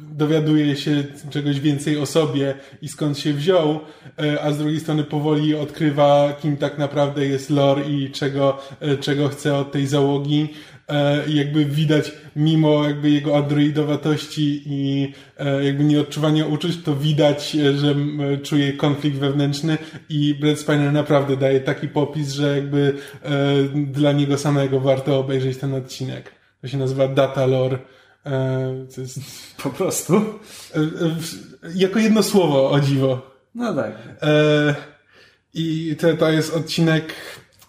dowiaduje 0.00 0.76
się 0.76 1.04
czegoś 1.30 1.60
więcej 1.60 1.98
o 1.98 2.06
sobie 2.06 2.54
i 2.82 2.88
skąd 2.88 3.18
się 3.18 3.32
wziął, 3.32 3.80
e, 4.18 4.42
a 4.42 4.52
z 4.52 4.58
drugiej 4.58 4.80
strony 4.80 5.04
powoli 5.04 5.54
odkrywa, 5.54 6.32
kim 6.42 6.56
tak 6.56 6.78
naprawdę 6.78 7.26
jest 7.26 7.50
Lore 7.50 7.82
i 7.88 8.10
czego, 8.10 8.58
e, 8.80 8.96
czego 8.96 9.28
chce 9.28 9.56
od 9.56 9.72
tej 9.72 9.86
załogi. 9.86 10.48
E, 10.88 11.30
jakby 11.30 11.64
widać, 11.64 12.12
mimo 12.36 12.84
jakby 12.88 13.10
jego 13.10 13.36
androidowatości 13.36 14.62
i 14.66 15.12
e, 15.38 15.64
jakby 15.64 15.84
nieodczuwania 15.84 16.46
uczuć, 16.46 16.82
to 16.82 16.96
widać, 16.96 17.56
e, 17.56 17.72
że 17.72 17.94
czuje 18.42 18.72
konflikt 18.72 19.18
wewnętrzny 19.18 19.78
i 20.08 20.34
Brad 20.34 20.58
Spiner 20.58 20.92
naprawdę 20.92 21.36
daje 21.36 21.60
taki 21.60 21.88
popis, 21.88 22.32
że 22.32 22.56
jakby 22.56 22.94
e, 23.22 23.30
dla 23.74 24.12
niego 24.12 24.38
samego 24.38 24.80
warto 24.80 25.18
obejrzeć 25.18 25.58
ten 25.58 25.74
odcinek. 25.74 26.32
To 26.60 26.68
się 26.68 26.78
nazywa 26.78 27.08
Data 27.08 27.46
Lore. 27.46 27.78
E, 28.26 28.86
to 28.94 29.00
jest, 29.00 29.20
Po 29.62 29.70
prostu. 29.70 30.16
e, 30.16 30.80
jako 31.74 31.98
jedno 31.98 32.22
słowo, 32.22 32.70
o 32.70 32.80
dziwo. 32.80 33.30
No 33.54 33.74
tak. 33.74 33.92
I 35.54 35.96
to, 36.00 36.16
to 36.16 36.30
jest 36.30 36.54
odcinek 36.54 37.14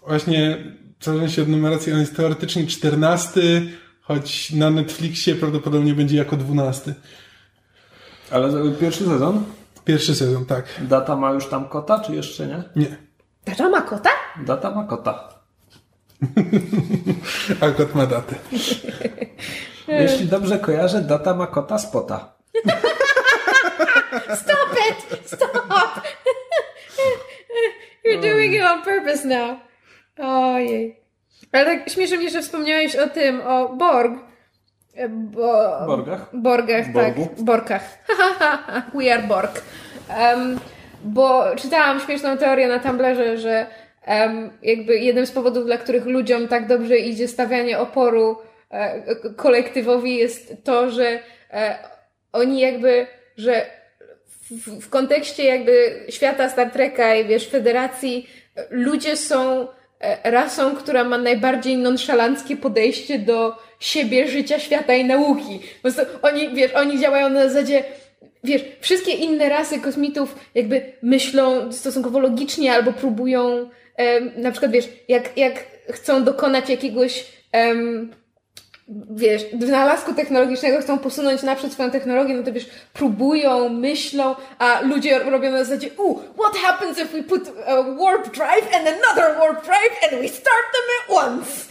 właśnie, 0.06 0.58
w 0.98 1.04
zależności 1.04 1.40
od 1.40 1.48
numeracji, 1.48 1.92
on 1.92 2.00
jest 2.00 2.16
teoretycznie 2.16 2.66
14, 2.66 3.40
choć 4.02 4.52
na 4.52 4.70
Netflixie 4.70 5.34
prawdopodobnie 5.34 5.94
będzie 5.94 6.16
jako 6.16 6.36
12. 6.36 6.94
Ale 8.30 8.52
to 8.52 8.80
pierwszy 8.80 9.04
sezon? 9.04 9.44
Pierwszy 9.84 10.14
sezon, 10.14 10.46
tak. 10.46 10.64
Data 10.80 11.16
ma 11.16 11.30
już 11.30 11.46
tam 11.46 11.68
kota, 11.68 12.00
czy 12.00 12.14
jeszcze 12.14 12.46
nie? 12.46 12.62
Nie. 12.76 12.96
Tata 13.44 13.68
ma 13.68 13.80
kota? 13.80 14.10
Data 14.46 14.70
ma 14.70 14.84
kota. 14.84 15.28
A 17.60 17.70
kot 17.70 17.94
ma 17.94 18.06
datę. 18.06 18.34
Jeśli 20.02 20.26
dobrze 20.26 20.58
kojarzę, 20.58 21.00
data 21.00 21.34
ma 21.34 21.46
kota 21.46 21.78
spota. 21.78 22.32
Stop 24.42 24.76
it! 24.90 25.26
Stop! 25.26 26.02
You're 28.04 28.20
doing 28.20 28.54
it 28.54 28.62
on 28.62 28.82
purpose 28.82 29.24
now. 29.24 29.58
Ojej. 30.18 31.00
Ale 31.52 31.64
tak 31.64 31.90
śmieszy 31.90 32.18
mnie, 32.18 32.30
że 32.30 32.42
wspomniałeś 32.42 32.96
o 32.96 33.08
tym, 33.08 33.40
o 33.40 33.68
Borg. 33.68 34.12
Bo... 35.08 35.86
Borgach? 35.86 36.30
Borgach, 36.32 36.92
Borgu? 36.92 37.26
tak. 37.26 37.44
Borkach. 37.44 37.98
We 38.94 39.14
are 39.14 39.22
Borg. 39.22 39.62
Um, 40.20 40.60
bo 41.04 41.56
czytałam 41.56 42.00
śmieszną 42.00 42.38
teorię 42.38 42.68
na 42.68 42.78
Tumblrze, 42.78 43.38
że 43.38 43.66
em, 44.04 44.50
jakby 44.62 44.98
jednym 44.98 45.26
z 45.26 45.32
powodów, 45.32 45.64
dla 45.64 45.78
których 45.78 46.06
ludziom 46.06 46.48
tak 46.48 46.66
dobrze 46.66 46.96
idzie 46.98 47.28
stawianie 47.28 47.78
oporu 47.78 48.38
e, 48.70 49.02
kolektywowi 49.36 50.16
jest 50.16 50.64
to, 50.64 50.90
że 50.90 51.18
e, 51.52 51.78
oni 52.32 52.60
jakby, 52.60 53.06
że 53.36 53.66
w, 54.50 54.80
w 54.80 54.90
kontekście 54.90 55.44
jakby 55.44 56.04
świata 56.08 56.48
Star 56.48 56.70
Treka 56.70 57.14
i 57.14 57.24
wiesz, 57.24 57.48
federacji, 57.48 58.28
ludzie 58.70 59.16
są 59.16 59.68
rasą, 60.24 60.76
która 60.76 61.04
ma 61.04 61.18
najbardziej 61.18 61.76
nonszalanckie 61.76 62.56
podejście 62.56 63.18
do 63.18 63.56
siebie, 63.80 64.28
życia, 64.28 64.58
świata 64.58 64.94
i 64.94 65.04
nauki. 65.04 65.58
Po 65.58 65.82
prostu 65.82 66.02
oni, 66.22 66.54
wiesz, 66.54 66.72
oni 66.72 67.00
działają 67.00 67.28
na 67.28 67.48
zasadzie, 67.48 67.84
wiesz, 68.44 68.62
wszystkie 68.80 69.12
inne 69.12 69.48
rasy 69.48 69.80
kosmitów 69.80 70.36
jakby 70.54 70.92
myślą 71.02 71.72
stosunkowo 71.72 72.18
logicznie 72.18 72.72
albo 72.72 72.92
próbują, 72.92 73.70
em, 73.96 74.32
na 74.36 74.50
przykład, 74.50 74.72
wiesz, 74.72 74.88
jak, 75.08 75.36
jak 75.36 75.64
chcą 75.90 76.24
dokonać 76.24 76.68
jakiegoś 76.68 77.26
em, 77.52 78.12
wiesz, 78.88 79.42
wynalazku 79.52 80.14
technologicznego 80.14 80.80
chcą 80.80 80.98
posunąć 80.98 81.42
naprzód 81.42 81.72
swoją 81.72 81.90
technologię, 81.90 82.34
no 82.34 82.42
to 82.42 82.52
wiesz, 82.52 82.66
próbują, 82.92 83.68
myślą, 83.68 84.34
a 84.58 84.80
ludzie 84.80 85.18
robią 85.18 85.50
na 85.50 85.64
zasadzie, 85.64 85.90
u, 85.96 86.14
what 86.14 86.56
happens 86.56 86.98
if 86.98 87.06
we 87.06 87.22
put 87.22 87.42
a 87.66 87.82
warp 87.82 88.34
drive 88.34 88.74
and 88.74 88.88
another 88.88 89.38
warp 89.38 89.64
drive 89.64 89.92
and 90.02 90.22
we 90.22 90.28
start 90.28 90.66
them 90.72 90.84
at 90.98 91.24
once? 91.24 91.68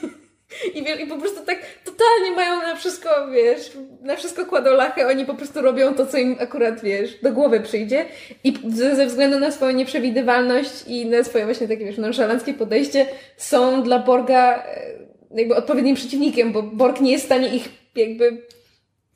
I 0.74 0.82
wiesz, 0.82 1.00
i 1.00 1.06
po 1.06 1.16
prostu 1.16 1.44
tak 1.44 1.58
totalnie 1.84 2.36
mają 2.36 2.62
na 2.62 2.76
wszystko, 2.76 3.28
wiesz, 3.32 3.72
na 4.00 4.16
wszystko 4.16 4.46
kładą 4.46 4.72
lachę, 4.72 5.06
oni 5.06 5.24
po 5.24 5.34
prostu 5.34 5.62
robią 5.62 5.94
to, 5.94 6.06
co 6.06 6.18
im 6.18 6.36
akurat, 6.40 6.80
wiesz, 6.80 7.20
do 7.22 7.32
głowy 7.32 7.60
przyjdzie 7.60 8.04
i 8.44 8.54
ze, 8.68 8.96
ze 8.96 9.06
względu 9.06 9.40
na 9.40 9.50
swoją 9.50 9.72
nieprzewidywalność 9.72 10.84
i 10.86 11.06
na 11.06 11.24
swoje 11.24 11.44
właśnie 11.44 11.68
takie, 11.68 11.84
wiesz, 11.84 11.98
nonszalanckie 11.98 12.54
podejście 12.54 13.06
są 13.36 13.82
dla 13.82 13.98
Borga 13.98 14.56
e, 14.56 15.07
jakby 15.34 15.56
odpowiednim 15.56 15.96
przeciwnikiem, 15.96 16.52
bo 16.52 16.62
Borg 16.62 17.00
nie 17.00 17.12
jest 17.12 17.24
w 17.24 17.26
stanie 17.26 17.48
ich 17.56 17.68
jakby 17.96 18.42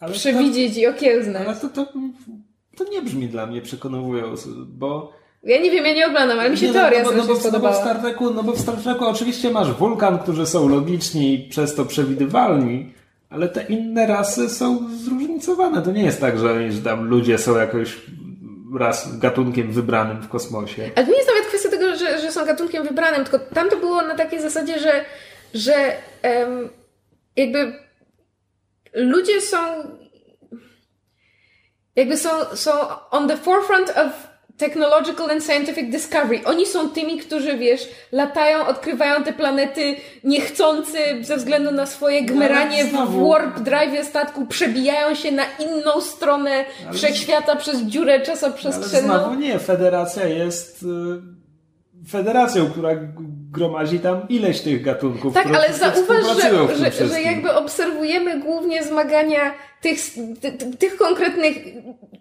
Ale 0.00 0.12
przewidzieć 0.12 0.76
i 0.76 0.82
To, 0.82 0.90
okiełznać. 0.90 1.42
ale 1.46 1.56
to, 1.56 1.68
to, 1.68 1.86
to 2.76 2.84
nie 2.90 3.02
brzmi 3.02 3.28
dla 3.28 3.46
mnie 3.46 3.62
przekonująco, 3.62 4.48
bo... 4.68 5.12
Ja 5.44 5.60
nie 5.60 5.70
wiem, 5.70 5.84
ja 5.84 5.94
nie 5.94 6.06
oglądam, 6.06 6.38
ale 6.38 6.50
mi 6.50 6.56
się 6.56 6.66
Nie, 6.66 6.72
teoria 6.72 7.02
no, 7.02 7.10
bo- 7.10 7.16
no, 7.16 7.22
strasznie 7.22 7.34
bo, 7.34 7.34
no, 7.34 7.34
bo 7.34 7.40
w 7.40 7.42
spodobała. 7.42 7.74
Star 7.84 7.98
Treku, 8.00 8.30
no 8.30 8.42
bo 8.42 8.52
w 8.52 8.58
Star 8.60 8.74
Treku 8.76 9.04
oczywiście 9.06 9.50
masz 9.50 9.72
wulkan, 9.72 10.18
którzy 10.18 10.46
są 10.46 10.68
logiczni 10.68 11.34
i 11.34 11.48
przez 11.48 11.74
to 11.74 11.84
przewidywalni, 11.84 12.92
ale 13.30 13.48
te 13.48 13.62
inne 13.62 14.06
rasy 14.06 14.48
są 14.48 14.88
zróżnicowane. 15.04 15.82
To 15.82 15.92
nie 15.92 16.02
jest 16.02 16.20
tak, 16.20 16.38
że, 16.38 16.72
że 16.72 16.82
tam 16.82 17.04
ludzie 17.04 17.38
są 17.38 17.56
jakoś 17.56 17.96
raz 18.78 19.18
gatunkiem 19.18 19.72
wybranym 19.72 20.22
w 20.22 20.28
kosmosie. 20.28 20.90
Ale 20.96 21.06
to 21.06 21.10
nie 21.12 21.16
jest 21.18 21.28
nawet 21.30 21.46
kwestia 21.46 21.68
tego, 21.68 21.96
że, 21.96 22.20
że 22.20 22.32
są 22.32 22.46
gatunkiem 22.46 22.84
wybranym, 22.84 23.24
tylko 23.24 23.38
tam 23.54 23.70
to 23.70 23.76
było 23.76 24.02
na 24.02 24.14
takiej 24.14 24.40
zasadzie, 24.42 24.78
że, 24.78 25.04
że 25.54 25.74
em, 26.22 26.68
jakby 27.36 27.72
ludzie 28.94 29.40
są 29.40 29.58
jakby 31.96 32.16
są, 32.16 32.30
są 32.54 32.70
on 33.10 33.28
the 33.28 33.36
forefront 33.36 33.90
of 33.90 34.32
technological 34.56 35.30
and 35.30 35.44
scientific 35.44 35.90
discovery. 35.90 36.44
Oni 36.44 36.66
są 36.66 36.90
tymi, 36.90 37.18
którzy, 37.18 37.58
wiesz, 37.58 37.88
latają, 38.12 38.66
odkrywają 38.66 39.24
te 39.24 39.32
planety 39.32 39.96
niechcący 40.24 40.98
ze 41.20 41.36
względu 41.36 41.70
na 41.70 41.86
swoje 41.86 42.22
gmeranie 42.22 42.84
w 42.84 42.90
znowu- 42.90 43.28
warp 43.30 43.60
drive 43.60 44.06
statku, 44.06 44.46
przebijają 44.46 45.14
się 45.14 45.32
na 45.32 45.42
inną 45.58 46.00
stronę 46.00 46.64
wszechświata 46.92 47.56
przez 47.56 47.80
dziurę 47.82 48.14
Ale 48.14 48.22
czasoprzestrzenną. 48.26 49.14
znowu 49.18 49.34
nie, 49.34 49.58
federacja 49.58 50.26
jest 50.26 50.82
y, 50.82 50.86
federacją, 52.08 52.70
która 52.70 52.90
gromadzi 53.52 53.98
tam 53.98 54.28
ileś 54.28 54.60
tych 54.60 54.82
gatunków. 54.82 55.34
Tak, 55.34 55.46
ale 55.46 55.72
zauważ, 55.74 56.26
że, 56.42 56.90
że, 56.92 57.08
że 57.08 57.22
jakby 57.22 57.54
obserwujemy 57.54 58.40
głównie 58.40 58.84
zmagania 58.84 59.54
tych, 59.80 59.98
ty, 60.40 60.52
ty- 60.52 60.76
tych 60.76 60.96
konkretnych 60.96 61.56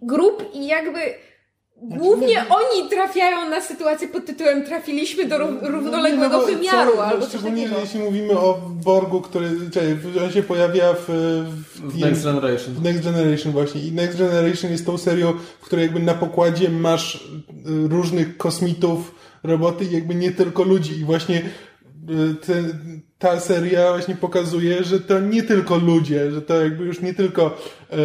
grup 0.02 0.46
i 0.54 0.68
jakby 0.68 1.00
głównie 1.84 2.46
oni 2.50 2.90
trafiają 2.90 3.50
na 3.50 3.62
sytuację 3.62 4.08
pod 4.08 4.26
tytułem 4.26 4.66
trafiliśmy 4.66 5.26
do 5.26 5.36
ró- 5.36 5.58
równoległego 5.68 6.38
No, 6.38 6.40
bo 6.40 6.46
wymiaru 6.46 6.92
co- 6.96 7.06
albo 7.06 7.26
Szczególnie, 7.26 7.64
takiego. 7.64 7.82
jeśli 7.82 8.00
mówimy 8.00 8.40
o 8.40 8.62
Borgu, 8.84 9.22
który 9.22 9.50
czekaj, 9.74 9.98
on 10.26 10.32
się 10.32 10.44
pojawia 10.44 10.94
w, 10.94 11.06
w, 11.76 11.92
W 11.92 12.00
Next 12.00 12.24
Generation. 12.24 12.74
w 12.74 12.84
Next 12.84 13.04
Generation 13.04 13.52
właśnie. 13.54 13.82
I 13.82 13.92
Next 13.92 14.18
Generation 14.18 14.72
jest 14.72 14.86
tą 14.86 14.98
serią, 14.98 15.34
w 15.62 15.66
której 15.66 15.84
jakby 15.84 16.00
na 16.00 16.14
pokładzie 16.14 16.70
masz 16.70 17.16
y, 17.16 17.20
różnych 17.90 18.38
kosmitów, 18.38 19.16
roboty 19.44 19.86
i 19.86 19.92
jakby 19.92 20.16
nie 20.16 20.32
tylko 20.32 20.64
ludzi. 20.64 21.00
I 21.00 21.06
właśnie 21.06 21.42
te, 22.42 22.64
ta 23.20 23.40
seria 23.40 23.90
właśnie 23.90 24.16
pokazuje, 24.16 24.84
że 24.84 25.00
to 25.00 25.20
nie 25.20 25.44
tylko 25.44 25.78
ludzie, 25.78 26.32
że 26.32 26.42
to 26.42 26.64
jakby 26.64 26.86
już 26.86 27.02
nie 27.02 27.14
tylko 27.14 27.58
e, 27.92 27.98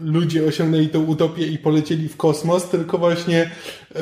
ludzie 0.00 0.46
osiągnęli 0.46 0.88
tę 0.88 0.98
utopię 0.98 1.46
i 1.46 1.58
polecieli 1.58 2.08
w 2.08 2.16
kosmos, 2.16 2.68
tylko 2.68 2.98
właśnie 2.98 3.50
e, 3.94 4.00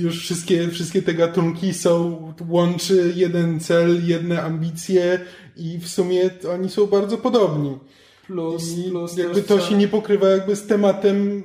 już 0.00 0.20
wszystkie, 0.20 0.68
wszystkie 0.68 1.02
te 1.02 1.14
gatunki 1.14 1.74
są, 1.74 2.22
łączy 2.48 3.12
jeden 3.16 3.60
cel, 3.60 4.06
jedne 4.06 4.42
ambicje 4.42 5.20
i 5.56 5.78
w 5.78 5.88
sumie 5.88 6.30
oni 6.54 6.68
są 6.68 6.86
bardzo 6.86 7.18
podobni. 7.18 7.78
Plus, 8.26 8.78
I 8.78 8.90
plus 8.90 9.16
jakby 9.16 9.42
to 9.42 9.60
się 9.60 9.76
nie 9.76 9.88
pokrywa 9.88 10.28
jakby 10.28 10.56
z 10.56 10.66
tematem 10.66 11.42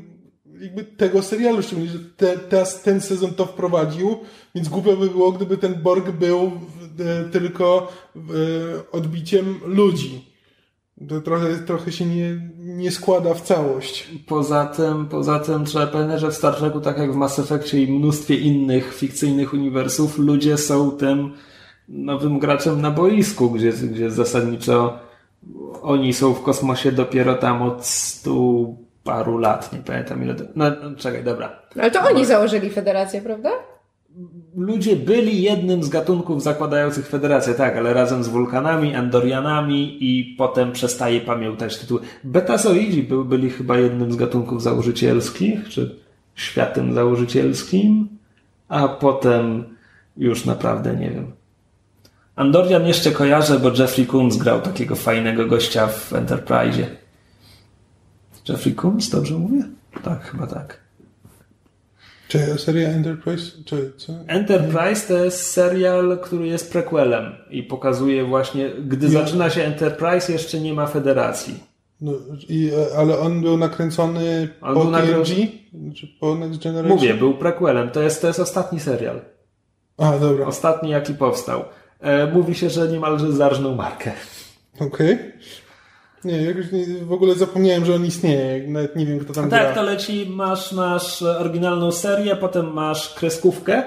jakby 0.62 0.84
tego 0.84 1.22
serialu, 1.22 1.62
szczególnie, 1.62 1.92
że 1.92 2.00
te, 2.18 2.38
teraz 2.38 2.82
ten 2.82 3.02
sezon 3.02 3.34
to 3.34 3.46
wprowadził, 3.46 4.18
więc 4.56 4.70
głupio 4.70 4.98
by 4.98 5.10
było, 5.10 5.32
gdyby 5.32 5.58
ten 5.58 5.82
Borg 5.82 6.12
był 6.12 6.52
e, 7.00 7.30
tylko 7.30 7.92
e, 8.16 8.22
odbiciem 8.92 9.60
ludzi. 9.66 10.32
To 11.10 11.22
trochę, 11.22 11.58
trochę 11.58 11.92
się 11.92 12.06
nie, 12.06 12.50
nie 12.60 12.92
składa 12.92 13.34
w 13.34 13.42
całość. 13.42 14.10
Poza 14.28 14.66
tym, 14.66 15.06
poza 15.06 15.40
tym 15.40 15.66
trzeba 15.66 15.88
pamiętać, 15.88 16.22
że 16.22 16.32
w 16.32 16.36
Star 16.36 16.56
Treku, 16.56 16.82
tak 16.82 16.98
jak 16.98 17.14
w 17.14 17.16
Mass 17.16 17.40
Effectie 17.40 17.84
i 17.84 17.92
mnóstwie 17.92 18.36
innych 18.36 18.96
fikcyjnych 18.96 19.54
uniwersów, 19.54 20.18
ludzie 20.18 20.58
są 20.58 20.92
tym 20.92 21.34
nowym 21.88 22.40
graczem 22.40 22.82
na 22.82 22.92
boisku, 22.92 23.52
gdzie, 23.52 23.72
gdzie 23.72 24.12
zasadniczo 24.12 25.00
oni 25.82 26.14
są 26.14 26.34
w 26.34 26.42
kosmosie 26.42 26.92
dopiero 26.92 27.36
tam 27.36 27.62
od 27.62 27.86
stu 27.86 28.78
paru 29.04 29.38
lat, 29.38 29.74
nie 29.74 29.80
pamiętam 29.80 30.24
ile. 30.24 30.36
No, 30.56 30.66
no, 30.84 30.96
czekaj, 30.98 31.24
dobra. 31.24 31.60
Ale 31.80 31.92
to 31.92 32.00
oni 32.02 32.26
założyli 32.26 32.70
federację, 32.70 33.22
prawda? 33.22 33.50
Ludzie 34.58 34.96
byli 34.96 35.42
jednym 35.42 35.84
z 35.84 35.90
gatunków 35.90 36.44
zakładających 36.44 37.08
federację, 37.08 37.54
tak, 37.54 37.78
ale 37.78 37.94
razem 37.94 38.24
z 38.24 38.28
wulkanami, 38.28 38.96
Andorianami 38.96 39.98
i 40.00 40.36
potem 40.38 40.72
przestaje 40.72 41.22
pamiętać 41.22 41.78
tytuły. 41.78 42.02
Betazoidzi 42.24 43.04
był, 43.04 43.26
byli 43.26 43.50
chyba 43.50 43.78
jednym 43.78 44.12
z 44.12 44.16
gatunków 44.16 44.64
założycielskich, 44.64 45.70
czy 45.70 45.96
światem 46.36 46.94
założycielskim, 46.94 48.08
a 48.68 48.88
potem 48.88 49.64
już 50.18 50.46
naprawdę 50.46 50.96
nie 50.96 51.10
wiem. 51.10 51.32
Andorian 52.36 52.88
jeszcze 52.88 53.12
kojarzę, 53.12 53.60
bo 53.60 53.70
Jeffrey 53.70 54.08
Combs 54.08 54.38
grał 54.38 54.62
takiego 54.62 54.96
fajnego 54.96 55.46
gościa 55.46 55.88
w 55.88 56.14
Enterprise. 56.14 57.01
Jeffrey 58.52 58.76
Combs, 58.76 59.10
dobrze 59.10 59.36
mówię? 59.36 59.64
Tak, 60.04 60.24
chyba 60.24 60.48
tak. 60.48 60.82
Czy 62.28 62.40
seria 62.58 62.90
Enterprise? 62.90 63.52
Czy 63.66 63.92
co? 63.98 64.14
Enterprise 64.28 65.08
to 65.08 65.26
jest 65.26 65.52
serial, 65.52 66.20
który 66.24 66.48
jest 66.48 66.72
prequelem 66.72 67.36
i 67.50 67.64
pokazuje 67.64 68.24
właśnie, 68.24 68.70
gdy 68.70 69.06
Ja- 69.08 69.12
zaczyna 69.12 69.50
się 69.50 69.64
Enterprise, 69.64 70.34
jeszcze 70.34 70.60
nie 70.60 70.74
ma 70.74 70.88
federacji. 70.88 71.64
No, 72.02 72.12
i, 72.50 72.72
e, 72.94 72.98
ale 72.98 73.20
on 73.20 73.42
był 73.42 73.58
nakręcony 73.58 74.50
On 74.62 74.74
po 74.74 74.84
był 74.84 74.92
TNG? 74.94 75.48
Czy 75.96 76.08
po 76.20 76.36
Next 76.36 76.64
Generation? 76.64 76.98
Mówię, 76.98 77.14
był 77.14 77.34
prequelem. 77.34 77.90
To 77.90 78.02
jest, 78.02 78.22
to 78.22 78.28
jest 78.28 78.40
ostatni 78.40 78.80
serial. 78.80 79.22
A, 79.98 80.18
dobra. 80.18 80.46
Ostatni, 80.46 80.90
jaki 80.90 81.14
powstał. 81.14 81.64
E, 82.00 82.28
mówi 82.28 82.56
się, 82.56 82.70
że 82.70 82.88
niemalże 82.88 83.32
zarżnął 83.32 83.76
markę. 83.76 84.12
Okej. 84.80 85.18
Nie, 86.26 86.42
jakoś 86.42 86.72
nie, 86.72 86.86
w 87.06 87.12
ogóle 87.14 87.36
zapomniałem, 87.36 87.86
że 87.86 87.96
on 87.96 88.06
istnieje. 88.06 88.68
Nawet 88.68 88.96
nie 88.96 89.06
wiem, 89.06 89.20
kto 89.20 89.34
tam 89.34 89.50
Tak, 89.50 89.62
gra. 89.62 89.74
to 89.74 89.84
leci, 89.84 90.28
masz, 90.30 90.72
masz 90.72 91.22
oryginalną 91.22 91.92
serię, 91.92 92.36
potem 92.36 92.74
masz 92.74 93.14
kreskówkę, 93.14 93.84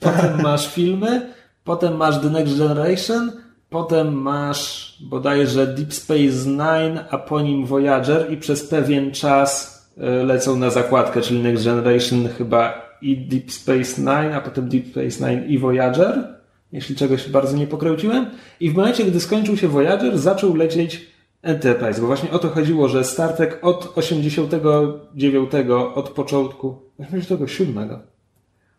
potem 0.00 0.40
masz 0.42 0.74
filmy, 0.74 1.32
potem 1.64 1.96
masz 1.96 2.20
The 2.20 2.30
Next 2.30 2.58
Generation, 2.58 3.32
potem 3.70 4.12
masz 4.12 4.96
bodajże 5.00 5.66
Deep 5.66 5.94
Space 5.94 6.46
Nine, 6.46 7.04
a 7.10 7.18
po 7.18 7.40
nim 7.40 7.66
Voyager 7.66 8.32
i 8.32 8.36
przez 8.36 8.66
pewien 8.68 9.12
czas 9.12 9.76
e, 9.98 10.24
lecą 10.24 10.56
na 10.56 10.70
zakładkę, 10.70 11.20
czyli 11.20 11.42
Next 11.42 11.64
Generation 11.64 12.28
chyba 12.28 12.86
i 13.02 13.16
Deep 13.16 13.52
Space 13.52 14.00
Nine, 14.00 14.34
a 14.34 14.40
potem 14.40 14.68
Deep 14.68 14.86
Space 14.90 15.30
Nine 15.30 15.46
i 15.46 15.58
Voyager, 15.58 16.36
jeśli 16.72 16.96
czegoś 16.96 17.28
bardzo 17.28 17.56
nie 17.56 17.66
pokręciłem. 17.66 18.26
I 18.60 18.70
w 18.70 18.74
momencie, 18.74 19.04
gdy 19.04 19.20
skończył 19.20 19.56
się 19.56 19.68
Voyager, 19.68 20.18
zaczął 20.18 20.54
lecieć 20.56 21.15
Enterprise, 21.46 22.00
bo 22.00 22.06
właśnie 22.06 22.30
o 22.30 22.38
to 22.38 22.48
chodziło, 22.48 22.88
że 22.88 23.04
Star 23.04 23.32
Trek 23.32 23.58
od 23.62 23.92
89, 23.98 25.50
od 25.94 26.10
początku, 26.10 26.82
87, 26.98 27.88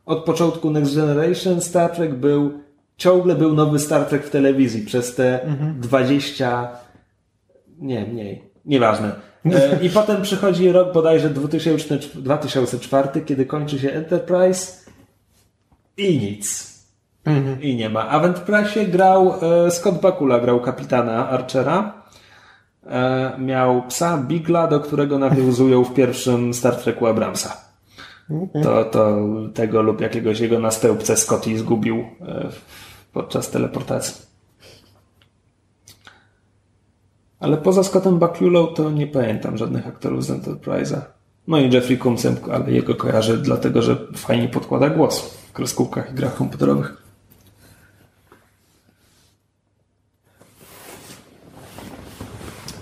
od 0.05 0.23
początku 0.23 0.69
Next 0.69 0.95
Generation 0.95 1.61
Star 1.61 1.91
Trek 1.91 2.15
był, 2.15 2.51
ciągle 2.97 3.35
był 3.35 3.53
nowy 3.53 3.79
Star 3.79 4.05
Trek 4.05 4.23
w 4.23 4.29
telewizji 4.29 4.85
przez 4.85 5.15
te 5.15 5.39
20, 5.79 6.69
nie, 7.79 8.05
mniej, 8.05 8.43
nieważne. 8.65 9.11
E, 9.45 9.79
I 9.85 9.89
potem 9.89 10.21
przychodzi 10.21 10.71
rok 10.71 10.93
bodajże 10.93 11.29
2000, 11.29 11.97
2004, 12.15 13.21
kiedy 13.25 13.45
kończy 13.45 13.79
się 13.79 13.91
Enterprise 13.91 14.91
i 15.97 16.19
nic. 16.19 16.77
I 17.61 17.75
nie 17.75 17.89
ma. 17.89 18.09
A 18.09 18.19
w 18.19 18.25
Enterprise 18.25 18.85
grał 18.85 19.33
e, 19.41 19.71
Scott 19.71 20.01
Bakula, 20.01 20.39
grał 20.39 20.61
kapitana 20.61 21.29
Archera. 21.29 21.96
E, 22.89 23.35
miał 23.39 23.83
psa 23.87 24.17
Bigla, 24.17 24.67
do 24.67 24.79
którego 24.79 25.19
nawiązują 25.19 25.83
w 25.83 25.93
pierwszym 25.93 26.53
Star 26.53 26.75
Treku 26.75 27.07
Abramsa. 27.07 27.67
To, 28.63 28.85
to 28.85 29.17
tego 29.53 29.81
lub 29.81 30.01
jakiegoś 30.01 30.39
jego 30.39 30.59
następcę 30.59 31.17
Scotty 31.17 31.57
zgubił 31.57 31.95
e, 31.97 32.49
podczas 33.13 33.49
teleportacji. 33.49 34.25
Ale 37.39 37.57
poza 37.57 37.83
Scottem 37.83 38.19
Bakulą 38.19 38.67
to 38.67 38.91
nie 38.91 39.07
pamiętam 39.07 39.57
żadnych 39.57 39.87
aktorów 39.87 40.25
z 40.25 40.29
Enterprise'a. 40.29 41.01
No 41.47 41.59
i 41.59 41.73
Jeffrey 41.73 41.97
Combsem, 41.97 42.35
ale 42.51 42.71
jego 42.71 42.95
kojarzę 42.95 43.37
dlatego, 43.37 43.81
że 43.81 43.97
fajnie 44.15 44.47
podkłada 44.47 44.89
głos 44.89 45.21
w 45.21 45.53
kreskówkach 45.53 46.11
i 46.11 46.13
grach 46.13 46.35
komputerowych. 46.35 47.06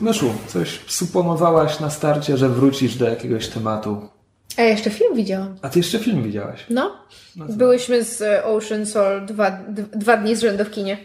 Myszu, 0.05 0.33
coś 0.47 0.79
suponowałaś 0.87 1.79
na 1.79 1.89
starcie, 1.89 2.37
że 2.37 2.49
wrócisz 2.49 2.95
do 2.95 3.09
jakiegoś 3.09 3.47
tematu. 3.47 4.09
A 4.57 4.61
ja 4.61 4.69
jeszcze 4.69 4.89
film 4.89 5.15
widziałam. 5.15 5.57
A 5.61 5.69
ty 5.69 5.79
jeszcze 5.79 5.99
film 5.99 6.23
widziałaś. 6.23 6.65
No. 6.69 6.97
Byłyśmy 7.35 8.03
z 8.03 8.21
e, 8.21 8.45
Ocean 8.45 8.85
Soul 8.85 9.25
dwa, 9.25 9.51
dwa 9.93 10.17
dni 10.17 10.35
z 10.35 10.41
rzędu 10.41 10.65
w 10.65 10.71
kinie. 10.71 10.97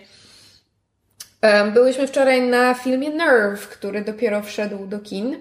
Byłyśmy 1.74 2.06
wczoraj 2.06 2.42
na 2.42 2.74
filmie 2.74 3.10
Nerve, 3.10 3.68
który 3.68 4.04
dopiero 4.04 4.42
wszedł 4.42 4.86
do 4.86 4.98
kin. 4.98 5.36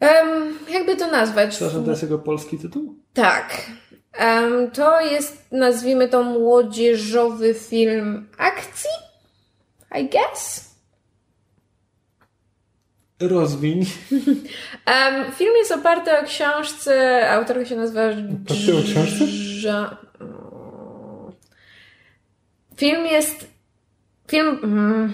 Em, 0.00 0.58
jakby 0.70 0.96
to 0.96 1.10
nazwać? 1.10 1.50
Przepraszam, 1.50 1.84
to 1.84 1.90
jest 1.90 2.02
jego 2.02 2.18
polski 2.18 2.58
tytuł? 2.58 2.94
Tak. 3.14 3.66
Em, 4.12 4.70
to 4.70 5.00
jest, 5.00 5.52
nazwijmy 5.52 6.08
to, 6.08 6.22
młodzieżowy 6.22 7.54
film 7.54 8.28
akcji? 8.38 8.90
I 10.00 10.08
guess? 10.08 10.71
Rozwiń. 13.22 13.86
Em, 14.86 15.32
film 15.32 15.52
jest 15.58 15.72
oparty 15.72 16.10
o 16.18 16.24
książce, 16.24 17.30
autorka 17.30 17.64
się 17.64 17.76
nazywa... 17.76 18.00
Oparty 18.08 18.76
o 18.78 18.82
książce? 18.82 19.24
Ża- 19.62 19.96
Film 22.76 23.06
jest... 23.06 23.46
Film... 24.30 24.58
Mm, 24.62 25.12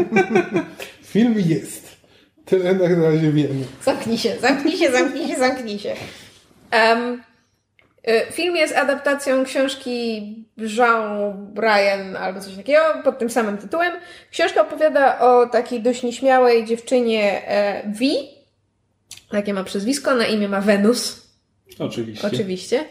Film 1.12 1.34
jest. 1.36 1.96
Tyle 2.44 2.74
na 2.74 3.10
razie 3.10 3.32
wiemy. 3.32 3.64
zamknij 3.84 4.18
się, 4.18 4.36
zamknij 4.40 4.76
się, 4.76 4.92
zamknij 4.92 5.28
się, 5.28 5.36
zamknij 5.36 5.78
się. 5.78 5.92
Y, 5.92 7.18
film 8.32 8.56
jest 8.56 8.76
adaptacją 8.76 9.44
książki 9.44 10.22
Jean 10.56 11.32
Brian 11.54 12.16
albo 12.16 12.40
coś 12.40 12.56
takiego 12.56 12.80
pod 13.04 13.18
tym 13.18 13.30
samym 13.30 13.58
tytułem. 13.58 13.92
Książka 14.30 14.62
opowiada 14.62 15.18
o 15.18 15.46
takiej 15.46 15.80
dość 15.80 16.02
nieśmiałej 16.02 16.64
dziewczynie 16.64 17.48
e, 17.48 17.82
V. 17.86 18.04
Takie 19.30 19.54
ma 19.54 19.64
przezwisko, 19.64 20.14
na 20.14 20.26
imię 20.26 20.48
ma 20.48 20.60
Wenus. 20.60 21.26
Oczywiście. 21.78 22.26
Oczywiście. 22.26 22.84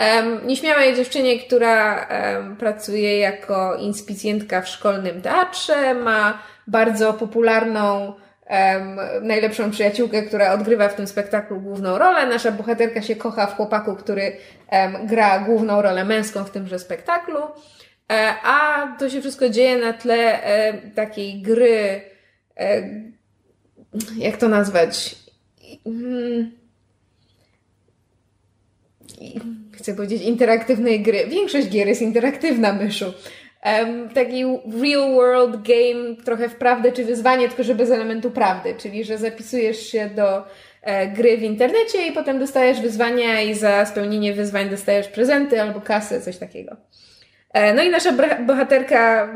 Um, 0.00 0.46
nieśmiałej 0.46 0.96
dziewczynie, 0.96 1.38
która 1.38 2.06
em, 2.06 2.56
pracuje 2.56 3.18
jako 3.18 3.76
inspicjentka 3.76 4.62
w 4.62 4.68
szkolnym 4.68 5.22
teatrze, 5.22 5.94
ma 5.94 6.42
bardzo 6.66 7.12
popularną, 7.12 8.14
em, 8.46 9.00
najlepszą 9.22 9.70
przyjaciółkę, 9.70 10.22
która 10.22 10.52
odgrywa 10.52 10.88
w 10.88 10.94
tym 10.94 11.06
spektaklu 11.06 11.60
główną 11.60 11.98
rolę. 11.98 12.26
Nasza 12.26 12.52
bohaterka 12.52 13.02
się 13.02 13.16
kocha 13.16 13.46
w 13.46 13.56
chłopaku, 13.56 13.96
który 13.96 14.36
em, 14.68 15.06
gra 15.06 15.38
główną 15.38 15.82
rolę 15.82 16.04
męską 16.04 16.44
w 16.44 16.50
tymże 16.50 16.78
spektaklu. 16.78 17.38
E, 18.12 18.34
a 18.42 18.86
to 18.98 19.10
się 19.10 19.20
wszystko 19.20 19.48
dzieje 19.48 19.76
na 19.76 19.92
tle 19.92 20.42
e, 20.42 20.72
takiej 20.90 21.42
gry, 21.42 22.00
e, 22.56 22.82
jak 24.16 24.36
to 24.36 24.48
nazwać? 24.48 25.16
Mm, 25.86 26.50
chcę 29.72 29.94
powiedzieć, 29.94 30.22
interaktywnej 30.22 31.02
gry. 31.02 31.26
Większość 31.26 31.68
gier 31.68 31.88
jest 31.88 32.02
interaktywna, 32.02 32.72
myszu. 32.72 33.12
Um, 33.64 34.08
taki 34.08 34.44
real 34.82 35.14
world 35.14 35.62
game, 35.62 36.16
trochę 36.24 36.48
w 36.48 36.54
prawdę 36.54 36.92
czy 36.92 37.04
wyzwanie, 37.04 37.48
tylko 37.48 37.62
że 37.62 37.74
bez 37.74 37.90
elementu 37.90 38.30
prawdy, 38.30 38.74
czyli 38.78 39.04
że 39.04 39.18
zapisujesz 39.18 39.86
się 39.86 40.10
do 40.10 40.44
e, 40.82 41.06
gry 41.06 41.38
w 41.38 41.42
internecie 41.42 42.06
i 42.06 42.12
potem 42.12 42.38
dostajesz 42.38 42.80
wyzwania 42.80 43.40
i 43.40 43.54
za 43.54 43.86
spełnienie 43.86 44.32
wyzwań 44.32 44.70
dostajesz 44.70 45.08
prezenty 45.08 45.62
albo 45.62 45.80
kasę, 45.80 46.20
coś 46.20 46.36
takiego. 46.36 46.76
E, 47.52 47.74
no 47.74 47.82
i 47.82 47.90
nasza 47.90 48.12
bohaterka 48.46 49.28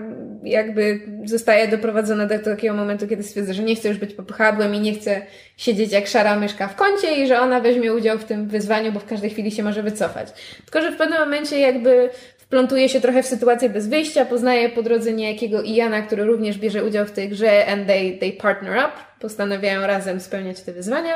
jakby 0.43 1.01
zostaje 1.25 1.69
doprowadzona 1.69 2.27
do 2.27 2.39
takiego 2.39 2.75
momentu, 2.75 3.09
kiedy 3.09 3.23
stwierdza, 3.23 3.53
że 3.53 3.63
nie 3.63 3.77
chce 3.77 3.89
już 3.89 3.99
być 3.99 4.15
popychadłem 4.15 4.75
i 4.75 4.81
nie 4.81 4.95
chce 4.95 5.23
siedzieć 5.57 5.93
jak 5.93 6.07
szara 6.07 6.37
myszka 6.37 6.69
w 6.69 6.77
kącie 6.77 7.23
i 7.23 7.27
że 7.27 7.41
ona 7.41 7.61
weźmie 7.61 7.95
udział 7.95 8.19
w 8.19 8.25
tym 8.25 8.49
wyzwaniu, 8.49 8.93
bo 8.93 9.01
w 9.01 9.05
każdej 9.05 9.31
chwili 9.31 9.51
się 9.51 9.63
może 9.63 9.83
wycofać. 9.83 10.29
Tylko, 10.65 10.83
że 10.83 10.93
w 10.93 10.97
pewnym 10.97 11.21
momencie 11.21 11.59
jakby 11.59 12.11
wplątuje 12.49 12.89
się 12.89 13.01
trochę 13.01 13.23
w 13.23 13.27
sytuację 13.27 13.69
bez 13.69 13.89
wyjścia, 13.89 14.25
poznaje 14.25 14.69
po 14.69 14.83
drodze 14.83 15.13
niejakiego 15.13 15.63
Iana, 15.63 16.03
który 16.03 16.25
również 16.25 16.59
bierze 16.59 16.85
udział 16.85 17.07
w 17.07 17.11
tej 17.11 17.29
grze 17.29 17.67
and 17.67 17.87
they, 17.87 18.13
they 18.13 18.33
partner 18.33 18.73
up, 18.79 18.93
postanawiają 19.21 19.87
razem 19.87 20.21
spełniać 20.21 20.61
te 20.61 20.73
wyzwania. 20.73 21.15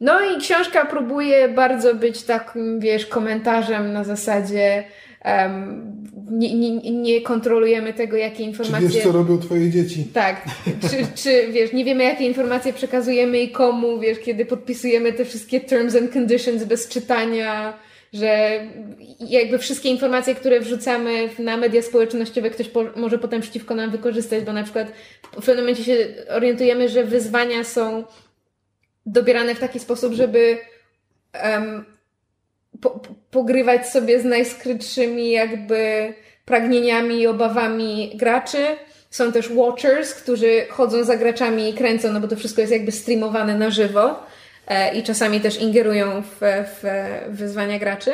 No 0.00 0.20
i 0.20 0.40
książka 0.40 0.86
próbuje 0.86 1.48
bardzo 1.48 1.94
być 1.94 2.22
takim, 2.22 2.80
wiesz, 2.80 3.06
komentarzem 3.06 3.92
na 3.92 4.04
zasadzie 4.04 4.84
um, 5.24 6.08
nie, 6.30 6.54
nie, 6.54 6.92
nie, 6.92 7.20
kontrolujemy 7.20 7.92
tego, 7.92 8.16
jakie 8.16 8.44
informacje... 8.44 8.88
Czy 8.88 8.94
wiesz, 8.94 9.04
co 9.04 9.12
robią 9.12 9.38
twoje 9.38 9.70
dzieci? 9.70 10.04
Tak. 10.14 10.42
Czy, 10.90 11.22
czy, 11.22 11.52
wiesz, 11.52 11.72
nie 11.72 11.84
wiemy, 11.84 12.04
jakie 12.04 12.24
informacje 12.26 12.72
przekazujemy 12.72 13.40
i 13.40 13.50
komu, 13.50 14.00
wiesz, 14.00 14.18
kiedy 14.18 14.46
podpisujemy 14.46 15.12
te 15.12 15.24
wszystkie 15.24 15.60
terms 15.60 15.96
and 15.96 16.12
conditions 16.12 16.64
bez 16.64 16.88
czytania, 16.88 17.78
że 18.12 18.60
jakby 19.20 19.58
wszystkie 19.58 19.88
informacje, 19.88 20.34
które 20.34 20.60
wrzucamy 20.60 21.28
na 21.38 21.56
media 21.56 21.82
społecznościowe, 21.82 22.50
ktoś 22.50 22.68
po, 22.68 22.84
może 22.96 23.18
potem 23.18 23.40
przeciwko 23.40 23.74
nam 23.74 23.90
wykorzystać, 23.90 24.44
bo 24.44 24.52
na 24.52 24.62
przykład 24.62 24.92
w 25.32 25.44
pewnym 25.44 25.58
momencie 25.58 25.84
się 25.84 25.96
orientujemy, 26.28 26.88
że 26.88 27.04
wyzwania 27.04 27.64
są 27.64 28.04
dobierane 29.06 29.54
w 29.54 29.60
taki 29.60 29.80
sposób, 29.80 30.14
żeby 30.14 30.58
um, 31.44 31.84
po, 32.80 33.00
pogrywać 33.30 33.88
sobie 33.88 34.20
z 34.20 34.24
najskrytszymi 34.24 35.30
jakby 35.30 36.12
pragnieniami 36.44 37.20
i 37.20 37.26
obawami 37.26 38.12
graczy. 38.14 38.64
Są 39.10 39.32
też 39.32 39.50
watchers, 39.50 40.14
którzy 40.14 40.66
chodzą 40.70 41.04
za 41.04 41.16
graczami 41.16 41.68
i 41.68 41.74
kręcą, 41.74 42.12
no 42.12 42.20
bo 42.20 42.28
to 42.28 42.36
wszystko 42.36 42.60
jest 42.60 42.72
jakby 42.72 42.92
streamowane 42.92 43.58
na 43.58 43.70
żywo 43.70 44.22
i 44.94 45.02
czasami 45.02 45.40
też 45.40 45.60
ingerują 45.60 46.22
w, 46.22 46.40
w 46.82 46.84
wyzwania 47.28 47.78
graczy. 47.78 48.10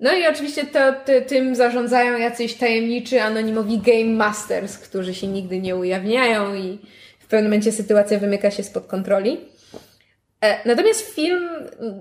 No 0.00 0.14
i 0.14 0.26
oczywiście 0.26 0.64
to, 0.64 0.92
ty, 1.04 1.22
tym 1.22 1.54
zarządzają 1.54 2.18
jacyś 2.18 2.54
tajemniczy, 2.54 3.22
anonimowi 3.22 3.78
game 3.78 4.16
masters, 4.16 4.78
którzy 4.78 5.14
się 5.14 5.26
nigdy 5.26 5.60
nie 5.60 5.76
ujawniają 5.76 6.54
i 6.54 6.78
w 7.18 7.26
pewnym 7.26 7.50
momencie 7.50 7.72
sytuacja 7.72 8.18
wymyka 8.18 8.50
się 8.50 8.62
spod 8.62 8.86
kontroli. 8.86 9.38
E, 10.40 10.68
natomiast 10.68 11.14
film 11.14 11.48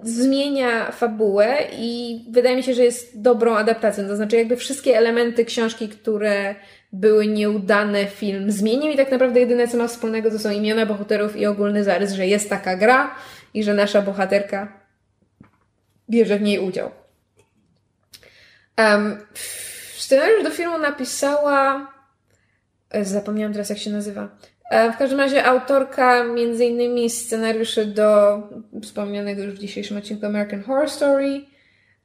zmienia 0.04 0.92
fabułę 0.92 1.58
i 1.80 2.26
wydaje 2.32 2.56
mi 2.56 2.64
się, 2.64 2.74
że 2.74 2.84
jest 2.84 3.22
dobrą 3.22 3.56
adaptacją. 3.56 4.08
To 4.08 4.16
znaczy, 4.16 4.36
jakby 4.36 4.58
wszystkie 4.58 4.98
elementy 4.98 5.46
książki, 5.46 5.90
które 5.90 6.56
były 6.94 7.28
nieudane, 7.28 8.06
film 8.06 8.52
zmienił 8.52 8.92
i 8.92 8.98
tak 8.98 9.12
naprawdę 9.12 9.40
jedyne, 9.40 9.68
co 9.68 9.78
ma 9.78 9.88
wspólnego, 9.88 10.32
to 10.32 10.40
są 10.40 10.52
imiona 10.52 10.86
bohaterów 10.86 11.36
i 11.36 11.46
ogólny 11.46 11.84
zarys, 11.84 12.12
że 12.12 12.28
jest 12.28 12.50
taka 12.50 12.78
gra 12.78 13.16
i 13.56 13.64
że 13.64 13.74
nasza 13.74 14.02
bohaterka 14.02 14.80
bierze 16.10 16.38
w 16.38 16.42
niej 16.42 16.60
udział. 16.60 16.92
Um, 18.78 19.18
scenariusz 19.98 20.44
do 20.44 20.50
filmu 20.50 20.78
napisała. 20.78 21.92
E, 22.90 23.06
zapomniałam 23.06 23.54
teraz, 23.54 23.70
jak 23.70 23.80
się 23.80 23.90
nazywa. 23.90 24.28
E, 24.72 24.92
w 24.92 24.98
każdym 24.98 25.20
razie 25.20 25.46
autorka 25.46 26.24
między 26.24 26.66
innymi 26.66 27.10
scenariuszy 27.10 27.86
do 27.86 28.38
wspomnianego 28.82 29.44
już 29.44 29.54
w 29.54 29.60
dzisiejszym 29.60 29.98
odcinku 29.98 30.26
American 30.26 30.64
Horror 30.64 30.90
Story. 30.90 31.46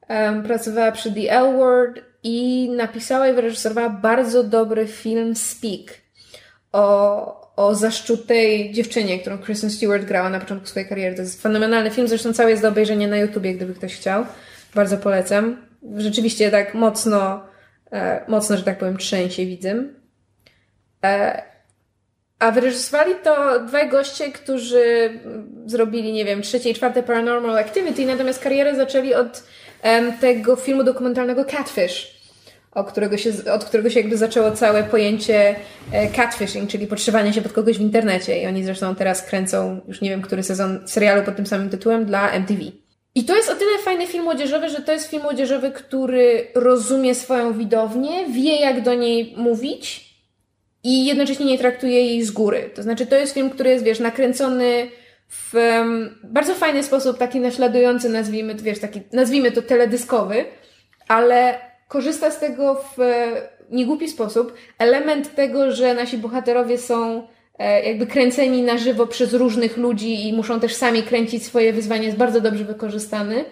Um, 0.09 0.43
pracowała 0.43 0.93
przy 0.93 1.13
The 1.13 1.33
L 1.33 1.57
Word 1.57 2.01
i 2.23 2.71
napisała 2.71 3.29
i 3.29 3.35
wyreżyserowała 3.35 3.91
bardzo 3.91 4.45
dobry 4.45 4.87
film 4.87 5.37
Speak 5.37 6.01
o, 6.73 7.40
o 7.61 7.75
zaszczutej 7.75 8.73
dziewczynie, 8.73 9.19
którą 9.19 9.39
Kristen 9.39 9.71
Stewart 9.71 10.05
grała 10.05 10.31
na 10.31 10.41
początku 10.41 10.67
swojej 10.67 10.89
kariery. 10.89 11.17
To 11.17 11.23
jest 11.23 11.43
fenomenalny 11.43 11.91
film, 11.91 12.09
zresztą 12.09 12.33
cały 12.33 12.51
jest 12.51 12.63
do 12.63 12.69
obejrzenia 12.69 13.09
na 13.09 13.17
YouTubie, 13.17 13.55
gdyby 13.55 13.75
ktoś 13.75 13.97
chciał. 13.97 14.27
Bardzo 14.75 14.97
polecam. 14.97 15.57
Rzeczywiście 15.97 16.51
tak 16.51 16.75
mocno, 16.75 17.47
e, 17.93 18.25
mocno, 18.29 18.57
że 18.57 18.63
tak 18.63 18.79
powiem, 18.79 18.97
trzęsie 18.97 19.47
widzem. 19.47 19.95
E, 21.05 21.43
a 22.39 22.51
wyreżyserowali 22.51 23.15
to 23.25 23.61
dwaj 23.61 23.89
goście, 23.89 24.33
którzy 24.33 25.11
zrobili, 25.67 26.13
nie 26.13 26.25
wiem, 26.25 26.43
trzecie 26.43 26.71
i 26.71 26.75
czwarte 26.75 27.03
Paranormal 27.03 27.59
Activity, 27.59 28.07
natomiast 28.07 28.43
karierę 28.43 28.77
zaczęli 28.77 29.15
od 29.15 29.43
tego 30.21 30.57
filmu 30.57 30.85
dokumentalnego 30.85 31.45
Catfish, 31.45 32.20
od 32.73 32.91
którego, 32.91 33.17
się, 33.19 33.31
od 33.53 33.65
którego 33.65 33.91
się 33.91 34.01
jakby 34.01 34.17
zaczęło 34.17 34.51
całe 34.51 34.85
pojęcie 34.85 35.57
e, 35.93 36.09
catfishing, 36.09 36.71
czyli 36.71 36.87
podszywanie 36.87 37.33
się 37.33 37.43
pod 37.43 37.53
kogoś 37.53 37.79
w 37.79 37.81
internecie. 37.81 38.43
I 38.43 38.47
oni 38.47 38.65
zresztą 38.65 38.95
teraz 38.95 39.23
kręcą, 39.23 39.81
już 39.89 40.01
nie 40.01 40.11
wiem, 40.11 40.23
który 40.23 40.43
sezon 40.43 40.89
serialu 40.89 41.23
pod 41.23 41.37
tym 41.37 41.47
samym 41.47 41.71
tytułem 41.71 42.05
dla 42.05 42.31
MTV. 42.31 42.61
I 43.15 43.25
to 43.25 43.37
jest 43.37 43.51
o 43.51 43.55
tyle 43.55 43.79
fajny 43.79 44.07
film 44.07 44.25
młodzieżowy, 44.25 44.69
że 44.69 44.83
to 44.83 44.93
jest 44.93 45.11
film 45.11 45.23
młodzieżowy, 45.23 45.71
który 45.71 46.47
rozumie 46.55 47.15
swoją 47.15 47.59
widownię, 47.59 48.27
wie 48.27 48.57
jak 48.57 48.83
do 48.83 48.95
niej 48.95 49.35
mówić, 49.37 50.11
i 50.85 51.07
jednocześnie 51.07 51.47
nie 51.47 51.59
traktuje 51.59 52.05
jej 52.05 52.23
z 52.23 52.31
góry. 52.31 52.71
To 52.75 52.83
znaczy, 52.83 53.07
to 53.07 53.17
jest 53.17 53.35
film, 53.35 53.51
który 53.51 53.71
jest, 53.71 53.85
wiesz, 53.85 54.01
nakręcony 54.01 54.91
w 55.29 55.55
um, 55.55 56.19
bardzo 56.25 56.55
fajny 56.55 56.83
sposób, 56.83 57.19
taki 57.19 57.41
naśladujący, 57.41 58.09
nazwijmy 58.09 58.55
wiesz, 58.55 58.79
taki, 58.79 59.01
nazwijmy 59.13 59.53
to 59.53 59.63
teledyskowy, 59.63 60.45
ale 61.09 61.70
korzysta 61.91 62.31
z 62.31 62.39
tego 62.39 62.75
w 62.97 63.01
e, 63.01 63.49
niegłupi 63.71 64.09
sposób. 64.09 64.55
Element 64.79 65.35
tego, 65.35 65.73
że 65.73 65.95
nasi 65.95 66.19
bohaterowie 66.19 66.79
są 66.79 67.27
e, 67.59 67.83
jakby 67.83 68.07
kręceni 68.07 68.63
na 68.63 68.79
żywo 68.79 69.07
przez 69.07 69.35
różnych 69.35 69.77
ludzi 69.77 70.29
i 70.29 70.33
muszą 70.33 70.61
też 70.61 70.75
sami 70.75 71.03
kręcić 71.03 71.47
swoje 71.47 71.73
wyzwanie, 71.73 72.07
jest 72.07 72.19
bardzo 72.19 72.41
dobrze 72.41 72.65
wykorzystany 72.65 73.45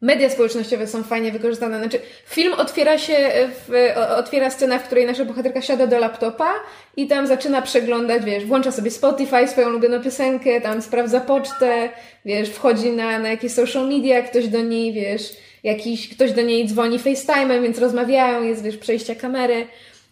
media 0.00 0.30
społecznościowe 0.30 0.86
są 0.86 1.02
fajnie 1.02 1.32
wykorzystane. 1.32 1.78
Znaczy, 1.78 2.00
film 2.26 2.52
otwiera 2.52 2.98
się, 2.98 3.16
w, 3.48 3.92
otwiera 4.16 4.50
scena, 4.50 4.78
w 4.78 4.84
której 4.84 5.06
nasza 5.06 5.24
bohaterka 5.24 5.62
siada 5.62 5.86
do 5.86 5.98
laptopa 5.98 6.52
i 6.96 7.06
tam 7.06 7.26
zaczyna 7.26 7.62
przeglądać, 7.62 8.24
wiesz, 8.24 8.44
włącza 8.44 8.72
sobie 8.72 8.90
Spotify, 8.90 9.48
swoją 9.48 9.68
ulubioną 9.68 10.02
piosenkę, 10.02 10.60
tam 10.60 10.82
sprawdza 10.82 11.20
pocztę, 11.20 11.88
wiesz, 12.24 12.48
wchodzi 12.48 12.90
na, 12.90 13.18
na 13.18 13.28
jakieś 13.28 13.52
social 13.52 13.88
media, 13.88 14.22
ktoś 14.22 14.48
do 14.48 14.62
niej, 14.62 14.92
wiesz, 14.92 15.36
jakiś, 15.62 16.08
ktoś 16.08 16.32
do 16.32 16.42
niej 16.42 16.68
dzwoni 16.68 16.98
FaceTime'em, 16.98 17.62
więc 17.62 17.78
rozmawiają, 17.78 18.42
jest, 18.42 18.62
wiesz, 18.62 18.76
przejścia 18.76 19.14
kamery. 19.14 19.66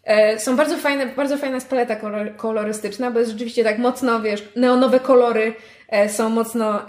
E, 0.05 0.41
są 0.41 0.57
bardzo 0.57 0.77
fajne, 0.77 1.07
bardzo 1.07 1.39
fajna 1.39 1.55
jest 1.55 1.71
paleta 1.71 1.97
kolorystyczna, 2.37 3.11
bo 3.11 3.19
jest 3.19 3.33
rzeczywiście 3.33 3.65
tak 3.65 3.79
mocno, 3.79 4.21
wiesz, 4.21 4.45
neonowe 4.57 5.01
kolory 5.01 5.55
e, 5.89 6.09
są 6.09 6.31
mocno 6.31 6.81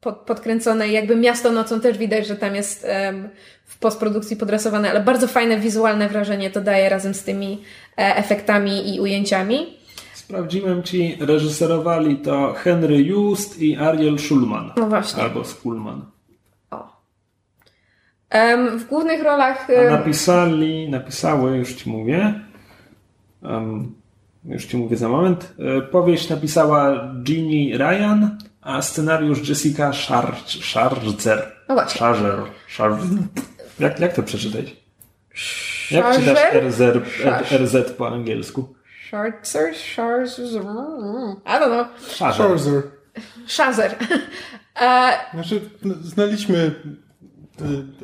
pod, 0.00 0.16
podkręcone 0.16 0.88
i 0.88 0.92
jakby 0.92 1.16
miasto 1.16 1.52
nocą 1.52 1.80
też 1.80 1.98
widać, 1.98 2.26
że 2.26 2.36
tam 2.36 2.54
jest 2.54 2.86
um, 3.06 3.28
w 3.64 3.78
postprodukcji 3.78 4.36
podrasowane, 4.36 4.90
ale 4.90 5.00
bardzo 5.00 5.28
fajne 5.28 5.60
wizualne 5.60 6.08
wrażenie 6.08 6.50
to 6.50 6.60
daje 6.60 6.88
razem 6.88 7.14
z 7.14 7.22
tymi 7.22 7.62
e, 7.98 8.16
efektami 8.16 8.94
i 8.94 9.00
ujęciami. 9.00 9.76
Sprawdziłem 10.14 10.82
ci, 10.82 11.16
reżyserowali 11.20 12.16
to 12.16 12.52
Henry 12.52 13.02
Just 13.02 13.62
i 13.62 13.76
Ariel 13.76 14.18
Schulman. 14.18 14.72
No 14.76 14.86
właśnie. 14.86 15.22
Albo 15.22 15.44
Schulman. 15.44 16.15
Um, 18.34 18.78
w 18.78 18.86
głównych 18.86 19.22
rolach... 19.22 19.68
Um... 19.68 19.88
A 19.88 19.90
napisali, 19.90 20.88
napisały, 20.88 21.56
już 21.56 21.74
ci 21.74 21.90
mówię, 21.90 22.40
um, 23.42 23.94
już 24.44 24.66
ci 24.66 24.76
mówię 24.76 24.96
za 24.96 25.08
moment, 25.08 25.54
e, 25.58 25.82
powieść 25.82 26.28
napisała 26.28 27.10
Ginny 27.22 27.78
Ryan, 27.78 28.38
a 28.60 28.82
scenariusz 28.82 29.48
Jessica 29.48 29.92
Scharzer. 29.92 30.34
No 31.68 31.74
właśnie. 31.74 31.98
Scharzer. 31.98 32.34
Scharzer. 32.68 33.08
Jak, 33.78 34.00
jak 34.00 34.12
to 34.12 34.22
przeczytać? 34.22 34.76
Jak 35.90 36.16
czytasz 36.16 36.38
RZ, 36.52 36.80
RZ 37.50 37.92
po 37.92 38.08
angielsku? 38.08 38.74
Scharzer? 39.08 39.74
Scharzer? 39.74 40.62
I 41.46 41.58
don't 41.60 41.66
know. 41.66 41.86
Scharzer. 41.98 42.82
Scharzer. 43.46 43.94
Znaczy, 45.34 45.60
znaliśmy 46.02 46.56
y, 46.58 47.05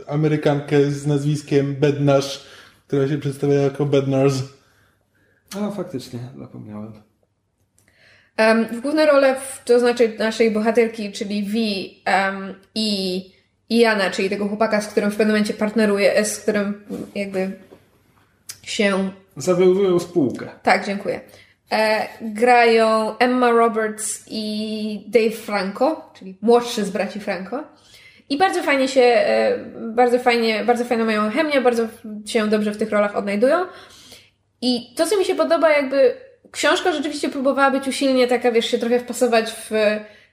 Amerykankę 0.08 0.90
z 0.90 1.06
nazwiskiem 1.06 1.74
Bednarz, 1.74 2.46
która 2.86 3.08
się 3.08 3.18
przedstawia 3.18 3.54
jako 3.54 3.86
Bednarz. 3.86 4.32
A, 5.60 5.70
faktycznie, 5.70 6.18
zapomniałem. 6.38 6.92
Um, 8.38 8.64
w 8.64 8.80
główne 8.80 9.06
role, 9.06 9.40
w, 9.40 9.64
to 9.64 9.80
znaczy 9.80 10.16
naszej 10.18 10.50
bohaterki, 10.50 11.12
czyli 11.12 11.44
V 11.44 11.58
um, 12.12 12.54
i 12.74 13.30
Iana, 13.70 14.10
czyli 14.10 14.30
tego 14.30 14.48
chłopaka, 14.48 14.80
z 14.80 14.88
którym 14.88 15.10
w 15.10 15.16
pewnym 15.16 15.36
momencie 15.36 15.54
partneruje, 15.54 16.14
e, 16.14 16.24
z 16.24 16.38
którym 16.38 16.84
jakby 17.14 17.52
się 18.62 19.10
Zawiązują 19.36 19.98
spółkę. 19.98 20.48
tak, 20.62 20.86
dziękuję. 20.86 21.20
E, 21.72 22.08
grają 22.20 23.18
Emma 23.18 23.50
Roberts 23.50 24.24
i 24.30 25.04
Dave 25.08 25.36
Franco, 25.36 26.10
czyli 26.14 26.38
młodszy 26.42 26.84
z 26.84 26.90
braci 26.90 27.20
Franco. 27.20 27.64
I 28.32 28.38
bardzo 28.38 28.62
fajnie 28.62 28.88
się, 28.88 29.00
e, 29.00 29.58
bardzo 29.94 30.18
fajnie, 30.18 30.64
bardzo 30.64 30.84
fajną 30.84 31.04
mają 31.04 31.30
chemię, 31.30 31.60
bardzo 31.60 31.86
się 32.26 32.48
dobrze 32.48 32.72
w 32.72 32.76
tych 32.76 32.90
rolach 32.90 33.16
odnajdują. 33.16 33.56
I 34.62 34.94
to, 34.96 35.06
co 35.06 35.18
mi 35.18 35.24
się 35.24 35.34
podoba, 35.34 35.70
jakby 35.70 36.14
książka 36.50 36.92
rzeczywiście 36.92 37.28
próbowała 37.28 37.70
być 37.70 37.88
usilnie 37.88 38.26
taka, 38.26 38.52
wiesz, 38.52 38.66
się 38.66 38.78
trochę 38.78 38.98
wpasować 38.98 39.50
w 39.50 39.70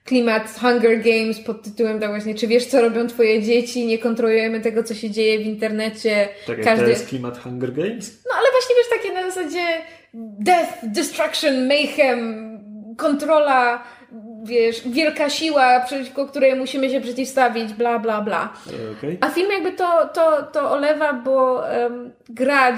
klimat 0.06 0.60
Hunger 0.62 1.02
Games 1.02 1.40
pod 1.40 1.64
tytułem 1.64 2.00
tak 2.00 2.10
właśnie, 2.10 2.36
czy 2.36 2.48
wiesz, 2.48 2.66
co 2.66 2.82
robią 2.82 3.08
twoje 3.08 3.44
dzieci, 3.44 3.86
nie 3.86 3.98
kontrolujemy 3.98 4.62
tego, 4.62 4.84
co 4.84 4.94
się 4.94 5.10
dzieje 5.10 5.40
w 5.40 5.46
internecie. 5.46 6.28
Tak 6.48 6.66
jak 6.66 6.80
to 6.80 6.88
jest 6.88 7.08
klimat 7.08 7.38
Hunger 7.44 7.74
Games? 7.74 8.24
No 8.26 8.32
ale 8.40 8.48
właśnie 8.52 8.76
wiesz, 8.76 8.90
takie 8.90 9.14
na 9.14 9.32
zasadzie 9.32 9.66
death, 10.40 10.74
destruction, 10.84 11.68
mayhem, 11.68 12.50
kontrola, 12.98 13.84
wiesz, 14.44 14.82
wielka 14.86 15.30
siła, 15.30 15.80
przeciwko 15.80 16.26
której 16.26 16.56
musimy 16.56 16.90
się 16.90 17.02
przeciwstawić, 17.02 17.74
bla, 17.74 18.00
bla, 18.00 18.22
bla. 18.22 18.54
Okay. 18.98 19.18
A 19.22 19.30
film 19.30 19.52
jakby 19.52 19.72
to, 19.72 20.10
to, 20.14 20.44
to 20.44 20.72
olewa, 20.72 21.14
bo 21.14 21.54
um, 21.54 22.12
gra, 22.30 22.78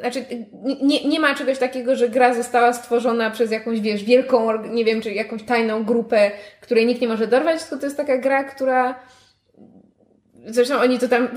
znaczy 0.00 0.24
nie, 0.82 1.04
nie 1.04 1.20
ma 1.20 1.34
czegoś 1.34 1.58
takiego, 1.58 1.96
że 1.96 2.08
gra 2.08 2.34
została 2.34 2.72
stworzona 2.72 3.30
przez 3.30 3.50
jakąś, 3.50 3.80
wiesz, 3.80 4.04
wielką, 4.04 4.64
nie 4.64 4.84
wiem, 4.84 5.02
czy 5.02 5.12
jakąś 5.12 5.42
tajną 5.42 5.84
grupę, 5.84 6.30
której 6.60 6.86
nikt 6.86 7.00
nie 7.00 7.08
może 7.08 7.26
dorwać, 7.26 7.62
tylko 7.62 7.76
to 7.76 7.86
jest 7.86 7.96
taka 7.96 8.18
gra, 8.18 8.44
która 8.44 8.94
zresztą 10.46 10.80
oni 10.80 10.98
to 10.98 11.08
tam 11.08 11.28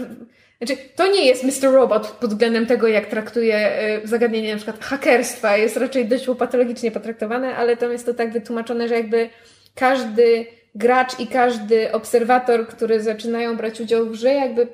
znaczy, 0.65 0.81
to 0.95 1.07
nie 1.07 1.25
jest 1.25 1.43
Mr. 1.43 1.71
Robot 1.71 2.07
pod 2.07 2.29
względem 2.29 2.65
tego, 2.65 2.87
jak 2.87 3.05
traktuje 3.05 3.71
y, 4.03 4.07
zagadnienie 4.07 4.51
na 4.51 4.55
przykład 4.55 4.83
hakerstwa. 4.83 5.57
Jest 5.57 5.77
raczej 5.77 6.05
dość 6.05 6.25
patologicznie 6.39 6.91
potraktowane, 6.91 7.55
ale 7.55 7.77
tam 7.77 7.91
jest 7.91 8.05
to 8.05 8.13
tak 8.13 8.33
wytłumaczone, 8.33 8.87
że 8.87 8.95
jakby 8.95 9.29
każdy 9.75 10.45
gracz 10.75 11.19
i 11.19 11.27
każdy 11.27 11.91
obserwator, 11.91 12.67
który 12.67 13.01
zaczynają 13.01 13.57
brać 13.57 13.81
udział 13.81 14.05
w 14.05 14.11
grze, 14.11 14.33
jakby 14.33 14.67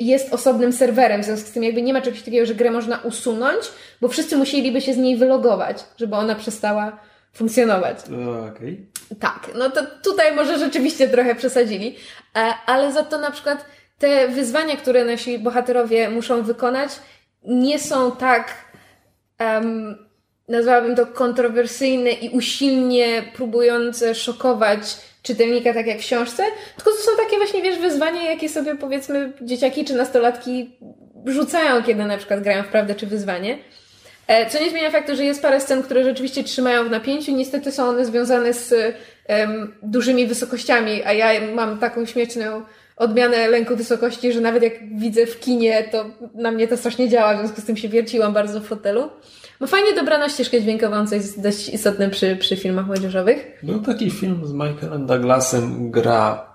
jest 0.00 0.34
osobnym 0.34 0.72
serwerem, 0.72 1.22
w 1.22 1.24
związku 1.24 1.48
z 1.48 1.52
tym 1.52 1.62
jakby 1.62 1.82
nie 1.82 1.92
ma 1.92 2.00
czegoś 2.00 2.22
takiego, 2.22 2.46
że 2.46 2.54
grę 2.54 2.70
można 2.70 2.98
usunąć, 2.98 3.64
bo 4.00 4.08
wszyscy 4.08 4.36
musieliby 4.36 4.80
się 4.80 4.94
z 4.94 4.96
niej 4.96 5.16
wylogować, 5.16 5.84
żeby 5.96 6.16
ona 6.16 6.34
przestała 6.34 6.98
funkcjonować. 7.32 7.98
Okay. 8.52 8.76
Tak, 9.20 9.50
no 9.54 9.70
to 9.70 9.80
tutaj 10.04 10.34
może 10.34 10.58
rzeczywiście 10.58 11.08
trochę 11.08 11.34
przesadzili, 11.34 11.96
e, 12.36 12.54
ale 12.66 12.92
za 12.92 13.02
to 13.02 13.18
na 13.18 13.30
przykład 13.30 13.64
te 13.98 14.28
wyzwania, 14.28 14.76
które 14.76 15.04
nasi 15.04 15.38
bohaterowie 15.38 16.10
muszą 16.10 16.42
wykonać, 16.42 16.90
nie 17.44 17.78
są 17.78 18.12
tak, 18.16 18.54
um, 19.40 19.98
nazwałabym 20.48 20.96
to 20.96 21.06
kontrowersyjne 21.06 22.10
i 22.10 22.28
usilnie 22.28 23.22
próbujące 23.34 24.14
szokować 24.14 24.96
czytelnika, 25.22 25.74
tak 25.74 25.86
jak 25.86 25.98
w 25.98 26.00
książce, 26.00 26.42
tylko 26.76 26.90
to 26.90 26.96
są 26.96 27.10
takie 27.16 27.36
właśnie, 27.36 27.62
wiesz, 27.62 27.78
wyzwania, 27.78 28.30
jakie 28.30 28.48
sobie 28.48 28.74
powiedzmy 28.74 29.32
dzieciaki 29.42 29.84
czy 29.84 29.94
nastolatki 29.94 30.78
rzucają, 31.26 31.82
kiedy 31.82 32.04
na 32.04 32.18
przykład 32.18 32.40
grają 32.40 32.62
w 32.62 32.68
prawdę 32.68 32.94
czy 32.94 33.06
wyzwanie. 33.06 33.58
E, 34.26 34.50
co 34.50 34.60
nie 34.60 34.70
zmienia 34.70 34.90
faktu, 34.90 35.16
że 35.16 35.24
jest 35.24 35.42
parę 35.42 35.60
scen, 35.60 35.82
które 35.82 36.04
rzeczywiście 36.04 36.44
trzymają 36.44 36.84
w 36.84 36.90
napięciu. 36.90 37.36
Niestety 37.36 37.72
są 37.72 37.88
one 37.88 38.04
związane 38.04 38.52
z 38.52 38.72
um, 39.28 39.74
dużymi 39.82 40.26
wysokościami, 40.26 41.02
a 41.04 41.12
ja 41.12 41.40
mam 41.54 41.78
taką 41.78 42.06
śmieszną 42.06 42.62
odmianę 42.96 43.48
lęku 43.48 43.76
wysokości, 43.76 44.32
że 44.32 44.40
nawet 44.40 44.62
jak 44.62 44.98
widzę 44.98 45.26
w 45.26 45.40
kinie, 45.40 45.88
to 45.92 46.04
na 46.34 46.50
mnie 46.50 46.68
to 46.68 46.76
strasznie 46.76 47.08
działa, 47.08 47.34
w 47.34 47.38
związku 47.38 47.60
z 47.60 47.64
tym 47.64 47.76
się 47.76 47.88
wierciłam 47.88 48.32
bardzo 48.32 48.60
w 48.60 48.64
fotelu. 48.64 49.10
Ma 49.60 49.66
fajnie 49.66 49.94
dobrano 49.94 50.28
ścieżkę 50.28 50.60
dźwiękową, 50.60 51.06
co 51.06 51.14
jest 51.14 51.42
dość 51.42 51.68
istotne 51.68 52.10
przy, 52.10 52.36
przy 52.36 52.56
filmach 52.56 52.86
młodzieżowych. 52.86 53.60
Był 53.62 53.80
taki 53.80 54.10
film 54.10 54.46
z 54.46 54.52
Michaelem 54.52 55.06
Douglasem, 55.06 55.90
Gra 55.90 56.46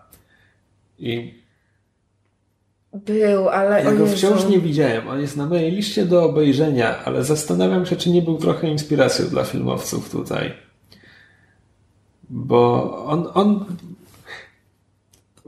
i 1.00 1.40
był, 2.94 3.50
ale. 3.50 3.84
Ja 3.84 3.92
go 3.92 4.08
wciąż 4.08 4.46
nie 4.46 4.60
widziałem. 4.60 5.08
On 5.08 5.22
jest 5.22 5.38
na 5.38 5.46
mojej 5.46 5.72
liście 5.72 6.06
do 6.06 6.24
obejrzenia, 6.24 7.04
ale 7.06 7.24
zastanawiam 7.24 7.86
się, 7.86 7.96
czy 7.96 8.10
nie 8.10 8.22
był 8.22 8.38
trochę 8.38 8.68
inspiracją 8.68 9.26
dla 9.26 9.44
filmowców 9.44 10.10
tutaj. 10.10 10.54
Bo 12.30 13.06
on, 13.06 13.28
on 13.34 13.66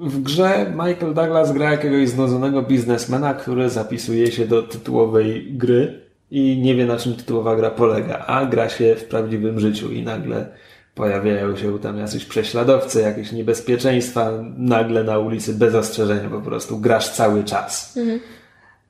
w 0.02 0.22
grze 0.22 0.66
Michael 0.72 1.14
Douglas 1.14 1.52
gra 1.52 1.72
jakiegoś 1.72 2.10
znudzonego 2.10 2.62
biznesmena, 2.62 3.34
który 3.34 3.70
zapisuje 3.70 4.32
się 4.32 4.48
do 4.48 4.64
tytułowej 4.64 5.54
gry 5.54 6.02
i 6.32 6.58
nie 6.58 6.76
wie 6.76 6.86
na 6.86 6.98
czym 6.98 7.16
tytułowa 7.16 7.56
gra 7.56 7.70
polega, 7.70 8.18
a 8.18 8.46
gra 8.46 8.70
się 8.70 8.96
w 8.96 9.06
prawdziwym 9.06 9.60
życiu 9.60 9.92
i 9.92 10.04
nagle 10.04 10.46
pojawiają 10.96 11.56
się 11.56 11.80
tam 11.80 11.98
jacyś 11.98 12.26
prześladowcy, 12.26 13.02
jakieś 13.02 13.32
niebezpieczeństwa, 13.32 14.32
nagle 14.58 15.04
na 15.04 15.20
ulicy 15.20 15.54
bez 15.54 15.76
ostrzeżenia 15.76 16.30
po 16.30 16.42
prostu 16.42 16.80
grasz 16.80 17.10
cały 17.10 17.44
czas. 17.44 17.98
Mhm. 17.98 18.20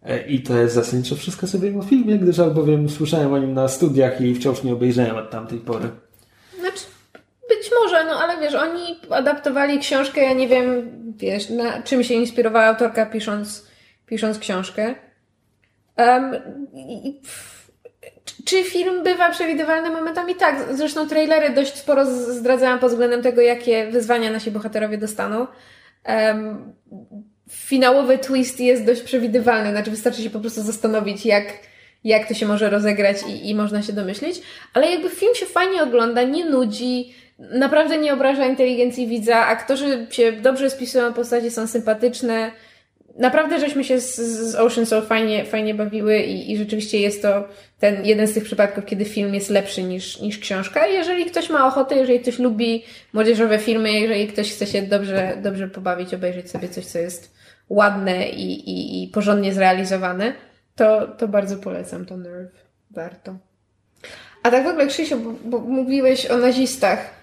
E, 0.03 0.27
I 0.27 0.43
to 0.43 0.57
jest 0.57 0.75
zasadniczo 0.75 1.15
wszystko 1.15 1.47
sobie 1.47 1.79
o 1.79 1.81
filmie, 1.81 2.19
gdyż 2.19 2.39
albowiem 2.39 2.89
słyszałem 2.89 3.33
o 3.33 3.39
nim 3.39 3.53
na 3.53 3.67
studiach 3.67 4.21
i 4.21 4.35
wciąż 4.35 4.63
nie 4.63 4.73
obejrzałem 4.73 5.15
od 5.15 5.29
tamtej 5.29 5.59
pory. 5.59 5.89
Być 7.61 7.71
może, 7.83 8.05
no 8.05 8.19
ale 8.19 8.41
wiesz, 8.41 8.53
oni 8.53 8.99
adaptowali 9.09 9.79
książkę, 9.79 10.21
ja 10.21 10.33
nie 10.33 10.47
wiem, 10.47 10.91
wiesz, 11.17 11.49
na 11.49 11.81
czym 11.81 12.03
się 12.03 12.13
inspirowała 12.13 12.65
autorka 12.65 13.05
pisząc, 13.05 13.67
pisząc 14.05 14.39
książkę. 14.39 14.95
Um, 15.97 16.35
i, 16.73 17.21
czy 18.45 18.63
film 18.63 19.03
bywa 19.03 19.29
przewidywalny 19.29 19.89
momentami? 19.89 20.35
Tak. 20.35 20.65
Zresztą 20.71 21.07
trailery 21.07 21.49
dość 21.49 21.75
sporo 21.75 22.05
zdradzałam 22.05 22.79
pod 22.79 22.91
względem 22.91 23.21
tego, 23.21 23.41
jakie 23.41 23.87
wyzwania 23.91 24.31
nasi 24.31 24.51
bohaterowie 24.51 24.97
dostaną. 24.97 25.47
Um, 26.07 26.73
finałowy 27.49 28.17
twist 28.17 28.59
jest 28.59 28.85
dość 28.85 29.01
przewidywalny, 29.01 29.71
znaczy 29.71 29.91
wystarczy 29.91 30.21
się 30.21 30.29
po 30.29 30.39
prostu 30.39 30.61
zastanowić, 30.61 31.25
jak, 31.25 31.45
jak 32.03 32.27
to 32.27 32.33
się 32.33 32.45
może 32.45 32.69
rozegrać 32.69 33.17
i, 33.27 33.49
i 33.49 33.55
można 33.55 33.81
się 33.81 33.93
domyślić. 33.93 34.41
Ale 34.73 34.91
jakby 34.91 35.09
film 35.09 35.35
się 35.35 35.45
fajnie 35.45 35.83
ogląda, 35.83 36.23
nie 36.23 36.45
nudzi, 36.45 37.13
naprawdę 37.53 37.97
nie 37.97 38.13
obraża 38.13 38.45
inteligencji 38.45 39.07
widza, 39.07 39.45
aktorzy 39.45 40.07
się 40.09 40.31
dobrze 40.31 40.69
spisują, 40.69 41.13
postacie 41.13 41.51
są 41.51 41.67
sympatyczne. 41.67 42.51
Naprawdę 43.17 43.59
żeśmy 43.59 43.83
się 43.83 43.99
z, 43.99 44.15
z 44.15 44.55
Ocean 44.55 44.85
Soul 44.85 45.01
fajnie, 45.01 45.45
fajnie 45.45 45.73
bawiły 45.73 46.19
i, 46.19 46.51
i 46.51 46.57
rzeczywiście 46.57 46.99
jest 46.99 47.21
to 47.21 47.47
ten 47.79 48.05
jeden 48.05 48.27
z 48.27 48.33
tych 48.33 48.43
przypadków, 48.43 48.85
kiedy 48.85 49.05
film 49.05 49.33
jest 49.33 49.49
lepszy 49.49 49.83
niż, 49.83 50.21
niż 50.21 50.37
książka. 50.37 50.87
Jeżeli 50.87 51.25
ktoś 51.25 51.49
ma 51.49 51.67
ochotę, 51.67 51.95
jeżeli 51.95 52.19
ktoś 52.19 52.39
lubi 52.39 52.83
młodzieżowe 53.13 53.59
filmy, 53.59 53.91
jeżeli 53.91 54.27
ktoś 54.27 54.51
chce 54.51 54.67
się 54.67 54.81
dobrze, 54.81 55.37
dobrze 55.41 55.67
pobawić, 55.67 56.13
obejrzeć 56.13 56.51
sobie 56.51 56.69
coś, 56.69 56.85
co 56.85 56.99
jest 56.99 57.35
ładne 57.69 58.29
i, 58.29 58.69
i, 58.69 59.03
i 59.03 59.07
porządnie 59.07 59.53
zrealizowane, 59.53 60.33
to, 60.75 61.07
to 61.07 61.27
bardzo 61.27 61.57
polecam 61.57 62.05
to 62.05 62.17
Nerve. 62.17 62.65
Warto. 62.91 63.35
A 64.43 64.51
tak 64.51 64.63
w 64.63 64.67
ogóle, 64.67 64.87
Krzysiu, 64.87 65.19
bo, 65.19 65.59
bo 65.59 65.59
mówiłeś 65.59 66.25
o 66.25 66.37
nazistach. 66.37 67.20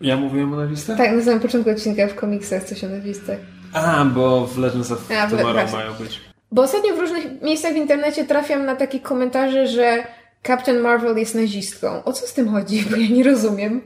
Ja 0.00 0.16
mówiłem 0.16 0.54
o 0.54 0.56
nazistach? 0.56 0.98
Tak, 0.98 1.12
na 1.12 1.22
samym 1.22 1.40
początku 1.40 1.70
odcinka 1.70 2.06
w 2.06 2.14
komiksach 2.14 2.64
coś 2.64 2.84
o 2.84 2.88
nazistach. 2.88 3.38
A, 3.72 4.04
bo 4.04 4.46
w 4.46 4.58
Legends 4.58 4.92
of 4.92 5.12
A, 5.12 5.30
Tomorrow 5.30 5.72
mają 5.72 5.94
być. 5.94 6.20
Bo 6.52 6.62
ostatnio 6.62 6.96
w 6.96 6.98
różnych 6.98 7.42
miejscach 7.42 7.72
w 7.72 7.76
internecie 7.76 8.24
trafiam 8.24 8.66
na 8.66 8.76
takie 8.76 9.00
komentarze, 9.00 9.66
że 9.66 10.04
Captain 10.46 10.80
Marvel 10.80 11.16
jest 11.16 11.34
nazistką. 11.34 12.04
O 12.04 12.12
co 12.12 12.26
z 12.26 12.34
tym 12.34 12.48
chodzi? 12.48 12.84
Bo 12.90 12.96
ja 12.96 13.08
nie 13.08 13.24
rozumiem. 13.24 13.80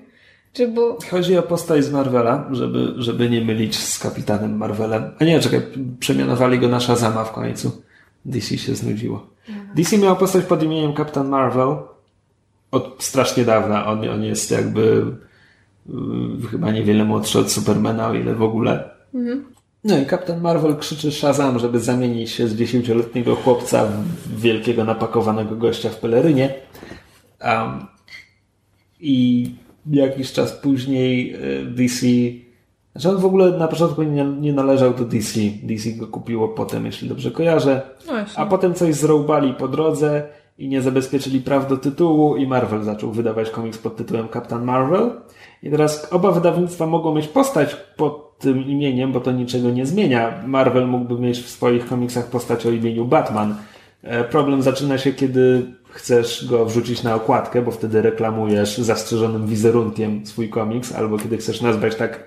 Czy 0.52 0.68
bo... 0.68 0.98
Chodzi 1.10 1.38
o 1.38 1.42
postać 1.42 1.84
z 1.84 1.90
Marvela, 1.90 2.48
żeby, 2.50 2.94
żeby 2.96 3.30
nie 3.30 3.40
mylić 3.40 3.78
z 3.78 3.98
Kapitanem 3.98 4.56
Marvelem. 4.56 5.10
A 5.20 5.24
nie, 5.24 5.40
czekaj, 5.40 5.60
przemianowali 6.00 6.58
go 6.58 6.68
na 6.68 6.80
Shazama 6.80 7.24
w 7.24 7.32
końcu. 7.32 7.82
DC 8.24 8.58
się 8.58 8.74
znudziło. 8.74 9.26
DC 9.74 9.98
miał 9.98 10.16
postać 10.16 10.44
pod 10.44 10.62
imieniem 10.62 10.92
Kapitan 10.92 11.28
Marvel 11.28 11.76
od 12.70 12.96
strasznie 12.98 13.44
dawna. 13.44 13.86
On, 13.86 14.08
on 14.08 14.22
jest 14.24 14.50
jakby 14.50 15.04
chyba 16.50 16.70
niewiele 16.70 17.04
młodszy 17.04 17.38
od 17.38 17.52
Supermana, 17.52 18.08
o 18.08 18.14
ile 18.14 18.34
w 18.34 18.42
ogóle. 18.42 18.90
Mhm. 19.14 19.44
No 19.84 19.98
i 19.98 20.06
Kapitan 20.06 20.40
Marvel 20.40 20.76
krzyczy 20.76 21.12
Shazam, 21.12 21.58
żeby 21.58 21.80
zamienić 21.80 22.30
się 22.30 22.48
z 22.48 22.56
dziesięcioletniego 22.56 23.36
chłopca 23.36 23.86
w 24.26 24.40
wielkiego 24.40 24.84
napakowanego 24.84 25.56
gościa 25.56 25.90
w 25.90 25.98
pelerynie. 25.98 26.54
Um, 27.44 27.86
I 29.00 29.50
jakiś 29.90 30.32
czas 30.32 30.52
później 30.52 31.34
e, 31.34 31.64
DC 31.64 32.06
znaczy 32.92 33.10
on 33.10 33.16
w 33.16 33.24
ogóle 33.24 33.50
na 33.50 33.68
początku 33.68 34.02
nie, 34.02 34.24
nie 34.24 34.52
należał 34.52 34.94
do 34.94 35.04
DC. 35.04 35.40
DC 35.62 35.90
go 35.90 36.06
kupiło 36.06 36.48
potem, 36.48 36.86
jeśli 36.86 37.08
dobrze 37.08 37.30
kojarzę. 37.30 37.82
No 38.06 38.12
a 38.36 38.46
potem 38.46 38.74
coś 38.74 38.94
zrobali 38.94 39.54
po 39.54 39.68
drodze 39.68 40.28
i 40.58 40.68
nie 40.68 40.82
zabezpieczyli 40.82 41.40
praw 41.40 41.68
do 41.68 41.76
tytułu 41.76 42.36
i 42.36 42.46
Marvel 42.46 42.82
zaczął 42.82 43.12
wydawać 43.12 43.50
komiks 43.50 43.78
pod 43.78 43.96
tytułem 43.96 44.28
Captain 44.32 44.64
Marvel. 44.64 45.10
I 45.62 45.70
teraz 45.70 46.12
oba 46.12 46.32
wydawnictwa 46.32 46.86
mogą 46.86 47.14
mieć 47.14 47.28
postać 47.28 47.76
pod 47.96 48.38
tym 48.38 48.66
imieniem, 48.66 49.12
bo 49.12 49.20
to 49.20 49.32
niczego 49.32 49.70
nie 49.70 49.86
zmienia. 49.86 50.42
Marvel 50.46 50.86
mógłby 50.86 51.22
mieć 51.22 51.38
w 51.38 51.48
swoich 51.48 51.86
komiksach 51.86 52.26
postać 52.26 52.66
o 52.66 52.70
imieniu 52.70 53.04
Batman. 53.04 53.54
E, 54.02 54.24
problem 54.24 54.62
zaczyna 54.62 54.98
się, 54.98 55.12
kiedy 55.12 55.62
chcesz 55.90 56.46
go 56.46 56.66
wrzucić 56.66 57.02
na 57.02 57.14
okładkę, 57.14 57.62
bo 57.62 57.70
wtedy 57.70 58.02
reklamujesz 58.02 58.78
zastrzeżonym 58.78 59.46
wizerunkiem 59.46 60.26
swój 60.26 60.48
komiks, 60.48 60.94
albo 60.94 61.18
kiedy 61.18 61.36
chcesz 61.36 61.60
nazwać 61.60 61.94
tak 61.94 62.26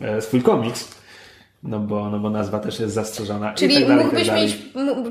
e, 0.00 0.20
swój 0.20 0.42
komiks, 0.42 0.94
no 1.62 1.80
bo, 1.80 2.10
no 2.10 2.18
bo 2.18 2.30
nazwa 2.30 2.58
też 2.58 2.80
jest 2.80 2.94
zastrzeżona. 2.94 3.54
Czyli 3.54 3.74
tak 3.74 3.88
dalej, 3.88 4.04
mógłbyś 4.04 4.26
tak 4.26 4.36
mieć, 4.36 4.56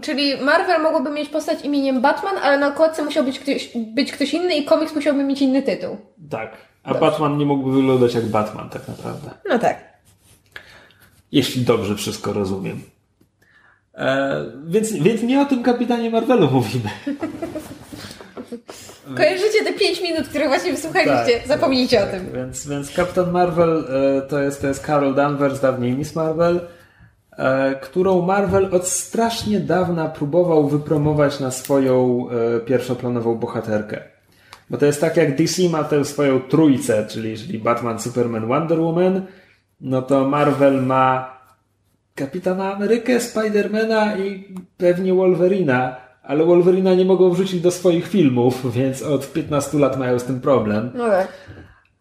czyli 0.02 0.34
Marvel 0.42 0.82
mogłoby 0.82 1.10
mieć 1.10 1.30
postać 1.30 1.66
imieniem 1.66 2.02
Batman, 2.02 2.38
ale 2.44 2.58
na 2.58 2.68
okładce 2.68 3.04
musiał 3.04 3.24
być 3.24 3.40
ktoś, 3.40 3.70
być 3.76 4.12
ktoś 4.12 4.34
inny 4.34 4.56
i 4.56 4.66
komiks 4.66 4.96
musiałby 4.96 5.24
mieć 5.24 5.42
inny 5.42 5.62
tytuł. 5.62 5.98
Tak. 6.30 6.71
A 6.84 6.94
Batman 6.94 7.38
nie 7.38 7.46
mógłby 7.46 7.72
wyglądać 7.72 8.14
jak 8.14 8.26
Batman, 8.26 8.70
tak 8.70 8.88
naprawdę. 8.88 9.30
No 9.50 9.60
tak. 9.60 9.92
Jeśli 11.32 11.62
dobrze 11.62 11.96
wszystko 11.96 12.34
rozumiem. 12.34 12.82
E, 13.96 14.46
więc, 14.66 14.94
więc 14.94 15.24
nie 15.24 15.42
o 15.42 15.46
tym 15.46 15.64
kapitanie 15.64 16.10
Marvelu 16.10 16.52
mówimy. 16.52 16.90
Kojarzycie 19.18 19.64
te 19.64 19.74
5 19.74 20.02
minut, 20.02 20.28
które 20.28 20.48
właśnie 20.48 20.72
wysłuchaliście? 20.72 21.40
Tak, 21.40 21.48
Zapomnijcie 21.48 21.98
tak, 21.98 22.10
o 22.10 22.12
tym. 22.12 22.32
Więc, 22.34 22.68
więc 22.68 22.92
Kapitan 22.92 23.32
Marvel 23.32 23.86
e, 24.18 24.22
to 24.22 24.40
jest, 24.40 24.62
to 24.62 24.68
jest 24.68 24.86
Carol 24.86 25.16
Danvers, 25.16 25.60
dawniej 25.60 25.94
Miss 25.94 26.16
Marvel, 26.16 26.68
e, 27.38 27.76
którą 27.76 28.22
Marvel 28.22 28.70
od 28.76 28.88
strasznie 28.88 29.60
dawna 29.60 30.10
próbował 30.10 30.68
wypromować 30.68 31.40
na 31.40 31.52
swoją 31.52 32.26
e, 32.30 32.60
pierwszoplanową 32.60 33.36
bohaterkę. 33.36 34.04
Bo 34.72 34.78
to 34.78 34.86
jest 34.86 35.02
tak 35.02 35.18
jak 35.18 35.36
DC 35.36 35.70
ma 35.70 35.84
tę 35.84 36.06
swoją 36.06 36.40
trójcę, 36.40 37.06
czyli, 37.10 37.38
czyli 37.38 37.60
Batman, 37.60 38.00
Superman, 38.00 38.48
Wonder 38.48 38.80
Woman, 38.80 39.22
no 39.82 40.02
to 40.02 40.28
Marvel 40.28 40.82
ma 40.82 41.38
Kapitana 42.16 42.76
Amerykę, 42.76 43.20
Spidermana 43.20 44.18
i 44.18 44.56
pewnie 44.78 45.14
Wolverina, 45.14 45.96
ale 46.24 46.46
Wolverina 46.46 46.94
nie 46.94 47.06
mogą 47.06 47.30
wrzucić 47.30 47.62
do 47.62 47.72
swoich 47.72 48.08
filmów, 48.08 48.66
więc 48.78 49.04
od 49.04 49.34
15 49.34 49.78
lat 49.78 50.00
mają 50.00 50.20
z 50.20 50.24
tym 50.24 50.42
problem. 50.42 50.92
No 50.96 51.08
tak. 51.08 51.28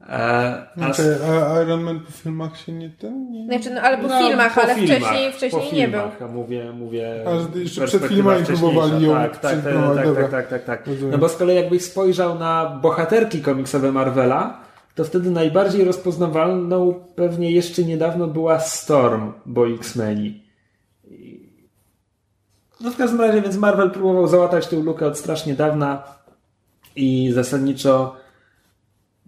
E, 0.09 0.13
a 0.13 0.77
Znaczy, 0.77 1.19
a 1.25 1.63
Iron 1.63 1.81
Man 1.83 2.01
po 2.01 2.13
filmach 2.13 2.59
się 2.59 2.73
nie 2.73 2.91
ten? 2.91 3.31
Nie... 3.31 3.45
Znaczy, 3.45 3.71
no, 3.71 3.81
ale 3.81 3.99
po 3.99 4.09
no, 4.09 4.19
filmach, 4.19 4.55
po 4.55 4.63
ale 4.63 4.75
filmach, 4.75 4.99
wcześniej, 4.99 5.31
po 5.31 5.37
wcześniej 5.37 5.73
nie 5.73 5.89
był. 5.89 6.01
filmach, 6.01 6.23
a 6.23 6.27
mówię, 6.27 6.73
mówię 6.73 7.25
A, 7.27 7.59
jeszcze 7.59 7.87
przed 7.87 8.05
filmami 8.05 8.47
próbowali 8.47 9.07
ją 9.07 9.13
tak, 9.13 9.33
tak, 9.33 9.41
tak, 9.41 9.61
przypromować, 9.61 10.07
tak, 10.15 10.31
tak, 10.31 10.49
tak, 10.49 10.65
tak, 10.65 10.87
tak. 10.87 10.97
No 11.11 11.19
bo 11.19 11.29
z 11.29 11.37
kolei 11.37 11.57
jakbyś 11.57 11.85
spojrzał 11.85 12.39
na 12.39 12.79
bohaterki 12.83 13.43
komiksowe 13.43 13.93
Marvela, 13.93 14.61
to 14.95 15.05
wtedy 15.05 15.31
najbardziej 15.31 15.85
rozpoznawalną 15.85 16.95
pewnie 17.15 17.51
jeszcze 17.51 17.83
niedawno 17.83 18.27
była 18.27 18.61
Storm, 18.61 19.33
bo 19.47 19.69
X-Meni. 19.69 20.43
I- 21.11 21.51
No 22.81 22.91
w 22.91 22.97
każdym 22.97 23.21
razie, 23.21 23.43
więc 23.43 23.57
Marvel 23.57 23.91
próbował 23.91 24.29
załatać 24.29 24.67
tę 24.67 24.77
lukę 24.77 25.07
od 25.07 25.19
strasznie 25.19 25.55
dawna 25.55 26.03
i 26.97 27.31
zasadniczo 27.35 28.20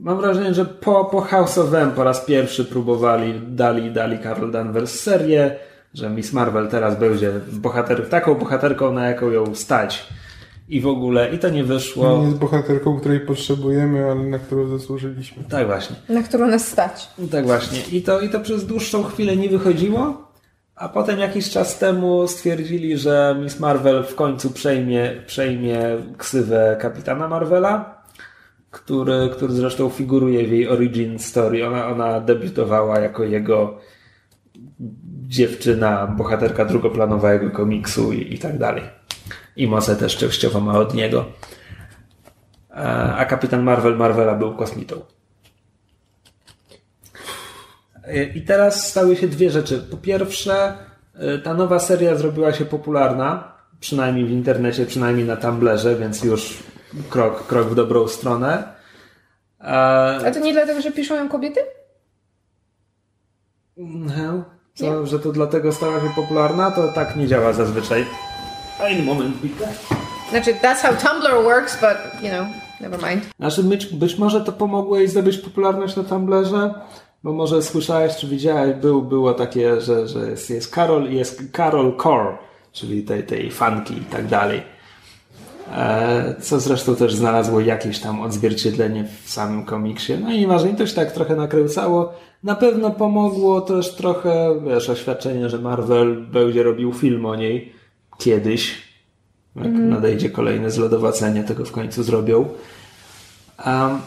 mam 0.03 0.17
wrażenie, 0.21 0.55
że 0.55 0.65
po, 0.65 1.05
po 1.05 1.21
House 1.21 1.59
of 1.59 1.75
M 1.75 1.93
po 1.93 2.05
raz 2.05 2.25
pierwszy 2.25 2.65
próbowali, 2.65 3.41
dali, 3.49 3.91
dali 3.91 4.19
Carol 4.19 4.51
Danvers 4.51 5.01
serię, 5.01 5.57
że 5.95 6.11
Miss 6.11 6.33
Marvel 6.33 6.69
teraz 6.69 6.99
będzie 6.99 7.33
bohater, 7.53 8.09
taką 8.09 8.35
bohaterką, 8.35 8.93
na 8.93 9.09
jaką 9.09 9.31
ją 9.31 9.55
stać. 9.55 10.09
I 10.69 10.81
w 10.81 10.87
ogóle, 10.87 11.35
i 11.35 11.39
to 11.39 11.49
nie 11.49 11.65
wyszło. 11.65 12.19
Nie 12.19 12.25
jest 12.25 12.39
bohaterką, 12.39 13.01
której 13.01 13.21
potrzebujemy, 13.21 14.11
ale 14.11 14.23
na 14.23 14.39
którą 14.39 14.79
zasłużyliśmy. 14.79 15.45
Tak 15.45 15.67
właśnie. 15.67 15.97
Na 16.09 16.23
którą 16.23 16.47
nas 16.47 16.69
stać. 16.69 17.09
Tak 17.31 17.47
właśnie. 17.47 17.79
I 17.93 18.03
to, 18.03 18.21
I 18.21 18.29
to 18.29 18.41
przez 18.41 18.67
dłuższą 18.67 19.03
chwilę 19.03 19.37
nie 19.37 19.49
wychodziło, 19.49 20.29
a 20.75 20.89
potem 20.89 21.19
jakiś 21.19 21.51
czas 21.51 21.79
temu 21.79 22.29
stwierdzili, 22.29 22.99
że 22.99 23.37
Miss 23.43 23.61
Marvel 23.61 24.05
w 24.05 24.15
końcu 24.15 24.51
przejmie, 24.51 25.23
przejmie 25.27 25.79
ksywę 26.19 26.77
kapitana 26.81 27.29
Marvela, 27.29 28.02
który, 28.73 29.31
który 29.33 29.53
zresztą 29.53 29.89
figuruje 29.89 30.47
w 30.47 30.53
jej 30.53 30.68
origin 30.68 31.18
story. 31.18 31.66
Ona, 31.66 31.87
ona 31.87 32.20
debiutowała 32.20 33.01
jako 33.01 33.25
jego 33.25 33.79
dziewczyna, 35.29 36.07
bohaterka 36.07 36.64
drugoplanowa 36.64 37.33
jego 37.33 37.51
komiksu 37.51 38.12
i, 38.12 38.35
i 38.35 38.39
tak 38.39 38.59
dalej. 38.59 38.83
I 39.57 39.66
moce 39.66 39.97
też 39.97 40.16
częściowo 40.16 40.61
ma 40.61 40.79
od 40.79 40.95
niego. 40.95 41.25
A, 42.70 43.16
a 43.16 43.25
kapitan 43.25 43.62
Marvel 43.62 43.97
Marvela 43.97 44.35
był 44.35 44.55
kosmitą. 44.55 45.01
I 48.35 48.43
teraz 48.43 48.89
stały 48.89 49.16
się 49.16 49.29
dwie 49.29 49.51
rzeczy. 49.51 49.79
Po 49.91 49.97
pierwsze, 49.97 50.75
y, 51.37 51.39
ta 51.39 51.55
nowa 51.55 51.79
seria 51.79 52.16
zrobiła 52.16 52.53
się 52.53 52.64
popularna, 52.64 53.53
przynajmniej 53.81 54.25
w 54.25 54.31
internecie, 54.31 54.87
przynajmniej 54.87 55.27
na 55.27 55.37
Tumblrze, 55.37 55.97
więc 55.97 56.25
już 56.25 56.62
krok, 57.11 57.47
krok 57.47 57.68
w 57.68 57.74
dobrą 57.74 58.09
stronę. 58.09 58.74
A, 59.59 60.16
A 60.16 60.30
to 60.30 60.40
nie 60.40 60.53
dlatego, 60.53 60.80
że 60.80 60.93
piszą 60.93 61.14
ją 61.14 61.28
kobiety? 61.28 61.61
no, 63.76 64.45
co, 64.74 65.07
że 65.07 65.18
to 65.18 65.32
dlatego 65.32 65.72
stała 65.72 66.01
się 66.01 66.11
popularna, 66.16 66.70
to 66.70 66.88
tak 66.88 67.16
nie 67.16 67.26
działa 67.26 67.53
zazwyczaj. 67.53 68.07
Fajny 68.78 69.03
moment, 69.03 69.36
Wika. 69.36 69.64
Znaczy, 70.30 70.55
that's 70.55 70.82
how 70.82 70.93
Tumblr 70.97 71.45
works, 71.45 71.80
but, 71.80 72.22
you 72.22 72.28
know, 72.28 72.47
never 72.80 73.11
mind. 73.11 73.24
Znaczy, 73.38 73.62
być, 73.62 73.86
być 73.86 74.18
może 74.18 74.40
to 74.40 74.53
pomogło 74.53 74.99
jej 74.99 75.09
zdobyć 75.09 75.38
popularność 75.38 75.97
na 75.97 76.05
Tumblrze, 76.05 76.74
bo 77.22 77.32
może 77.32 77.62
słyszałeś, 77.62 78.16
czy 78.16 78.26
widziałeś, 78.26 78.74
był, 78.76 79.03
było 79.03 79.34
takie, 79.34 79.80
że, 79.80 80.09
że 80.09 80.30
jest, 80.30 80.51
jest 80.51 80.74
Carol 80.74 81.11
i 81.11 81.16
jest 81.16 81.43
Carol 81.57 81.97
Core, 82.03 82.38
czyli 82.72 83.03
tej, 83.03 83.22
tej 83.26 83.51
fanki 83.51 83.99
i 83.99 84.05
tak 84.05 84.26
dalej. 84.26 84.62
E, 85.73 86.35
Co 86.41 86.61
zresztą 86.61 86.97
też 86.97 87.14
znalazło 87.14 87.61
jakieś 87.61 87.99
tam 87.99 88.20
odzwierciedlenie 88.20 89.05
w 89.25 89.31
samym 89.31 89.64
komiksie. 89.64 90.12
No 90.23 90.33
i 90.33 90.39
nieważne, 90.39 90.70
i 90.70 90.75
to 90.75 90.87
się 90.87 90.95
tak 90.95 91.12
trochę 91.12 91.37
nakręcało. 91.37 92.12
Na 92.43 92.55
pewno 92.55 92.91
pomogło 92.91 93.61
też 93.61 93.95
trochę, 93.95 94.61
wiesz, 94.66 94.89
oświadczenie, 94.89 95.49
że 95.49 95.59
Marvel 95.59 96.27
będzie 96.27 96.62
robił 96.62 96.93
film 96.93 97.27
o 97.27 97.37
niej 97.37 97.73
kiedyś. 98.18 98.83
Jak 99.57 99.73
nadejdzie 99.73 100.31
kolejne 100.31 100.70
zlodowacenie, 100.70 101.45
tego 101.45 101.64
w 101.64 101.73
końcu 101.73 102.03
zrobią. 102.03 102.49
Um, 103.66 103.99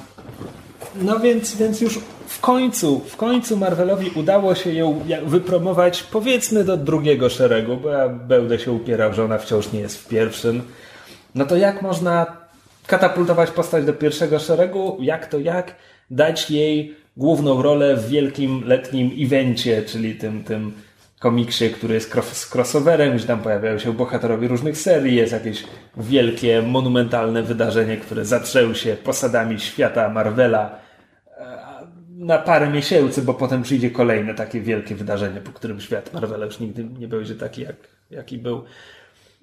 no 1.01 1.20
więc, 1.20 1.55
więc 1.55 1.82
już 1.82 1.99
w 2.28 2.39
końcu, 2.39 2.99
w 2.99 3.18
końcu 3.18 3.57
Marvelowi 3.57 4.11
udało 4.16 4.55
się 4.55 4.74
ją 4.74 5.01
wypromować 5.26 6.03
powiedzmy 6.03 6.63
do 6.63 6.78
drugiego 6.78 7.30
szeregu, 7.30 7.78
bo 7.78 7.89
ja 7.89 8.09
będę 8.09 8.59
się 8.59 8.72
upierał, 8.72 9.13
że 9.13 9.24
ona 9.24 9.38
wciąż 9.38 9.72
nie 9.72 9.80
jest 9.80 9.97
w 9.97 10.07
pierwszym. 10.07 10.61
No 11.36 11.45
to 11.45 11.57
jak 11.57 11.81
można 11.81 12.38
katapultować 12.88 13.51
postać 13.51 13.86
do 13.86 13.93
pierwszego 13.93 14.39
szeregu? 14.39 14.97
Jak 14.99 15.27
to 15.27 15.39
jak? 15.39 15.75
Dać 16.11 16.51
jej 16.51 16.95
główną 17.17 17.61
rolę 17.61 17.95
w 17.95 18.09
wielkim 18.09 18.63
letnim 18.65 19.11
evencie, 19.19 19.83
czyli 19.83 20.15
tym, 20.15 20.43
tym 20.43 20.73
komiksie, 21.19 21.69
który 21.69 21.93
jest 21.93 22.13
z 22.33 22.55
crossoverem, 22.55 23.17
gdzie 23.17 23.27
tam 23.27 23.39
pojawiają 23.39 23.79
się 23.79 23.93
bohaterowie 23.93 24.47
różnych 24.47 24.77
serii, 24.77 25.15
jest 25.15 25.33
jakieś 25.33 25.63
wielkie, 25.97 26.61
monumentalne 26.61 27.43
wydarzenie, 27.43 27.97
które 27.97 28.25
zatrzęły 28.25 28.75
się 28.75 28.95
posadami 28.95 29.59
świata 29.59 30.09
Marvela 30.09 30.79
e, 31.38 31.57
na 32.09 32.38
parę 32.38 32.69
miesięcy, 32.69 33.21
bo 33.21 33.33
potem 33.33 33.63
przyjdzie 33.63 33.91
kolejne 33.91 34.33
takie 34.33 34.61
wielkie 34.61 34.95
wydarzenie, 34.95 35.41
po 35.41 35.51
którym 35.51 35.81
świat 35.81 36.13
Marvela 36.13 36.45
już 36.45 36.59
nigdy 36.59 36.83
nie 36.99 37.07
będzie 37.07 37.36
taki, 37.36 37.61
jak, 37.61 37.75
jaki 38.11 38.38
był. 38.38 38.63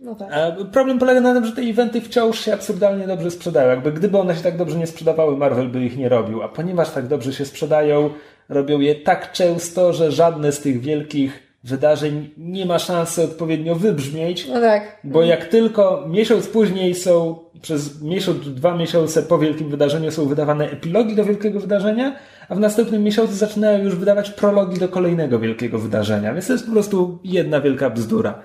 No 0.02 0.14
tak. 0.14 0.30
Problem 0.72 0.98
polega 0.98 1.20
na 1.20 1.34
tym, 1.34 1.44
że 1.44 1.52
te 1.52 1.62
eventy 1.62 2.00
wciąż 2.00 2.40
się 2.40 2.54
absurdalnie 2.54 3.06
dobrze 3.06 3.30
sprzedają. 3.30 3.70
Jakby 3.70 3.92
gdyby 3.92 4.18
one 4.18 4.36
się 4.36 4.42
tak 4.42 4.56
dobrze 4.56 4.78
nie 4.78 4.86
sprzedawały, 4.86 5.36
Marvel 5.36 5.68
by 5.68 5.84
ich 5.84 5.96
nie 5.96 6.08
robił. 6.08 6.42
A 6.42 6.48
ponieważ 6.48 6.90
tak 6.90 7.06
dobrze 7.06 7.32
się 7.32 7.44
sprzedają, 7.44 8.10
robią 8.48 8.80
je 8.80 8.94
tak 8.94 9.32
często, 9.32 9.92
że 9.92 10.12
żadne 10.12 10.52
z 10.52 10.60
tych 10.60 10.80
wielkich 10.80 11.52
wydarzeń 11.64 12.30
nie 12.38 12.66
ma 12.66 12.78
szansy 12.78 13.22
odpowiednio 13.22 13.74
wybrzmieć. 13.74 14.48
No 14.48 14.60
tak. 14.60 14.98
Bo 15.04 15.22
jak 15.22 15.44
tylko 15.44 16.04
miesiąc 16.08 16.46
później 16.46 16.94
są, 16.94 17.38
przez 17.62 18.02
miesiąc, 18.02 18.54
dwa 18.54 18.76
miesiące 18.76 19.22
po 19.22 19.38
wielkim 19.38 19.68
wydarzeniu 19.68 20.10
są 20.10 20.26
wydawane 20.26 20.70
epilogi 20.70 21.16
do 21.16 21.24
wielkiego 21.24 21.60
wydarzenia, 21.60 22.16
a 22.48 22.54
w 22.54 22.60
następnym 22.60 23.02
miesiącu 23.02 23.34
zaczynają 23.34 23.84
już 23.84 23.96
wydawać 23.96 24.30
prologi 24.30 24.78
do 24.78 24.88
kolejnego 24.88 25.38
wielkiego 25.38 25.78
wydarzenia. 25.78 26.32
Więc 26.32 26.46
to 26.46 26.52
jest 26.52 26.66
po 26.66 26.72
prostu 26.72 27.18
jedna 27.24 27.60
wielka 27.60 27.90
bzdura. 27.90 28.42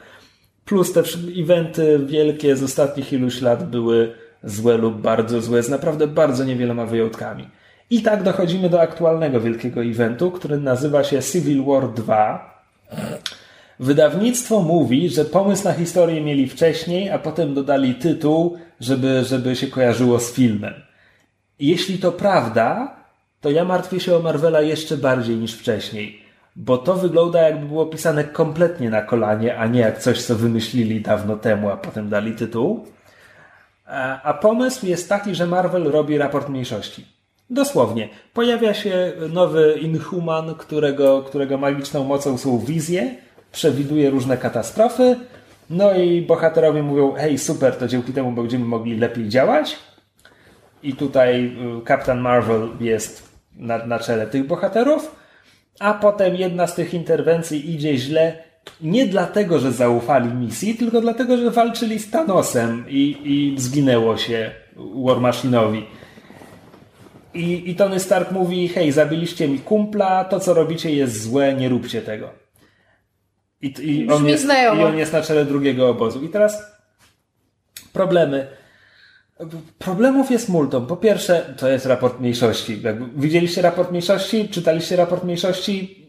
Plus 0.68 0.94
te 0.94 1.04
eventy 1.38 2.00
wielkie 2.06 2.56
z 2.56 2.64
ostatnich 2.64 3.14
iluś 3.14 3.42
lat 3.42 3.70
były 3.70 4.14
złe 4.44 4.78
lub 4.78 5.02
bardzo 5.02 5.42
złe, 5.42 5.64
z 5.64 5.70
naprawdę 5.70 6.08
bardzo 6.08 6.44
niewieloma 6.44 6.86
wyjątkami. 6.86 7.48
I 7.90 8.02
tak 8.02 8.24
dochodzimy 8.24 8.70
do 8.70 8.82
aktualnego 8.82 9.42
wielkiego 9.42 9.84
eventu, 9.84 10.32
który 10.32 10.58
nazywa 10.58 11.04
się 11.04 11.22
Civil 11.22 11.64
War 11.66 11.94
2. 11.94 12.64
Wydawnictwo 13.80 14.62
mówi, 14.62 15.10
że 15.10 15.26
pomysł 15.26 15.64
na 15.64 15.74
historię 15.74 16.22
mieli 16.22 16.48
wcześniej, 16.48 17.10
a 17.10 17.20
potem 17.20 17.54
dodali 17.54 17.96
tytuł, 17.96 18.58
żeby, 18.80 19.24
żeby 19.24 19.56
się 19.56 19.68
kojarzyło 19.68 20.20
z 20.20 20.34
filmem. 20.34 20.74
Jeśli 21.60 21.98
to 21.98 22.12
prawda, 22.12 22.96
to 23.42 23.50
ja 23.50 23.66
martwię 23.66 24.00
się 24.00 24.16
o 24.16 24.20
Marvela 24.20 24.62
jeszcze 24.62 24.98
bardziej 24.98 25.36
niż 25.36 25.54
wcześniej. 25.54 26.27
Bo 26.58 26.78
to 26.78 26.96
wygląda 26.96 27.42
jakby 27.42 27.66
było 27.66 27.86
pisane 27.86 28.24
kompletnie 28.24 28.90
na 28.90 29.02
kolanie, 29.02 29.58
a 29.58 29.68
nie 29.68 29.80
jak 29.80 30.00
coś, 30.00 30.24
co 30.24 30.36
wymyślili 30.36 31.02
dawno 31.02 31.36
temu, 31.36 31.70
a 31.70 31.78
potem 31.78 32.10
dali 32.10 32.36
tytuł. 32.36 32.86
A, 33.86 34.22
a 34.22 34.34
pomysł 34.34 34.86
jest 34.86 35.10
taki, 35.10 35.36
że 35.36 35.48
Marvel 35.48 35.84
robi 35.84 36.18
raport 36.18 36.50
mniejszości. 36.50 37.06
Dosłownie. 37.50 38.10
Pojawia 38.34 38.74
się 38.74 39.12
nowy 39.30 39.78
Inhuman, 39.82 40.56
którego, 40.56 41.24
którego 41.24 41.58
magiczną 41.58 42.04
mocą 42.04 42.38
są 42.38 42.60
wizje, 42.60 43.16
przewiduje 43.52 44.10
różne 44.10 44.38
katastrofy, 44.38 45.16
no 45.70 45.94
i 45.94 46.22
bohaterowie 46.22 46.84
mówią, 46.84 47.14
hej 47.14 47.38
super, 47.38 47.76
to 47.76 47.88
dzięki 47.88 48.14
temu 48.14 48.32
będziemy 48.32 48.66
mogli 48.66 48.98
lepiej 48.98 49.30
działać. 49.30 49.78
I 50.84 50.94
tutaj 50.94 51.58
Captain 51.88 52.20
Marvel 52.20 52.70
jest 52.80 53.32
na, 53.56 53.86
na 53.86 54.00
czele 54.00 54.28
tych 54.28 54.48
bohaterów, 54.48 55.16
a 55.80 55.94
potem 55.94 56.36
jedna 56.36 56.68
z 56.68 56.76
tych 56.76 56.94
interwencji 56.94 57.74
idzie 57.74 57.98
źle 57.98 58.48
nie 58.82 59.06
dlatego, 59.06 59.60
że 59.60 59.72
zaufali 59.72 60.34
misji, 60.34 60.76
tylko 60.76 61.02
dlatego, 61.02 61.38
że 61.38 61.52
walczyli 61.52 62.00
z 62.00 62.12
Thanosem 62.12 62.86
i, 62.90 63.18
i 63.24 63.62
zginęło 63.62 64.18
się 64.18 64.52
War 64.76 65.18
Machine'owi. 65.18 65.82
I, 67.34 67.70
I 67.70 67.76
Tony 67.76 68.00
Stark 68.00 68.32
mówi, 68.32 68.68
hej, 68.68 68.92
zabiliście 68.92 69.48
mi 69.48 69.60
kumpla, 69.60 70.26
to 70.26 70.40
co 70.40 70.54
robicie 70.54 70.92
jest 70.92 71.22
złe, 71.24 71.54
nie 71.54 71.70
róbcie 71.70 72.02
tego. 72.02 72.30
I, 73.62 73.74
i, 73.80 74.10
on, 74.12 74.28
jest, 74.28 74.46
I 74.46 74.84
on 74.84 74.98
jest 74.98 75.14
na 75.14 75.22
czele 75.22 75.46
drugiego 75.46 75.90
obozu. 75.90 76.26
I 76.26 76.30
teraz 76.30 76.64
problemy. 77.94 78.48
Problemów 79.80 80.32
jest 80.32 80.50
multum. 80.50 80.88
Po 80.88 80.98
pierwsze, 80.98 81.54
to 81.58 81.70
jest 81.70 81.86
raport 81.86 82.20
mniejszości. 82.20 82.82
widzieliście 83.16 83.62
raport 83.62 83.92
mniejszości? 83.92 84.50
Czytaliście 84.50 84.96
raport 84.96 85.24
mniejszości? 85.24 86.08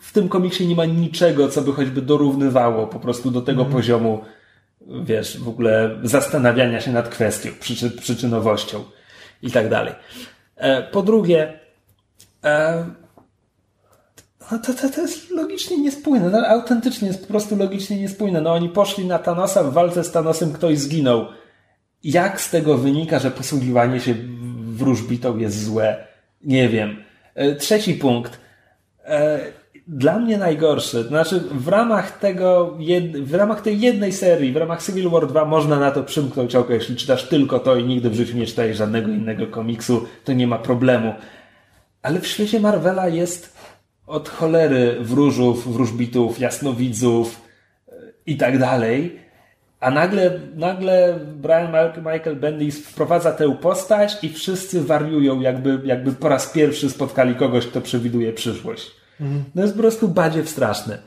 W 0.00 0.12
tym 0.12 0.28
komiksie 0.28 0.66
nie 0.66 0.74
ma 0.74 0.84
niczego, 0.84 1.48
co 1.48 1.62
by 1.62 1.72
choćby 1.72 2.02
dorównywało 2.02 2.86
po 2.86 3.00
prostu 3.00 3.30
do 3.30 3.42
tego 3.42 3.60
mm. 3.60 3.72
poziomu, 3.72 4.20
wiesz, 5.04 5.38
w 5.38 5.48
ogóle 5.48 5.98
zastanawiania 6.02 6.80
się 6.80 6.92
nad 6.92 7.08
kwestią, 7.08 7.50
przyczyn, 7.60 7.90
przyczynowością 7.90 8.84
i 9.42 9.50
tak 9.50 9.68
dalej. 9.68 9.94
E, 10.56 10.82
po 10.82 11.02
drugie, 11.02 11.60
e, 12.44 12.84
no 14.52 14.58
to, 14.58 14.74
to, 14.74 14.88
to 14.88 15.00
jest 15.00 15.30
logicznie 15.30 15.78
niespójne. 15.78 16.30
No, 16.30 16.46
autentycznie 16.46 17.08
jest 17.08 17.20
po 17.20 17.26
prostu 17.26 17.56
logicznie 17.56 18.00
niespójne. 18.00 18.40
No 18.40 18.52
oni 18.52 18.68
poszli 18.68 19.06
na 19.06 19.18
Thanosa, 19.18 19.62
w 19.62 19.72
walce 19.72 20.04
z 20.04 20.10
Thanosem 20.10 20.52
ktoś 20.52 20.78
zginął. 20.78 21.26
Jak 22.04 22.40
z 22.40 22.50
tego 22.50 22.78
wynika, 22.78 23.18
że 23.18 23.30
posługiwanie 23.30 24.00
się 24.00 24.14
wróżbitą 24.58 25.38
jest 25.38 25.64
złe? 25.64 26.06
Nie 26.44 26.68
wiem. 26.68 26.96
E, 27.34 27.54
trzeci 27.54 27.94
punkt. 27.94 28.40
E, 29.04 29.40
dla 29.86 30.18
mnie 30.18 30.38
najgorszy. 30.38 31.02
Znaczy, 31.02 31.40
w 31.40 31.68
ramach 31.68 32.18
tego, 32.18 32.78
w 33.22 33.34
ramach 33.34 33.60
tej 33.60 33.80
jednej 33.80 34.12
serii, 34.12 34.52
w 34.52 34.56
ramach 34.56 34.82
Civil 34.82 35.10
War 35.10 35.26
2 35.26 35.44
można 35.44 35.78
na 35.78 35.90
to 35.90 36.02
przymknąć 36.02 36.54
oko. 36.54 36.72
Jeśli 36.72 36.96
czytasz 36.96 37.28
tylko 37.28 37.58
to 37.58 37.76
i 37.76 37.84
nigdy 37.84 38.10
w 38.10 38.14
życiu 38.14 38.36
nie 38.36 38.46
czytałeś 38.46 38.76
żadnego 38.76 39.10
innego 39.10 39.46
komiksu, 39.46 40.06
to 40.24 40.32
nie 40.32 40.46
ma 40.46 40.58
problemu. 40.58 41.14
Ale 42.02 42.20
w 42.20 42.26
świecie 42.26 42.60
Marvela 42.60 43.08
jest 43.08 43.56
od 44.06 44.28
cholery 44.28 44.96
wróżów, 45.00 45.72
wróżbitów, 45.72 46.40
jasnowidzów 46.40 47.40
e, 47.88 47.92
i 48.26 48.36
tak 48.36 48.58
dalej. 48.58 49.25
A 49.80 49.90
nagle, 49.90 50.40
nagle 50.54 51.18
Brian 51.34 51.72
Michael 51.96 52.36
Bendis 52.36 52.86
wprowadza 52.86 53.32
tę 53.32 53.56
postać 53.60 54.24
i 54.24 54.28
wszyscy 54.28 54.82
wariują, 54.82 55.40
jakby, 55.40 55.80
jakby 55.84 56.12
po 56.12 56.28
raz 56.28 56.46
pierwszy 56.46 56.90
spotkali 56.90 57.34
kogoś, 57.34 57.66
kto 57.66 57.80
przewiduje 57.80 58.32
przyszłość. 58.32 58.90
Mhm. 59.20 59.44
No 59.54 59.62
jest 59.62 59.74
po 59.74 59.80
prostu 59.80 60.08
badziew 60.08 60.48
straszny. 60.48 60.98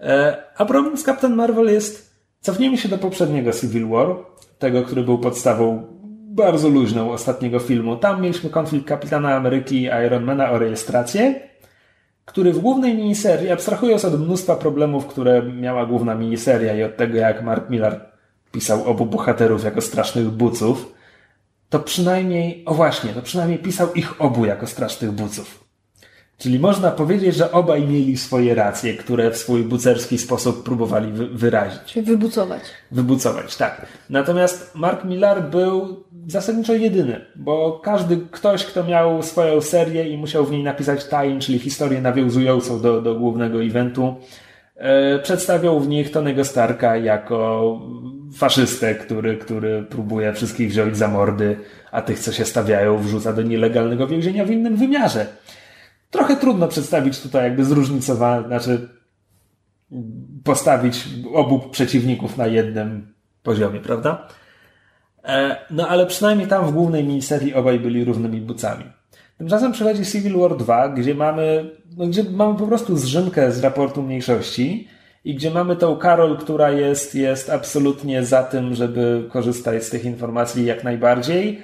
E, 0.00 0.36
a 0.56 0.64
problem 0.64 0.96
z 0.96 1.04
Captain 1.04 1.34
Marvel 1.34 1.66
jest, 1.66 2.14
cofnijmy 2.40 2.78
się 2.78 2.88
do 2.88 2.98
poprzedniego 2.98 3.52
Civil 3.52 3.88
War, 3.88 4.06
tego, 4.58 4.82
który 4.82 5.02
był 5.02 5.18
podstawą 5.18 5.86
bardzo 6.34 6.68
luźną 6.68 7.12
ostatniego 7.12 7.58
filmu. 7.58 7.96
Tam 7.96 8.22
mieliśmy 8.22 8.50
konflikt 8.50 8.86
Kapitana 8.86 9.34
Ameryki 9.34 9.76
i 9.82 9.90
Ironmana 10.06 10.50
o 10.50 10.58
rejestrację 10.58 11.50
który 12.30 12.52
w 12.52 12.58
głównej 12.58 12.94
miniserii, 12.94 13.50
abstrahując 13.50 14.04
od 14.04 14.20
mnóstwa 14.20 14.56
problemów, 14.56 15.06
które 15.06 15.42
miała 15.42 15.86
główna 15.86 16.14
miniseria 16.14 16.74
i 16.74 16.82
od 16.82 16.96
tego, 16.96 17.18
jak 17.18 17.42
Mark 17.42 17.70
Millar 17.70 18.09
pisał 18.52 18.84
obu 18.84 19.06
bohaterów 19.06 19.64
jako 19.64 19.80
strasznych 19.80 20.30
buców, 20.30 20.92
to 21.68 21.78
przynajmniej, 21.78 22.62
o 22.66 22.74
właśnie, 22.74 23.12
to 23.12 23.22
przynajmniej 23.22 23.58
pisał 23.58 23.92
ich 23.92 24.20
obu 24.20 24.44
jako 24.44 24.66
strasznych 24.66 25.10
buców. 25.12 25.64
Czyli 26.40 26.58
można 26.58 26.90
powiedzieć, 26.90 27.34
że 27.34 27.52
obaj 27.52 27.88
mieli 27.88 28.16
swoje 28.16 28.54
racje, 28.54 28.94
które 28.94 29.30
w 29.30 29.36
swój 29.36 29.62
bucerski 29.62 30.18
sposób 30.18 30.64
próbowali 30.64 31.12
wy 31.12 31.26
wyrazić. 31.26 31.98
Wybucować. 32.02 32.62
Wybucować, 32.90 33.56
tak. 33.56 33.86
Natomiast 34.10 34.74
Mark 34.74 35.04
Millar 35.04 35.50
był 35.50 36.04
zasadniczo 36.26 36.74
jedyny, 36.74 37.20
bo 37.36 37.80
każdy 37.84 38.16
ktoś, 38.30 38.64
kto 38.64 38.84
miał 38.84 39.22
swoją 39.22 39.60
serię 39.60 40.08
i 40.08 40.18
musiał 40.18 40.44
w 40.44 40.50
niej 40.50 40.62
napisać 40.62 41.08
time, 41.08 41.38
czyli 41.38 41.58
historię 41.58 42.00
nawiązującą 42.00 42.80
do, 42.80 43.02
do 43.02 43.14
głównego 43.14 43.62
eventu, 43.62 44.14
e, 44.76 45.18
przedstawiał 45.18 45.80
w 45.80 45.88
nich 45.88 46.10
Tonego 46.10 46.44
Starka 46.44 46.96
jako 46.96 47.80
faszystę, 48.36 48.94
który, 48.94 49.36
który 49.36 49.82
próbuje 49.82 50.32
wszystkich 50.32 50.70
wziąć 50.70 50.96
za 50.96 51.08
mordy, 51.08 51.56
a 51.92 52.02
tych, 52.02 52.18
co 52.18 52.32
się 52.32 52.44
stawiają, 52.44 52.98
wrzuca 52.98 53.32
do 53.32 53.42
nielegalnego 53.42 54.06
więzienia 54.06 54.44
w 54.44 54.50
innym 54.50 54.76
wymiarze 54.76 55.26
trochę 56.10 56.36
trudno 56.36 56.68
przedstawić 56.68 57.20
tutaj 57.20 57.44
jakby 57.44 57.64
zróżnicowane, 57.64 58.46
znaczy 58.46 58.88
postawić 60.44 61.04
obu 61.34 61.58
przeciwników 61.58 62.36
na 62.36 62.46
jednym 62.46 63.14
poziomie, 63.42 63.80
prawda? 63.80 64.28
E, 65.24 65.56
no 65.70 65.88
ale 65.88 66.06
przynajmniej 66.06 66.48
tam 66.48 66.66
w 66.66 66.72
głównej 66.72 67.04
miniserii 67.04 67.54
obaj 67.54 67.80
byli 67.80 68.04
równymi 68.04 68.40
bucami. 68.40 68.84
Tymczasem 69.38 69.72
przychodzi 69.72 70.06
Civil 70.06 70.38
War 70.38 70.56
2, 70.56 70.88
gdzie 70.88 71.14
mamy, 71.14 71.70
no, 71.96 72.06
gdzie 72.06 72.24
mamy 72.24 72.58
po 72.58 72.66
prostu 72.66 72.96
zrzynkę 72.96 73.52
z 73.52 73.60
raportu 73.60 74.02
mniejszości 74.02 74.88
i 75.24 75.34
gdzie 75.34 75.50
mamy 75.50 75.76
tą 75.76 75.96
Karol, 75.96 76.38
która 76.38 76.70
jest, 76.70 77.14
jest 77.14 77.50
absolutnie 77.50 78.24
za 78.24 78.42
tym, 78.42 78.74
żeby 78.74 79.24
korzystać 79.30 79.84
z 79.84 79.90
tych 79.90 80.04
informacji 80.04 80.64
jak 80.64 80.84
najbardziej, 80.84 81.62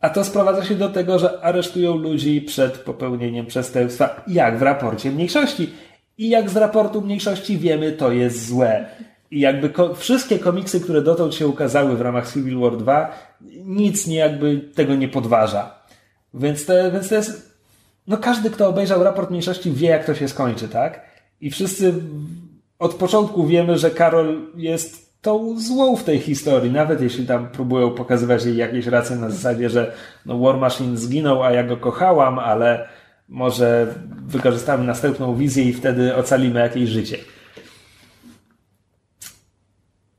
a 0.00 0.10
to 0.10 0.24
sprowadza 0.24 0.64
się 0.64 0.74
do 0.74 0.88
tego, 0.88 1.18
że 1.18 1.40
aresztują 1.40 1.96
ludzi 1.96 2.42
przed 2.42 2.78
popełnieniem 2.78 3.46
przestępstwa, 3.46 4.22
jak 4.26 4.58
w 4.58 4.62
raporcie 4.62 5.10
mniejszości. 5.10 5.70
I 6.18 6.28
jak 6.28 6.50
z 6.50 6.56
raportu 6.56 7.00
mniejszości 7.00 7.58
wiemy, 7.58 7.92
to 7.92 8.12
jest 8.12 8.46
złe. 8.46 8.86
I 9.30 9.40
jakby 9.40 9.70
ko 9.70 9.94
wszystkie 9.94 10.38
komiksy, 10.38 10.80
które 10.80 11.02
dotąd 11.02 11.34
się 11.34 11.46
ukazały 11.46 11.96
w 11.96 12.00
ramach 12.00 12.32
Civil 12.32 12.58
War 12.58 12.76
2, 12.76 13.10
nic 13.64 14.06
nie 14.06 14.16
jakby 14.16 14.60
tego 14.74 14.94
nie 14.94 15.08
podważa. 15.08 15.74
Więc 16.34 16.66
to, 16.66 16.72
więc 16.92 17.08
to 17.08 17.14
jest. 17.14 17.56
No 18.06 18.16
każdy, 18.16 18.50
kto 18.50 18.68
obejrzał 18.68 19.04
raport 19.04 19.30
mniejszości, 19.30 19.72
wie, 19.72 19.88
jak 19.88 20.04
to 20.04 20.14
się 20.14 20.28
skończy, 20.28 20.68
tak? 20.68 21.00
I 21.40 21.50
wszyscy 21.50 21.94
od 22.78 22.94
początku 22.94 23.46
wiemy, 23.46 23.78
że 23.78 23.90
Karol 23.90 24.46
jest 24.56 25.06
tą 25.22 25.60
złą 25.60 25.96
w 25.96 26.04
tej 26.04 26.18
historii, 26.18 26.70
nawet 26.70 27.00
jeśli 27.00 27.26
tam 27.26 27.48
próbują 27.48 27.90
pokazywać 27.90 28.44
jej 28.44 28.56
jakieś 28.56 28.86
racje 28.86 29.16
na 29.16 29.30
zasadzie, 29.30 29.70
że 29.70 29.94
no 30.26 30.38
War 30.38 30.56
Machine 30.56 30.96
zginął, 30.96 31.42
a 31.42 31.50
ja 31.50 31.64
go 31.64 31.76
kochałam, 31.76 32.38
ale 32.38 32.88
może 33.28 33.94
wykorzystamy 34.26 34.84
następną 34.84 35.36
wizję 35.36 35.64
i 35.64 35.72
wtedy 35.72 36.16
ocalimy 36.16 36.60
jakieś 36.60 36.88
życie. 36.88 37.18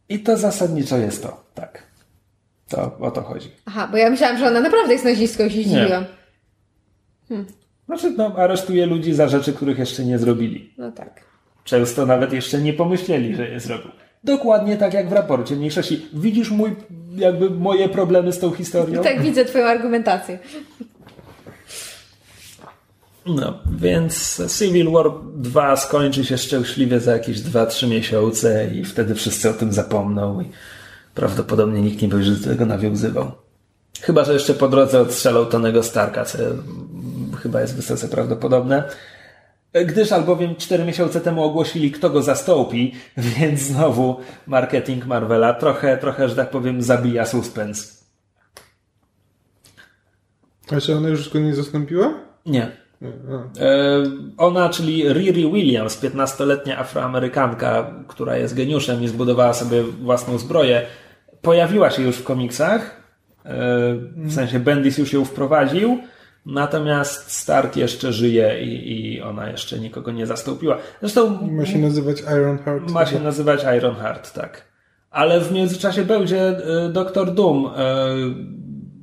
I 0.10 0.20
to 0.20 0.38
zasadniczo 0.38 0.98
jest 0.98 1.24
to, 1.24 1.44
tak. 1.54 1.84
To 2.70 2.98
o 3.00 3.12
to 3.12 3.22
chodzi. 3.22 3.52
Aha, 3.66 3.88
bo 3.92 3.98
ja 3.98 4.10
myślałam, 4.10 4.38
że 4.38 4.48
ona 4.48 4.62
naprawdę 4.62 4.94
jest 4.94 5.06
nazistką 5.06 5.46
i 5.46 5.52
się 5.52 5.64
zdziwiłam. 5.64 6.06
Hmm. 7.30 7.48
Znaczy, 7.86 8.12
no, 8.12 8.36
aresztuje 8.36 8.86
ludzi 8.86 9.14
za 9.14 9.28
rzeczy, 9.28 9.54
których 9.54 9.80
jeszcze 9.80 10.06
nie 10.06 10.20
zrobili. 10.20 10.74
No 10.78 10.92
tak. 10.92 11.27
Często 11.68 12.06
nawet 12.06 12.34
jeszcze 12.34 12.62
nie 12.62 12.74
pomyśleli, 12.74 13.36
że 13.36 13.50
je 13.50 13.60
zrobił. 13.60 13.92
Dokładnie 14.24 14.78
tak 14.78 14.94
jak 14.94 15.10
w 15.10 15.12
raporcie 15.12 15.56
mniejszości. 15.56 16.06
Widzisz 16.14 16.52
mój, 16.52 16.76
jakby 17.16 17.50
moje 17.50 17.90
problemy 17.90 18.34
z 18.34 18.40
tą 18.40 18.52
historią? 18.52 19.04
Tak, 19.04 19.22
widzę 19.22 19.46
twoją 19.46 19.66
argumentację. 19.66 20.40
No, 23.26 23.60
więc 23.78 24.42
Civil 24.60 24.92
War 24.92 25.06
2 25.36 25.76
skończy 25.76 26.26
się 26.26 26.38
szczęśliwie 26.38 27.00
za 27.00 27.12
jakieś 27.12 27.40
2-3 27.40 27.90
miesiące 27.90 28.68
i 28.74 28.86
wtedy 28.86 29.16
wszyscy 29.16 29.50
o 29.50 29.54
tym 29.54 29.74
zapomną 29.74 30.42
i 30.42 30.50
prawdopodobnie 31.16 31.82
nikt 31.82 32.02
nie 32.02 32.08
będzie 32.08 32.32
do 32.32 32.50
tego 32.50 32.66
nawiązywał. 32.66 33.32
Chyba, 34.02 34.24
że 34.24 34.34
jeszcze 34.34 34.54
po 34.54 34.68
drodze 34.68 35.02
odstrzelał 35.02 35.46
Tonego 35.46 35.84
Starka, 35.84 36.26
co 36.26 36.38
chyba 37.44 37.62
jest 37.62 37.76
wysoce 37.76 38.08
prawdopodobne 38.08 38.84
gdyż 39.86 40.12
albowiem 40.12 40.56
4 40.56 40.86
miesiące 40.86 41.22
temu 41.22 41.44
ogłosili, 41.44 41.92
kto 41.92 42.10
go 42.10 42.22
zastąpi, 42.22 42.94
więc 43.18 43.60
znowu 43.60 44.20
marketing 44.48 45.06
Marvela 45.06 45.54
trochę, 45.54 45.98
trochę, 45.98 46.30
że 46.30 46.36
tak 46.36 46.50
powiem, 46.50 46.82
zabija 46.82 47.26
suspens. 47.26 48.08
A 50.72 50.82
czy 50.82 50.96
ona 50.96 51.10
już 51.10 51.30
go 51.30 51.40
nie 51.40 51.56
zastąpiła? 51.56 52.14
Nie. 52.46 52.72
E, 53.02 54.04
ona, 54.38 54.70
czyli 54.70 55.14
Riri 55.14 55.52
Williams, 55.52 56.04
15-letnia 56.04 56.80
afroamerykanka, 56.80 57.94
która 58.08 58.38
jest 58.38 58.56
geniuszem 58.56 59.04
i 59.04 59.08
zbudowała 59.08 59.54
sobie 59.54 59.84
własną 59.84 60.38
zbroję, 60.38 60.86
pojawiła 61.42 61.90
się 61.90 62.02
już 62.02 62.16
w 62.16 62.24
komiksach. 62.24 63.02
E, 63.46 63.50
w 64.16 64.34
sensie 64.34 64.60
Bendis 64.60 64.98
już 64.98 65.14
ją 65.14 65.26
wprowadził. 65.26 66.00
Natomiast 66.48 67.32
Stark 67.32 67.76
jeszcze 67.76 68.14
żyje 68.14 68.62
i, 68.64 68.92
i 69.16 69.22
ona 69.22 69.50
jeszcze 69.50 69.80
nikogo 69.80 70.12
nie 70.12 70.28
zastąpiła. 70.28 70.78
Zresztą 71.00 71.48
Ma 71.52 71.66
się 71.66 71.78
nazywać 71.78 72.22
Ironheart. 72.22 72.92
ma 72.92 73.06
się 73.06 73.20
nazywać 73.20 73.66
Ironheart, 73.78 74.34
tak. 74.34 74.66
Ale 75.12 75.40
w 75.42 75.52
międzyczasie 75.52 76.04
będzie 76.04 76.42
e, 76.42 76.90
Doktor 76.90 77.34
Doom 77.34 77.66
e, 77.66 77.72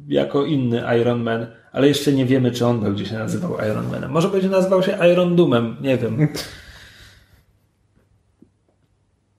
jako 0.09 0.45
inny 0.45 0.83
Iron 1.01 1.23
Man, 1.23 1.47
ale 1.73 1.89
jeszcze 1.89 2.13
nie 2.13 2.27
wiemy, 2.27 2.51
czy 2.53 2.67
on 2.67 2.81
będzie 2.81 3.07
się 3.07 3.19
nazywał 3.19 3.57
Iron 3.71 3.91
Manem. 3.91 4.11
Może 4.11 4.29
będzie 4.29 4.49
nazywał 4.49 4.83
się 4.83 4.99
Iron 5.13 5.37
Doomem, 5.37 5.77
nie 5.81 5.99
wiem. 5.99 6.29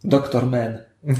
Doktor 0.04 0.46
Man. 0.46 0.78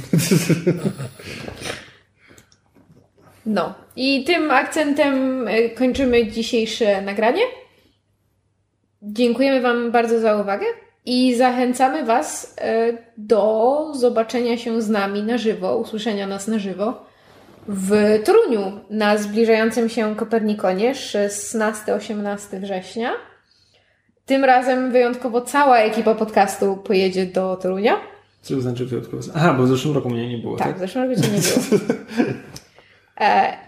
No. 3.46 3.85
I 3.96 4.24
tym 4.24 4.52
akcentem 4.52 5.48
e, 5.48 5.70
kończymy 5.70 6.28
dzisiejsze 6.28 7.02
nagranie. 7.02 7.42
Dziękujemy 9.02 9.62
Wam 9.62 9.92
bardzo 9.92 10.20
za 10.20 10.36
uwagę 10.42 10.66
i 11.06 11.36
zachęcamy 11.36 12.06
Was 12.06 12.56
e, 12.62 12.98
do 13.18 13.92
zobaczenia 13.96 14.58
się 14.58 14.82
z 14.82 14.90
nami 14.90 15.24
na 15.24 15.38
żywo, 15.38 15.78
usłyszenia 15.78 16.28
nas 16.28 16.48
na 16.48 16.60
żywo 16.60 17.06
w 17.68 18.20
Toruniu 18.26 18.80
na 18.90 19.18
zbliżającym 19.18 19.90
się 19.90 20.16
Kopernikonie 20.16 20.94
16-18 20.94 22.60
września. 22.62 23.12
Tym 24.26 24.44
razem 24.46 24.92
wyjątkowo 24.92 25.42
cała 25.42 25.78
ekipa 25.78 26.16
podcastu 26.16 26.78
pojedzie 26.78 27.26
do 27.26 27.56
Torunia. 27.56 27.98
Co 28.42 28.56
to 28.56 28.62
znaczy 28.62 28.86
wyjątkowo? 28.86 29.24
Aha, 29.36 29.54
bo 29.54 29.64
w 29.64 29.68
zeszłym 29.68 29.96
roku 29.96 30.10
mnie 30.10 30.30
nie 30.30 30.38
było, 30.38 30.58
Tak, 30.58 30.68
tak? 30.68 30.78
w 30.78 30.80
zeszłym 30.80 31.10
roku 31.10 31.22
cię 31.22 31.28
nie 31.28 31.40
było. 31.40 31.82
E, 33.20 33.58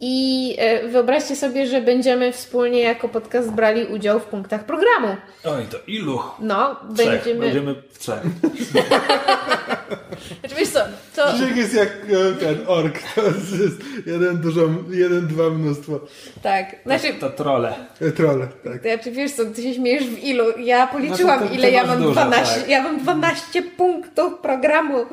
I 0.00 0.54
e, 0.58 0.88
wyobraźcie 0.88 1.36
sobie, 1.36 1.66
że 1.66 1.80
będziemy 1.80 2.32
wspólnie 2.32 2.80
jako 2.80 3.08
podcast 3.08 3.50
brali 3.50 3.86
udział 3.86 4.20
w 4.20 4.24
punktach 4.24 4.64
programu. 4.64 5.16
Oj, 5.44 5.64
to 5.70 5.76
ilu? 5.86 6.20
No, 6.40 6.76
Trzech. 6.96 7.06
będziemy... 7.08 7.40
Będziemy 7.40 7.74
w 7.92 7.98
trzech. 7.98 8.20
Znaczy, 10.40 10.54
wiesz 10.58 10.68
co, 10.68 10.80
to... 11.16 11.26
Krzysiek 11.34 11.56
jest 11.56 11.74
jak 11.74 11.88
e, 11.88 12.32
ten 12.40 12.58
ork. 12.66 12.98
To 13.14 13.22
jest 13.22 13.80
jeden 14.06 14.36
dużo, 14.38 14.60
jeden, 14.90 15.26
dwa 15.26 15.50
mnóstwo. 15.50 16.00
Tak, 16.42 16.76
znaczy... 16.86 17.14
To 17.14 17.30
trole. 17.30 17.74
E, 18.00 18.10
Trolle, 18.10 18.46
tak. 18.64 18.82
Znaczy, 18.82 19.10
wiesz 19.10 19.32
co, 19.32 19.44
ty 19.44 19.62
się 19.62 19.74
śmiejesz 19.74 20.04
w 20.06 20.18
ilu? 20.18 20.44
Ja 20.58 20.86
policzyłam, 20.86 21.40
No 21.40 21.46
to- 21.46 21.52
to 21.52 21.58
ile 21.58 21.70
ja 21.70 21.80
masz 21.80 21.88
mam 21.90 21.98
dużo, 22.02 22.12
12. 22.12 22.60
tak. 22.60 22.68
Ja 22.68 22.82
mam 22.82 22.98
12 23.00 23.62
punktów 23.62 24.34
programu. 24.38 25.06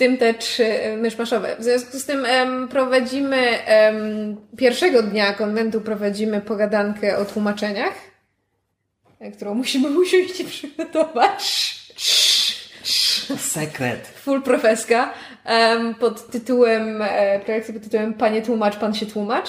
Tym 0.00 0.16
te 0.16 0.34
trzy 0.34 0.64
e, 0.64 0.96
myszmaszowe. 0.96 1.56
W 1.58 1.64
związku 1.64 1.98
z 1.98 2.04
tym 2.04 2.24
em, 2.24 2.68
prowadzimy 2.68 3.64
em, 3.64 4.36
pierwszego 4.56 5.02
dnia 5.02 5.32
konwentu 5.32 5.80
prowadzimy 5.80 6.40
pogadankę 6.40 7.18
o 7.18 7.24
tłumaczeniach, 7.24 7.94
e, 9.18 9.30
którą 9.30 9.54
musimy 9.54 9.88
usiąść 10.00 10.40
i 10.40 10.44
przygotować. 10.44 11.74
Sekret. 13.38 14.08
Full 14.08 14.42
profeska 14.42 15.12
em, 15.44 15.94
pod 15.94 16.30
tytułem, 16.30 17.02
e, 17.02 17.40
projekcji 17.40 17.74
pod 17.74 17.82
tytułem 17.82 18.14
Panie 18.14 18.42
tłumacz, 18.42 18.76
pan 18.76 18.94
się 18.94 19.06
tłumacz. 19.06 19.48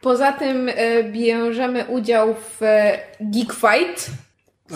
Poza 0.00 0.32
tym 0.32 0.68
e, 0.68 1.04
bierzemy 1.04 1.84
udział 1.84 2.34
w 2.34 2.62
e, 2.62 2.98
Geek 3.20 3.52
Fight, 3.52 4.10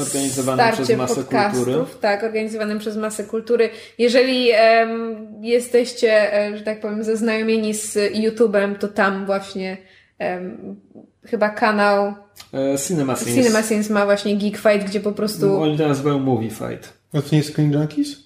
Organizowany 0.01 0.63
starcie 0.63 0.83
przez 0.83 0.97
masę 0.99 1.15
podcastów, 1.15 1.65
kultury. 1.65 1.85
tak, 2.01 2.23
organizowanym 2.25 2.79
przez 2.79 2.97
masę 2.97 3.25
kultury. 3.25 3.71
Jeżeli 3.99 4.51
em, 4.55 5.17
jesteście, 5.43 6.31
że 6.57 6.63
tak 6.65 6.81
powiem, 6.81 7.05
zaznajomieni 7.05 7.75
z 7.75 7.95
YouTube'em, 8.15 8.79
to 8.79 8.89
tam 8.89 9.27
właśnie 9.27 9.77
em, 10.19 10.77
chyba 11.25 11.49
kanał 11.49 12.15
E, 12.55 12.79
Cinema 12.79 13.17
Sins. 13.17 13.35
Cinema 13.37 13.63
Sins 13.63 13.91
ma 13.91 14.05
właśnie 14.05 14.37
Geek 14.37 14.57
Fight, 14.59 14.87
gdzie 14.87 15.01
po 15.01 15.13
prostu 15.13 15.61
Oni 15.63 15.79
to 15.79 15.89
nazywają 15.89 16.19
Movie 16.19 16.51
Fight. 16.51 16.93
A 17.15 17.23
to 17.23 17.29
nie 17.33 17.39
jest 17.39 17.53
Screen 17.55 17.73
Junkies? 17.73 18.17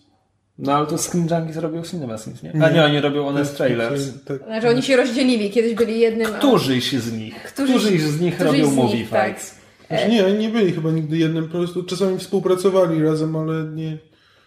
No 0.58 0.72
ale 0.74 0.86
to 0.86 0.98
Screen 0.98 1.28
Junkies 1.30 1.56
robią 1.56 1.82
Cinema 1.82 2.18
Sins, 2.18 2.42
nie? 2.42 2.52
A 2.64 2.70
nie, 2.70 2.84
oni 2.84 3.00
robią 3.00 3.24
Honest 3.24 3.56
Trailers. 3.56 4.02
Tak. 4.24 4.44
znaczy 4.44 4.68
oni 4.68 4.82
się 4.82 4.96
rozdzielili, 4.96 5.50
kiedyś 5.50 5.74
byli 5.74 6.00
jednym, 6.00 6.26
Którzyś 6.26 6.92
z 6.92 7.12
nich? 7.12 7.34
Którzyś- 7.42 7.70
Którzyś 7.76 8.00
z 8.00 8.20
nich 8.20 8.34
którzyś 8.34 8.52
robią 8.60 8.70
z 8.70 8.74
Movie 8.74 8.94
nich, 8.98 9.10
tak. 9.10 9.36
Znaczy 9.90 10.08
nie, 10.08 10.26
oni 10.26 10.38
nie 10.38 10.48
byli 10.48 10.72
chyba 10.72 10.90
nigdy 10.90 11.18
jednym, 11.18 11.44
po 11.48 11.58
prostu 11.58 11.84
czasami 11.84 12.18
współpracowali 12.18 13.02
razem, 13.02 13.36
ale 13.36 13.64
nie... 13.64 13.98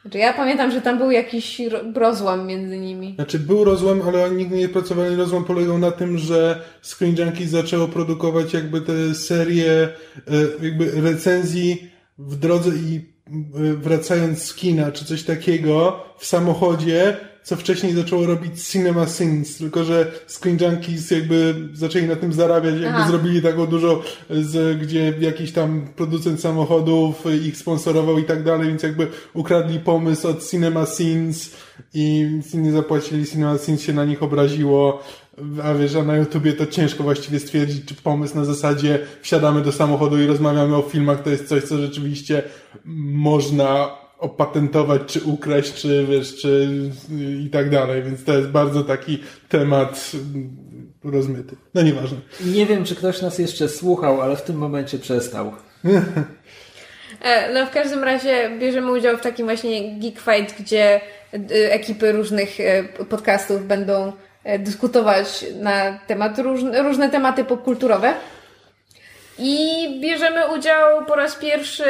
Znaczy 0.01 0.17
ja 0.17 0.33
pamiętam, 0.33 0.71
że 0.71 0.81
tam 0.81 0.97
był 0.97 1.11
jakiś 1.11 1.59
ro- 1.59 1.79
rozłam 1.95 2.47
między 2.47 2.79
nimi. 2.79 3.13
Znaczy 3.15 3.39
był 3.39 3.63
rozłam, 3.63 4.01
ale 4.07 4.25
oni 4.25 4.37
nigdy 4.37 4.57
nie 4.57 4.69
pracowali. 4.69 5.15
Rozłam 5.15 5.43
polegał 5.45 5.77
na 5.77 5.91
tym, 5.91 6.17
że 6.17 6.61
Screen 6.81 7.15
Junkies 7.17 7.49
zaczęło 7.49 7.87
produkować 7.87 8.53
jakby 8.53 8.81
te 8.81 9.15
serie 9.15 9.71
e, 9.71 10.65
jakby 10.65 10.91
recenzji 11.01 11.91
w 12.17 12.35
drodze 12.35 12.69
i 12.69 12.95
e, 12.95 13.73
wracając 13.73 14.43
z 14.43 14.55
kina, 14.55 14.91
czy 14.91 15.05
coś 15.05 15.23
takiego 15.23 16.03
w 16.17 16.25
samochodzie, 16.25 17.17
co 17.43 17.55
wcześniej 17.55 17.93
zaczęło 17.93 18.25
robić 18.25 18.67
Cinema 18.67 19.07
Sins, 19.07 19.57
tylko 19.57 19.83
że 19.83 20.11
Screen 20.27 20.57
Junkies 20.61 21.11
jakby 21.11 21.55
zaczęli 21.73 22.07
na 22.07 22.15
tym 22.15 22.33
zarabiać, 22.33 22.73
jakby 22.73 22.97
Aha. 22.97 23.07
zrobili 23.07 23.41
taką 23.41 23.67
dużo, 23.67 24.01
z, 24.29 24.79
gdzie 24.79 25.13
jakiś 25.19 25.51
tam 25.51 25.87
producent 25.95 26.41
samochodów 26.41 27.23
ich 27.45 27.57
sponsorował 27.57 28.19
i 28.19 28.23
tak 28.23 28.43
dalej, 28.43 28.67
więc 28.67 28.83
jakby 28.83 29.07
ukradli 29.33 29.79
pomysł 29.79 30.27
od 30.27 30.49
Cinema 30.49 30.85
Sins 30.85 31.55
i 31.93 32.27
nie 32.53 32.71
zapłacili, 32.71 33.25
Cinema 33.25 33.57
Sins 33.57 33.81
się 33.81 33.93
na 33.93 34.05
nich 34.05 34.23
obraziło, 34.23 35.03
a 35.63 35.73
wiesz, 35.73 35.95
a 35.95 36.03
na 36.03 36.17
YouTubie 36.17 36.53
to 36.53 36.65
ciężko 36.65 37.03
właściwie 37.03 37.39
stwierdzić, 37.39 37.85
czy 37.85 37.95
pomysł 37.95 38.35
na 38.35 38.45
zasadzie 38.45 38.99
wsiadamy 39.21 39.61
do 39.61 39.71
samochodu 39.71 40.21
i 40.21 40.25
rozmawiamy 40.25 40.75
o 40.75 40.81
filmach, 40.81 41.23
to 41.23 41.29
jest 41.29 41.47
coś, 41.47 41.63
co 41.63 41.77
rzeczywiście 41.77 42.43
można 42.85 44.02
opatentować, 44.23 45.01
czy 45.05 45.21
ukraść, 45.21 45.73
czy 45.73 46.05
wiesz, 46.09 46.35
czy 46.41 46.67
i 47.45 47.49
tak 47.49 47.69
dalej, 47.69 48.03
więc 48.03 48.23
to 48.23 48.33
jest 48.33 48.49
bardzo 48.49 48.83
taki 48.83 49.23
temat 49.49 50.11
mm, 50.13 50.57
rozmyty. 51.03 51.55
No 51.73 51.81
nieważne. 51.81 52.17
Nie 52.45 52.65
wiem, 52.65 52.83
czy 52.83 52.95
ktoś 52.95 53.21
nas 53.21 53.39
jeszcze 53.39 53.69
słuchał, 53.69 54.21
ale 54.21 54.35
w 54.35 54.41
tym 54.41 54.55
momencie 54.55 54.99
przestał. 54.99 55.53
E, 57.21 57.53
No 57.53 57.65
w 57.65 57.69
każdym 57.71 58.03
razie 58.03 58.51
bierzemy 58.59 58.91
udział 58.91 59.17
w 59.17 59.21
takim 59.21 59.45
właśnie 59.45 59.99
Geek 59.99 60.19
Fight, 60.19 60.61
gdzie 60.61 61.01
e, 61.33 61.73
ekipy 61.73 62.11
różnych 62.11 62.59
e, 62.59 62.83
podcastów 62.83 63.67
będą 63.67 64.13
dyskutować 64.59 65.45
na 65.61 65.99
temat 66.07 66.39
różne, 66.39 66.83
różne 66.83 67.09
tematy 67.09 67.43
popkulturowe. 67.43 68.13
I 69.39 69.87
bierzemy 70.01 70.51
udział 70.57 71.05
po 71.05 71.15
raz 71.15 71.35
pierwszy, 71.35 71.83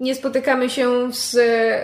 nie 0.00 0.14
spotykamy 0.14 0.70
się 0.70 1.12
z 1.12 1.36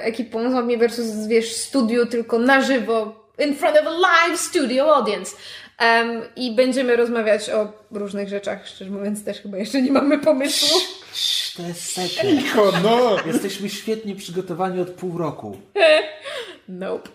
ekipą 0.05 0.51
Zombie 0.51 0.78
vs. 0.78 1.26
Wiesz, 1.26 1.52
studiu, 1.52 2.06
tylko 2.06 2.39
na 2.39 2.60
żywo, 2.60 3.28
in 3.39 3.56
front 3.56 3.76
of 3.76 3.86
a 3.86 3.90
live 3.90 4.40
studio 4.40 4.97
audience. 4.97 5.36
Em, 5.78 6.22
I 6.36 6.55
będziemy 6.55 6.97
rozmawiać 6.97 7.51
o 7.51 7.72
różnych 7.90 8.28
rzeczach, 8.28 8.66
szczerze 8.68 8.90
mówiąc 8.90 9.24
też 9.24 9.40
chyba 9.40 9.59
jeszcze 9.59 9.82
nie 9.82 9.93
mamy 9.93 10.18
pomysłu. 10.18 10.80
Cii, 11.12 11.56
To 11.56 11.68
jest 11.68 11.93
sekret. 11.93 12.35
No! 12.82 13.16
Jesteśmy 13.26 13.68
świetnie 13.68 14.14
przygotowani 14.14 14.80
od 14.80 14.90
pół 14.90 15.18
roku. 15.18 15.56
Nope. 16.68 17.09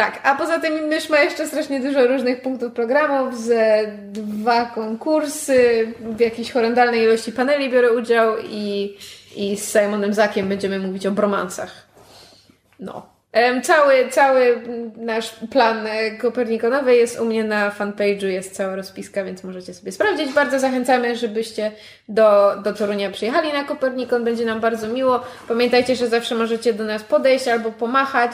Tak, 0.00 0.20
a 0.22 0.34
poza 0.34 0.58
tym 0.58 0.74
Mysz 0.74 1.08
ma 1.08 1.20
jeszcze 1.20 1.46
strasznie 1.46 1.80
dużo 1.80 2.06
różnych 2.06 2.42
punktów 2.42 2.72
programów, 2.72 3.38
z 3.38 3.52
dwa 4.12 4.64
konkursy, 4.64 5.88
w 6.00 6.20
jakiejś 6.20 6.52
horrendalnej 6.52 7.02
ilości 7.02 7.32
paneli 7.32 7.70
biorę 7.70 7.92
udział 7.92 8.34
i, 8.44 8.96
i 9.36 9.56
z 9.56 9.72
Simonem 9.72 10.14
Zakiem 10.14 10.48
będziemy 10.48 10.78
mówić 10.78 11.06
o 11.06 11.10
bromansach. 11.10 11.86
No. 12.78 13.06
Cały, 13.62 14.08
cały 14.10 14.62
nasz 14.96 15.34
plan 15.50 15.86
e, 15.86 16.10
kopernikonowy 16.10 16.96
jest 16.96 17.20
u 17.20 17.24
mnie 17.24 17.44
na 17.44 17.70
fanpage'u, 17.70 18.26
jest 18.26 18.54
cała 18.54 18.76
rozpiska, 18.76 19.24
więc 19.24 19.44
możecie 19.44 19.74
sobie 19.74 19.92
sprawdzić. 19.92 20.32
Bardzo 20.32 20.58
zachęcamy, 20.58 21.16
żebyście 21.16 21.72
do, 22.08 22.56
do 22.64 22.74
Torunia 22.74 23.10
przyjechali 23.10 23.52
na 23.52 23.64
Kopernikon, 23.64 24.24
będzie 24.24 24.44
nam 24.44 24.60
bardzo 24.60 24.88
miło. 24.88 25.22
Pamiętajcie, 25.48 25.96
że 25.96 26.08
zawsze 26.08 26.34
możecie 26.34 26.72
do 26.72 26.84
nas 26.84 27.02
podejść 27.02 27.48
albo 27.48 27.72
pomachać. 27.72 28.32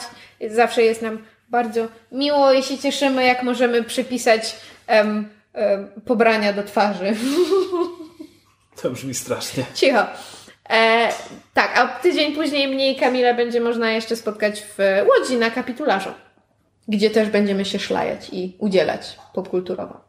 Zawsze 0.49 0.81
jest 0.81 1.01
nam 1.01 1.17
bardzo 1.49 1.87
miło 2.11 2.53
i 2.53 2.63
się 2.63 2.77
cieszymy, 2.77 3.25
jak 3.25 3.43
możemy 3.43 3.83
przypisać 3.83 4.55
em, 4.87 5.29
em, 5.53 5.87
pobrania 6.05 6.53
do 6.53 6.63
twarzy. 6.63 7.15
To 8.81 8.89
brzmi 8.89 9.13
strasznie. 9.13 9.65
Cicho. 9.73 10.05
E, 10.69 11.09
tak, 11.53 11.77
a 11.77 11.87
tydzień 11.87 12.35
później 12.35 12.67
mnie 12.67 12.91
i 12.91 12.95
Kamila 12.95 13.33
będzie 13.33 13.61
można 13.61 13.91
jeszcze 13.91 14.15
spotkać 14.15 14.61
w 14.61 14.77
Łodzi 15.09 15.37
na 15.37 15.51
kapitularzu, 15.51 16.09
gdzie 16.87 17.09
też 17.09 17.29
będziemy 17.29 17.65
się 17.65 17.79
szlajać 17.79 18.29
i 18.31 18.55
udzielać 18.59 19.17
popkulturowo. 19.33 20.07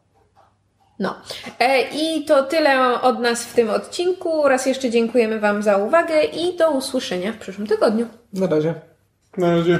No. 0.99 1.15
E, 1.59 1.81
I 1.81 2.25
to 2.25 2.43
tyle 2.43 3.01
od 3.01 3.19
nas 3.19 3.45
w 3.45 3.53
tym 3.53 3.69
odcinku. 3.69 4.47
Raz 4.47 4.65
jeszcze 4.65 4.89
dziękujemy 4.89 5.39
Wam 5.39 5.63
za 5.63 5.77
uwagę 5.77 6.23
i 6.23 6.57
do 6.57 6.71
usłyszenia 6.71 7.31
w 7.31 7.37
przyszłym 7.37 7.67
tygodniu. 7.67 8.07
Na 8.33 8.47
razie. 8.47 8.73
Na 9.37 9.55
razie. 9.55 9.79